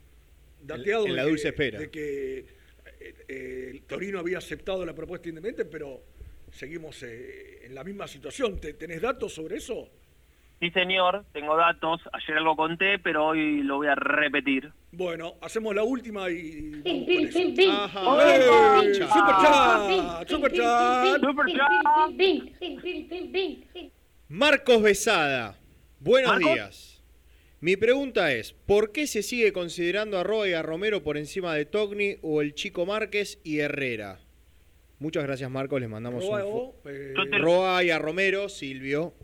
[0.66, 1.78] dateados en la de que- dulce espera.
[1.78, 6.02] de que eh, eh, Torino había aceptado la propuesta independiente, pero
[6.52, 8.58] seguimos eh, en la misma situación.
[8.60, 9.88] ¿Te- ¿Tenés datos sobre eso?
[10.60, 12.00] Sí, señor, tengo datos.
[12.12, 14.72] Ayer algo conté, pero hoy lo voy a repetir.
[14.92, 16.80] Bueno, hacemos la última y...
[24.28, 25.58] Marcos Besada,
[26.00, 26.54] buenos ¿Marcos?
[26.54, 26.93] días.
[27.64, 31.54] Mi pregunta es, ¿por qué se sigue considerando a Roa y a Romero por encima
[31.54, 34.20] de Togni o el Chico Márquez y Herrera?
[34.98, 36.72] Muchas gracias Marcos, les mandamos Roa, un...
[36.84, 39.14] eh, Roa y a Romero, Silvio.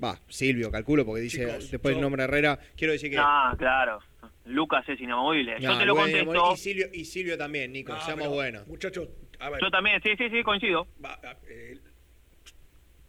[0.00, 2.60] Va, Silvio, calculo, porque dice Chicos, después el nombre Herrera.
[2.76, 3.16] Quiero decir que...
[3.18, 3.98] Ah, claro.
[4.44, 5.56] Lucas es inamovible.
[5.58, 6.52] Yo No, te lo contesto.
[6.52, 8.68] Y Silvio, y Silvio también, Nico, no, seamos buenos.
[8.68, 9.08] Muchachos,
[9.40, 10.86] a ver, Yo también, sí, sí, sí, coincido.
[11.04, 11.76] va- eh,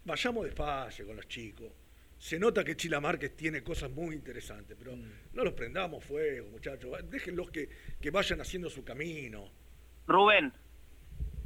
[0.04, 1.68] vayamos despacio con los chicos.
[2.24, 5.10] Se nota que Chila Márquez tiene cosas muy interesantes, pero Mm.
[5.34, 6.90] no los prendamos fuego, muchachos.
[7.10, 7.68] Déjenlos que,
[8.00, 9.50] que vayan haciendo su camino.
[10.06, 10.50] Rubén,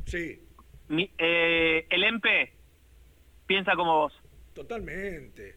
[0.06, 0.40] Sí,
[0.88, 2.52] mi- eh, el MP
[3.48, 4.12] piensa como vos.
[4.54, 5.56] totalmente.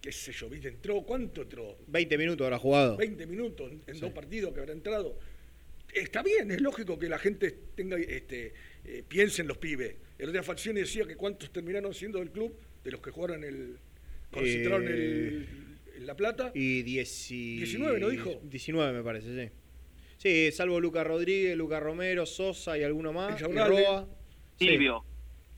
[0.00, 0.48] ¿Qué sé yo?
[0.48, 0.68] ¿Viste?
[0.68, 1.76] Entró, ¿cuánto entró?
[1.88, 2.96] 20 minutos habrá jugado.
[2.96, 5.18] 20 minutos en, dos partidos que habrá entrado.
[5.92, 9.96] Está bien, es lógico que la gente tenga, este, eh, piense en los pibes.
[10.16, 13.42] El otro día Falcioni decía que cuántos terminaron siendo del club, de los que jugaron
[13.44, 13.78] el.
[14.30, 15.48] cuando se entraron el,
[15.96, 16.52] en La Plata.
[16.54, 18.40] Y 10 y- 19, ¿no dijo?
[18.44, 19.52] 19 me parece, sí.
[20.18, 23.40] Sí, salvo Lucas Rodríguez, Lucas Romero, Sosa y alguno más.
[23.40, 23.44] Y.
[23.44, 24.06] Roa.
[24.58, 24.68] Sí.
[24.68, 25.04] Silvio.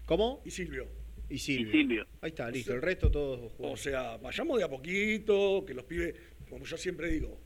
[0.07, 0.43] ¿Cómo?
[0.45, 0.89] Y Silvio.
[1.29, 1.69] Y Silvio.
[1.69, 2.07] Y Silvio.
[2.21, 2.73] Ahí está, listo.
[2.73, 3.77] El resto todos O jugaron.
[3.77, 6.15] sea, vayamos de a poquito, que los pibes,
[6.49, 7.41] como yo siempre digo,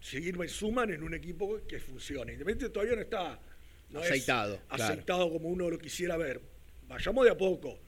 [0.00, 2.32] seguir me suman en un equipo que funcione.
[2.32, 3.40] Independiente todavía no está
[3.90, 4.84] no es Aceitado, claro.
[4.84, 6.40] aceitado como uno lo quisiera ver.
[6.88, 7.78] Vayamos de a poco.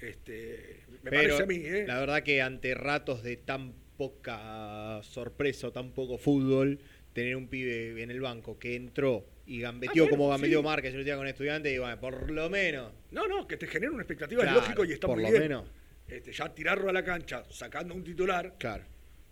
[0.00, 1.84] Este, me Pero parece a mí, ¿eh?
[1.86, 6.78] la verdad que ante ratos de tan poca sorpresa o tan poco fútbol,
[7.12, 10.64] tener un pibe en el banco que entró y gambeteó Ah, bueno, como gambeteó sí.
[10.64, 12.92] Márquez el día con estudiantes, y bueno, por lo menos.
[13.10, 15.30] No, no, que te genera una expectativa, Claro, es lógico y está por muy lo
[15.30, 15.42] bien.
[15.42, 15.70] menos.
[16.08, 18.84] Este, ya tirarlo a la cancha, sacando un titular, Claro.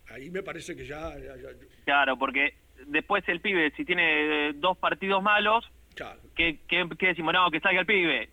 [0.09, 1.49] ahí me parece que ya, ya- ya-
[1.85, 2.55] Claro, porque
[2.86, 5.65] después el pibe, si tiene eh, dos partidos malos,
[5.95, 6.20] Claro.
[6.36, 7.32] ¿qué, qué, qué decimos?
[7.32, 8.28] No, que salga el pibe.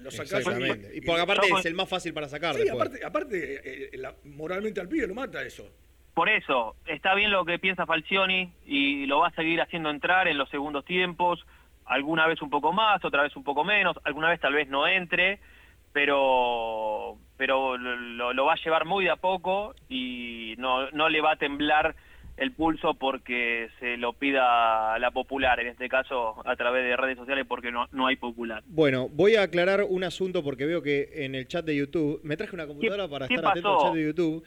[0.00, 0.90] Lo sacás Exactamente.
[0.94, 2.80] Y y- porque aparte es el más fácil para sacar Sí, después.
[2.80, 3.60] aparte, aparte
[3.94, 5.68] eh, la- moralmente al pibe lo mata eso.
[6.14, 10.28] Por eso, está bien lo que piensa Falcioni y lo va a seguir haciendo entrar
[10.28, 11.44] en los segundos tiempos,
[11.86, 14.86] alguna vez un poco más, otra vez un poco menos, alguna vez tal vez no
[14.86, 15.40] entre,
[16.08, 21.08] pero pero lo, lo- lo va a llevar muy de a poco y no, no
[21.08, 21.96] le va a temblar
[22.36, 27.16] el pulso porque se lo pida la popular, en este caso a través de redes
[27.16, 28.62] sociales porque no, no hay popular.
[28.66, 32.36] Bueno, voy a aclarar un asunto porque veo que en el chat de YouTube, me
[32.36, 34.44] traje una computadora para estar atento al chat de YouTube.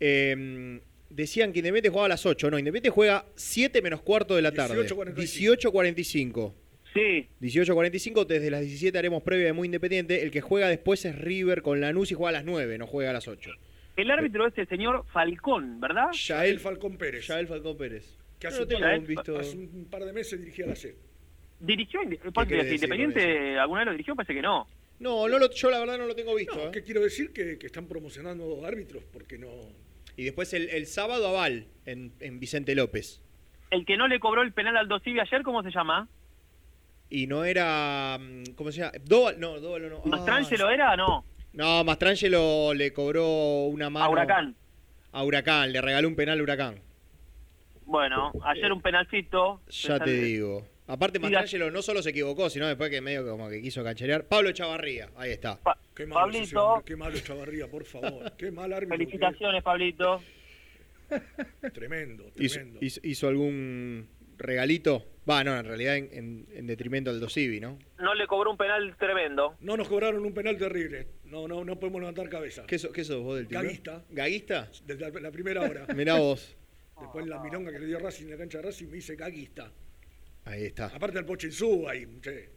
[0.00, 0.80] eh,
[1.14, 4.52] decían que Independiente jugaba a las 8, no, Independiente juega 7 menos cuarto de la
[4.52, 4.74] tarde.
[4.74, 5.14] 18:45.
[5.14, 6.52] 18.45.
[6.94, 10.22] Sí, 18.45, desde las 17 haremos previa de Muy Independiente.
[10.22, 13.10] El que juega después es River con Lanús y juega a las 9, no juega
[13.10, 13.50] a las 8.
[13.96, 16.10] El árbitro es el señor Falcón, ¿verdad?
[16.12, 17.26] Yael Falcón Pérez.
[17.26, 18.18] Yael Falcón Pérez.
[18.38, 20.96] Que hace, no un un visto- hace un par de meses dirigía la C.
[21.60, 22.00] ¿Dirigió
[22.56, 24.16] decir Independiente alguna vez lo dirigió?
[24.16, 24.66] Parece que no.
[24.98, 26.56] No, no lo- yo la verdad no lo tengo visto.
[26.56, 26.70] No, ¿eh?
[26.72, 27.32] ¿Qué quiero decir?
[27.32, 29.48] Que, que están promocionando árbitros porque no...
[30.16, 33.22] Y después el, el sábado aval en, en Vicente López.
[33.70, 36.08] El que no le cobró el penal al Dosivi ayer, ¿cómo se llama?
[37.08, 38.18] Y no era.
[38.20, 38.92] mm, ¿Cómo se llama?
[39.04, 40.02] Dóval, no, Dóval no.
[40.04, 40.96] ¿Mastrangelo era?
[40.96, 41.24] No.
[41.52, 44.06] No, Mastrangelo le cobró una mano.
[44.06, 44.54] A Huracán.
[45.12, 46.76] A Huracán, le regaló un penal a Huracán.
[47.84, 49.60] Bueno, ayer un penalcito.
[49.68, 50.66] Ya te digo.
[50.86, 54.24] Aparte, Mastrangelo no solo se equivocó, sino después que medio como que quiso cancherear.
[54.24, 55.58] Pablo Chavarría, ahí está.
[55.94, 56.64] Qué malo, ese Pablito.
[56.66, 58.32] hombre, qué malo Chavarría, por favor.
[58.36, 58.96] Qué mal árbitro.
[58.98, 60.22] que Felicitaciones, Pablito.
[61.10, 61.72] es.
[61.72, 62.78] Tremendo, Hizo, tremendo.
[62.82, 64.08] hizo- hizo algún
[64.38, 65.04] regalito.
[65.28, 67.78] Va, no, en realidad en, en- en detrimento del Dosivi, ¿no?
[67.98, 69.54] No le cobró un penal tremendo.
[69.60, 71.06] No nos cobraron un penal terrible.
[71.32, 72.64] No, no, no podemos levantar cabeza.
[72.66, 73.68] ¿Qué, so- qué sos vos del timbre?
[73.68, 74.04] Gaguista.
[74.10, 74.70] ¿Gaguista?
[74.86, 75.86] Desde la, la primera hora.
[75.96, 76.54] Mirá vos.
[77.00, 79.72] Después la milonga que le dio Racing en la cancha de Racing me dice gaguista.
[80.44, 80.86] Ahí está.
[80.88, 82.50] Aparte del Pochinsú ahí, che.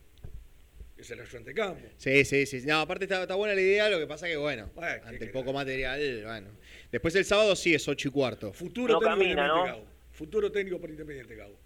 [0.98, 1.88] Que se le ayudante campo.
[1.96, 2.64] Sí, sí, sí.
[2.66, 5.20] No, aparte está, está buena la idea, lo que pasa que, bueno, Bueno, ¿qué ante
[5.20, 5.34] querés?
[5.34, 6.48] poco material, bueno.
[6.92, 8.52] Después el sábado sí es 8 y cuarto.
[8.52, 9.78] Futuro No técnico camina, Independiente ¿no?
[9.78, 9.86] Gago.
[10.12, 11.58] Futuro técnico por Independiente Gago.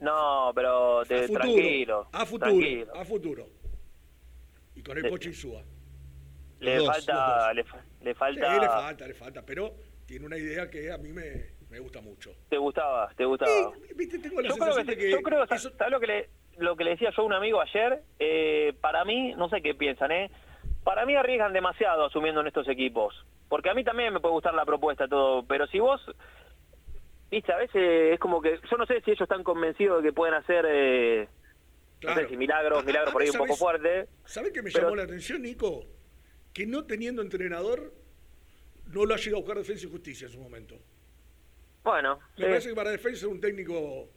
[0.00, 1.40] No, pero A te- futuro.
[1.42, 2.08] tranquilo.
[2.12, 2.50] A futuro.
[2.50, 2.96] tranquilo.
[2.96, 3.50] A futuro.
[4.76, 5.64] Y con el Insúa.
[6.62, 7.62] Le dos, falta, le,
[8.02, 8.58] le Sí, falta.
[8.60, 9.42] le falta, le falta.
[9.46, 9.74] Pero
[10.06, 12.32] tiene una idea que a mí me, me gusta mucho.
[12.48, 13.72] Te gustaba, te gustaba.
[13.96, 15.10] Viste, tengo la yo creo que, de que.
[15.10, 18.02] yo creo, ¿sabes lo que le lo que le decía yo a un amigo ayer?
[18.18, 20.30] Eh, para mí, no sé qué piensan, ¿eh?
[20.84, 23.14] Para mí arriesgan demasiado asumiendo en estos equipos.
[23.48, 25.44] Porque a mí también me puede gustar la propuesta, todo.
[25.46, 26.00] Pero si vos,
[27.30, 28.58] viste, a veces es como que.
[28.70, 30.64] Yo no sé si ellos están convencidos de que pueden hacer.
[30.68, 31.28] Eh,
[32.02, 34.06] No sé si milagros, milagros por ahí un poco fuerte.
[34.24, 35.84] ¿Sabes qué me Pero- llamó la atención, Nico?
[36.52, 37.92] Que no teniendo entrenador,
[38.92, 40.78] no lo ha llegado a buscar Defensa y Justicia en su momento.
[41.84, 44.08] Bueno, Me sí, parece que para Defensa era un técnico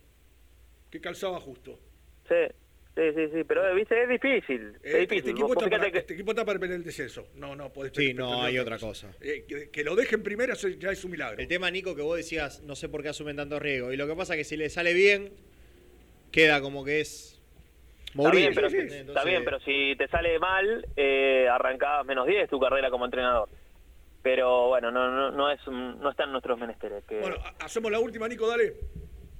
[0.92, 1.80] que calzaba justo.
[2.28, 2.36] sí,
[2.96, 4.62] sí, sí, sí, pero viste, es difícil.
[4.68, 5.30] Eh, es este, difícil.
[5.32, 7.28] equipo Vos está para, que- este equipo está para pelear el descenso.
[7.36, 9.12] No, no, podés Sí, no, hay otra cosa.
[9.22, 11.42] Eh, que, que lo dejen primero ya es un milagro.
[11.42, 13.92] El tema, Nico, que vos decías, no sé por qué asumen tanto riesgo.
[13.94, 15.32] Y lo que pasa es que si le sale bien,
[16.32, 17.35] queda como que es
[18.16, 18.40] Está morir.
[18.42, 18.92] bien, pero, ¿entendés?
[18.94, 23.06] está Entonces, bien, pero si te sale mal, eh, arrancabas menos 10 tu carrera como
[23.06, 23.50] entrenador.
[24.24, 27.04] Pero bueno, no, no, no, es, un- no está en nuestros menesteres.
[27.06, 27.20] Que...
[27.20, 28.74] Bueno, ha- hacemos la última, Nico, dale.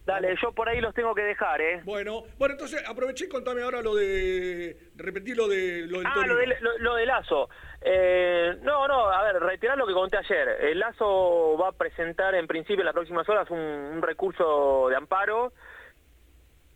[0.06, 1.82] Dale, yo por ahí los tengo que dejar, ¿eh?
[1.84, 4.78] Bueno, bueno, entonces aproveché y contame ahora lo de.
[4.96, 7.50] Repetir lo de lo del Ah, lo de, lo, lo de Lazo.
[7.82, 10.48] Eh, no, no, a ver, reiterar lo que conté ayer.
[10.62, 14.96] El Lazo va a presentar en principio en las próximas horas un, un recurso de
[14.96, 15.54] amparo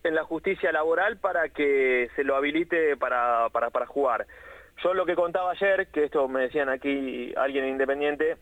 [0.10, 4.28] en la justicia laboral para que se lo habilite para, para, para jugar.
[4.84, 8.38] Yo lo que contaba ayer, que esto me decían aquí alguien independiente,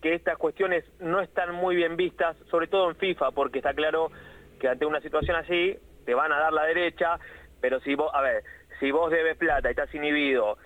[0.00, 4.10] que estas cuestiones no están muy bien vistas, sobre todo en FIFA, porque está claro
[4.58, 7.18] que ante una situación así te van a dar la derecha,
[7.60, 8.42] pero si vos, a ver,
[8.80, 10.56] si vos debes plata y estás inhibido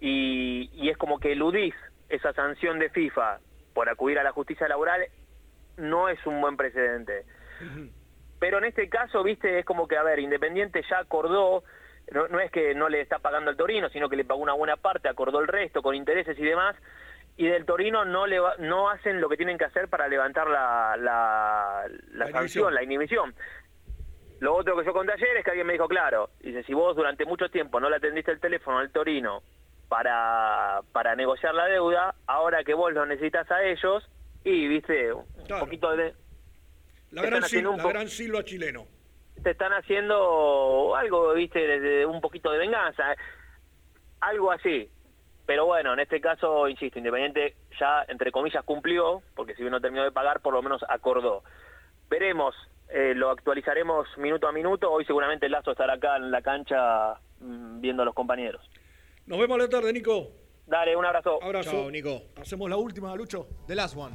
[0.00, 1.74] y, y es como que eludís
[2.08, 3.38] esa sanción de FIFA
[3.72, 5.02] por acudir a la justicia laboral,
[5.76, 7.24] no es un buen precedente.
[8.42, 11.62] Pero en este caso, viste, es como que, a ver, Independiente ya acordó,
[12.10, 14.52] no, no es que no le está pagando al Torino, sino que le pagó una
[14.54, 16.74] buena parte, acordó el resto con intereses y demás,
[17.36, 20.48] y del Torino no le va- no hacen lo que tienen que hacer para levantar
[20.48, 22.34] la, la, la La sanción,
[22.72, 22.74] inhibición.
[22.74, 23.34] la inhibición.
[24.40, 26.96] Lo otro que yo conté ayer es que alguien me dijo, claro, dice, si vos
[26.96, 29.44] durante mucho tiempo no le atendiste el teléfono al Torino
[29.88, 34.02] para, para negociar la deuda, ahora que vos lo necesitas a ellos,
[34.42, 35.64] y, viste, un Claro.
[35.66, 36.12] poquito de...
[37.12, 38.06] la gran, están haciendo Sil- un la gran
[38.44, 38.86] chileno.
[39.42, 43.16] te están haciendo algo, viste, desde un poquito de venganza, eh.
[44.20, 44.90] algo así.
[45.46, 49.80] Pero bueno, en este caso, insisto, Independiente ya, entre comillas, cumplió, porque si bien no
[49.80, 51.42] terminó de pagar, por lo menos acordó.
[52.08, 52.54] Veremos,
[52.88, 54.90] eh, lo actualizaremos minuto a minuto.
[54.90, 58.62] Hoy seguramente el Lazo estará acá en la cancha mm, viendo a los compañeros.
[59.26, 60.28] Nos vemos a la tarde, Nico.
[60.66, 61.42] Dale, un abrazo.
[61.42, 61.70] Abrazo.
[61.72, 62.22] Chao, Nico.
[62.40, 63.48] Hacemos la última, Lucho.
[63.66, 64.14] The last one.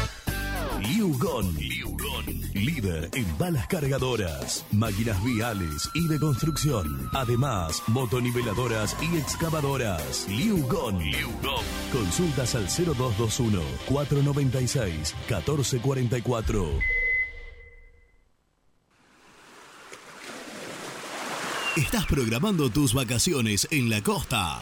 [0.81, 1.55] Liugon.
[2.53, 7.09] Líder en balas cargadoras, máquinas viales y de construcción.
[7.13, 10.27] Además, motoniveladoras y excavadoras.
[10.27, 10.99] Liugon.
[11.91, 17.01] Consultas al 0221 496 1444.
[21.77, 24.61] ¿Estás programando tus vacaciones en la costa?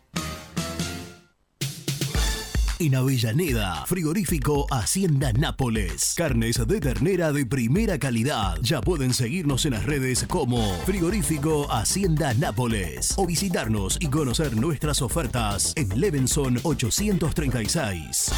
[2.81, 6.15] En Avellaneda, frigorífico Hacienda Nápoles.
[6.17, 8.57] Carnes de ternera de primera calidad.
[8.63, 15.03] Ya pueden seguirnos en las redes como Frigorífico Hacienda Nápoles o visitarnos y conocer nuestras
[15.03, 18.31] ofertas en Levenson 836.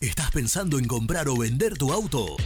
[0.00, 2.38] ¿Estás pensando en comprar o vender tu auto?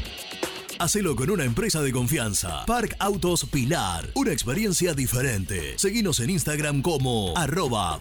[0.81, 2.67] Hacelo con una empresa de confianza.
[2.67, 4.11] Park Autos Pilar.
[4.17, 5.79] Una experiencia diferente.
[5.79, 8.01] Seguinos en Instagram como arroba.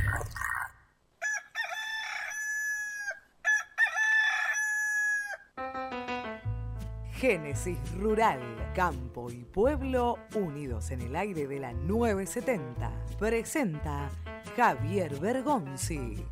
[7.21, 8.41] Génesis Rural,
[8.73, 12.91] Campo y Pueblo unidos en el aire de la 970.
[13.19, 14.09] Presenta
[14.57, 16.25] Javier Bergonzi.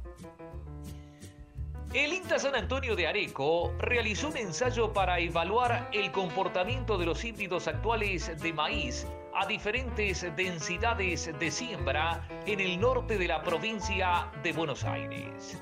[1.93, 7.23] El INTA San Antonio de Areco realizó un ensayo para evaluar el comportamiento de los
[7.23, 9.05] híbridos actuales de maíz
[9.35, 15.61] a diferentes densidades de siembra en el norte de la provincia de Buenos Aires.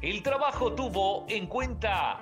[0.00, 2.20] El trabajo tuvo en cuenta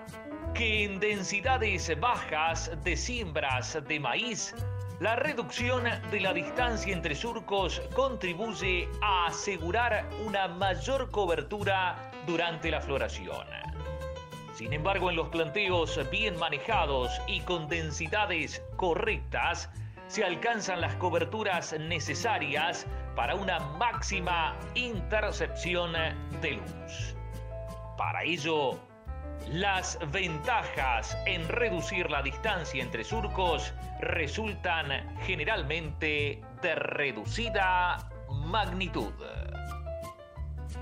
[0.57, 4.55] que en densidades bajas de siembras de maíz,
[5.01, 12.81] la reducción de la distancia entre surcos contribuye a asegurar una mayor cobertura durante la
[12.81, 13.47] floración.
[14.55, 19.69] Sin embargo, en los planteos bien manejados y con densidades correctas,
[20.07, 25.93] se alcanzan las coberturas necesarias para una máxima intercepción
[26.41, 27.15] de luz.
[27.99, 28.79] Para ello,
[29.49, 39.13] las ventajas en reducir la distancia entre surcos resultan generalmente de reducida magnitud.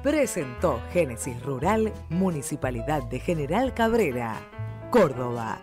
[0.02, 4.36] Presentó Génesis Rural, Municipalidad de General Cabrera,
[4.90, 5.60] Córdoba.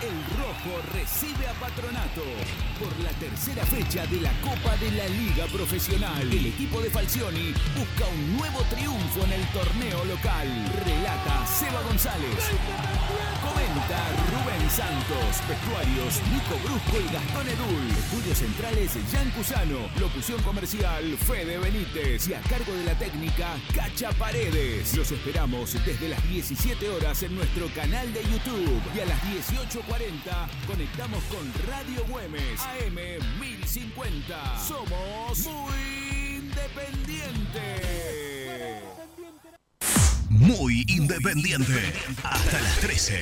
[0.00, 2.20] El Recibe a Patronato
[2.78, 6.20] por la tercera fecha de la Copa de la Liga Profesional.
[6.30, 10.48] El equipo de Falcioni busca un nuevo triunfo en el torneo local.
[10.84, 12.36] Relata Seba González.
[13.40, 15.40] Comenta Rubén Santos.
[15.48, 17.90] Vestuarios Nico Brusco y Gastón Edul.
[17.96, 19.88] Estudios centrales Jan Cusano.
[19.98, 22.28] Locución comercial Fede Benítez.
[22.28, 24.94] Y a cargo de la técnica Cacha Paredes.
[24.94, 28.82] Los esperamos desde las 17 horas en nuestro canal de YouTube.
[28.94, 32.60] Y a las 18.40 conectamos con Radio Güemes.
[32.60, 32.96] AM
[33.40, 34.58] 1050.
[34.58, 38.20] Somos muy independientes.
[40.28, 41.92] Muy independiente.
[42.22, 43.20] Hasta las 13.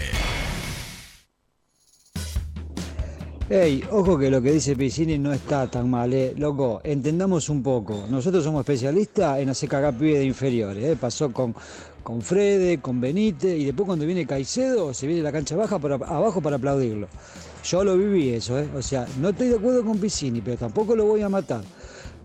[3.51, 6.35] Ey, ojo que lo que dice Piscini no está tan mal, eh.
[6.37, 8.05] Loco, entendamos un poco.
[8.11, 10.97] Nosotros somos especialistas en hacer cagar pibes de inferiores, eh.
[11.01, 11.55] Pasó con,
[12.09, 15.97] con Frede, con Benítez, y después cuando viene Caicedo, se viene la cancha baja para,
[15.97, 17.07] abajo para aplaudirlo.
[17.63, 18.67] Yo lo viví eso, eh.
[18.75, 21.61] O sea, no estoy de acuerdo con Piscini, pero tampoco lo voy a matar.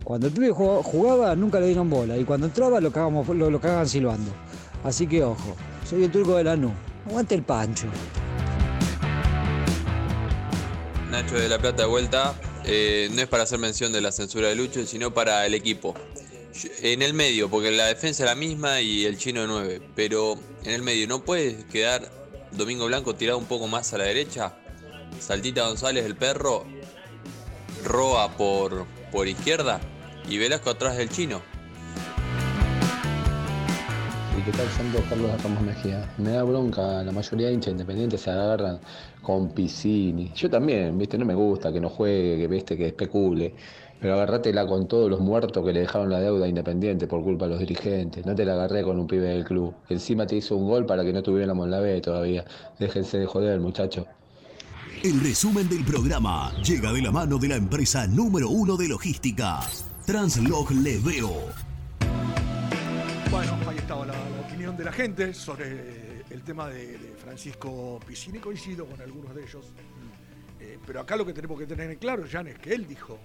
[0.01, 3.59] Cuando el pibe jugaba, nunca le dieron bola, y cuando entraba lo cagamos, lo, lo
[3.59, 4.31] cagaban silbando.
[4.85, 5.53] Así que ojo,
[5.85, 6.71] soy el turco de la NU.
[7.05, 7.87] Aguante el pancho.
[11.11, 12.35] Nacho de la Plata de vuelta.
[12.63, 15.93] Eh, no es para hacer mención de la censura de Lucho, sino para el equipo.
[16.81, 19.81] En el medio, porque la defensa es la misma y el chino de 9.
[19.95, 22.11] Pero en el medio, ¿no puede quedar
[22.51, 24.53] Domingo Blanco tirado un poco más a la derecha?
[25.19, 26.65] Saltita González, el perro,
[27.83, 29.79] Roa por, por izquierda.
[30.29, 31.41] y Velasco atrás del chino.
[34.37, 36.13] ¿Y qué tal Santos Carlos Ramos Mejía?
[36.17, 38.79] Me da bronca, la mayoría de hinchas independientes se agarran
[39.21, 40.31] con Piscini.
[40.35, 43.55] Yo también, viste, no me gusta que no juegue, que viste, que especule.
[44.03, 47.51] Pero agárratela con todos los muertos que le dejaron la deuda Independiente por culpa de
[47.51, 48.25] los dirigentes.
[48.25, 49.73] No te la agarré con un pibe del club.
[49.87, 52.43] Encima te hizo un gol para que no tuviéramos la B todavía.
[52.77, 54.05] Déjense de joder, muchachos.
[55.01, 59.61] El resumen del programa llega de la mano de la empresa número uno de logística,
[60.05, 61.31] Translog Leveo.
[63.31, 68.01] Bueno, ahí estaba la, la opinión de la gente sobre el tema de, de Francisco
[68.05, 68.39] Piscini.
[68.39, 69.65] Coincido con algunos de ellos.
[70.59, 73.17] Eh, pero acá lo que tenemos que tener en claro, Jan, es que él dijo.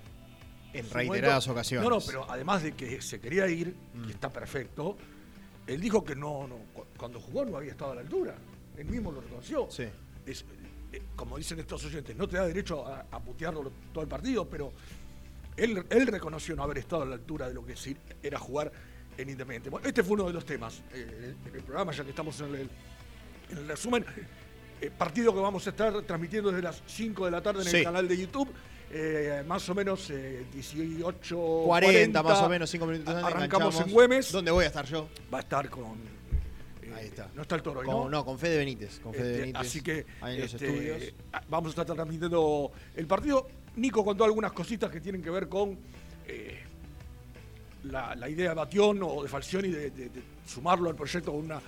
[0.73, 1.89] En reiteradas momento- ocasiones.
[1.89, 4.09] No, no, pero además de que se quería ir, Mm.
[4.09, 4.97] y está perfecto,
[5.67, 8.35] él dijo que no, no, cu- cuando jugó no había estado a la altura.
[8.77, 9.69] Él mismo lo reconoció.
[10.27, 10.45] Es,
[10.93, 14.49] eh, como dicen estos oyentes, no te da derecho a, a putearlo todo el partido,
[14.49, 14.73] pero
[15.57, 18.71] él, él reconoció no haber estado a la altura de lo que sí era jugar
[19.17, 19.69] en Independiente.
[19.71, 22.55] Bueno, este fue uno de los temas eh, en el programa, ya que estamos en
[22.55, 22.71] el,
[23.51, 24.05] en el resumen.
[24.81, 27.79] Eh, partido que vamos a estar transmitiendo desde las 5 de la tarde en Sí.
[27.79, 28.49] el canal de YouTube.
[28.91, 33.91] Eh, más o menos eh, 18, 40, más o menos, 5 minutos antes Arrancamos en
[33.91, 34.33] Güemes.
[34.33, 35.09] ¿Dónde voy a estar yo?
[35.33, 35.93] Va a estar con.
[36.83, 37.29] eh, Ahí está.
[37.35, 38.09] No está el toro hoy, Con- ¿no?
[38.09, 38.99] no, con Fede Benítez.
[39.01, 39.61] Con Fede Este, Benítez.
[39.61, 41.15] Así que en los este, estudios.
[41.33, 43.47] ah, vamos a estar transmitiendo el partido.
[43.77, 45.79] Nico contó algunas cositas que tienen que ver con
[46.27, 46.59] eh,
[47.85, 51.45] la, la idea de Batión o de Falcioni de, de- de sumarlo al proyecto con
[51.45, 51.61] una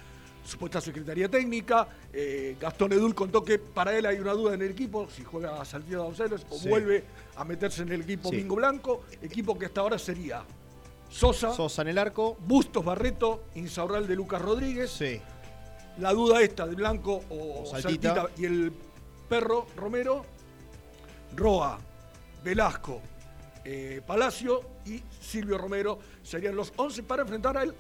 [0.51, 1.89] supuesta secretaría técnica.
[2.13, 5.61] Eh, Gastón Edul contó que para él hay una duda en el equipo, si juega
[5.61, 6.69] a Santiago González o Sí.
[6.69, 7.05] vuelve
[7.37, 8.37] a meterse en el equipo Sí.
[8.37, 10.43] Mingo Blanco, equipo que hasta ahora sería
[11.09, 12.37] Sosa, Sosa en el arco.
[12.41, 14.91] Bustos Barreto, Insaurral de Lucas Rodríguez.
[14.91, 15.21] Sí.
[15.99, 18.15] La duda esta de Blanco o, O Saltita.
[18.15, 18.41] Saltita.
[18.41, 18.73] y el
[19.29, 20.25] perro Romero,
[21.37, 21.79] Roa,
[22.45, 23.01] Velasco,
[23.65, 27.75] eh, Palacio y Silvio Romero serían los 11 para enfrentar al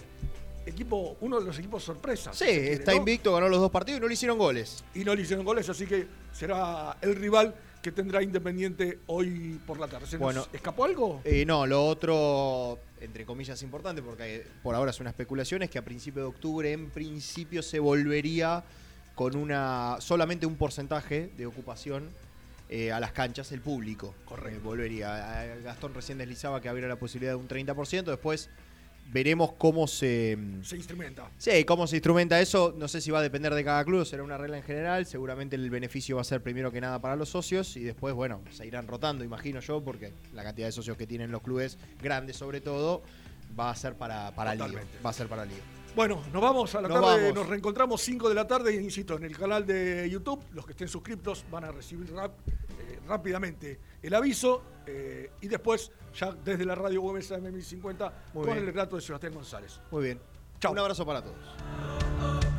[0.70, 2.36] equipo, uno de los equipos sorpresas.
[2.36, 2.98] Sí, si se quiere, está ¿no?
[2.98, 4.82] invicto, ganó los dos partidos y no le hicieron goles.
[4.94, 9.78] Y no le hicieron goles, así que será el rival que tendrá Independiente hoy por
[9.80, 10.06] la tarde.
[10.06, 10.46] ¿Se nos Bueno.
[10.52, 11.20] escapó algo?
[11.24, 15.78] Eh, no, lo otro, entre comillas, importante, porque por ahora es una especulación, es que
[15.78, 18.62] a principio de octubre, en principio, se volvería
[19.14, 22.08] con una solamente un porcentaje de ocupación
[22.68, 24.14] eh, a las canchas, el público.
[24.26, 24.60] Correcto.
[24.62, 25.44] volvería.
[25.46, 28.48] Eh, Gastón recién deslizaba que habría la posibilidad de un 30%, después
[29.12, 30.38] veremos cómo se...
[30.62, 31.30] Se instrumenta.
[31.38, 34.22] Sí, cómo se instrumenta eso, no sé si va a depender de cada club, será
[34.22, 37.28] una regla en general, seguramente el beneficio va a ser primero que nada para los
[37.28, 41.06] socios y después, bueno, se irán rotando, imagino yo, porque la cantidad de socios que
[41.06, 43.02] tienen los clubes, grandes sobre todo,
[43.58, 44.98] va a ser para, para Lío, Totalmente.
[45.04, 45.79] va a ser para Lío.
[45.96, 47.34] Bueno, nos vamos a la Nos tarde, vamos.
[47.34, 50.40] nos reencontramos 5 de la tarde, insisto, en el canal de YouTube.
[50.52, 55.90] Los que estén suscriptos van a recibir rap- eh, rápidamente el aviso eh, y después
[56.14, 58.58] ya desde la radio Güemes AM 1050 Muy con bien.
[58.68, 59.80] el relato de Sebastián González.
[59.90, 60.20] Muy bien.
[60.70, 62.49] Un abrazo para todos.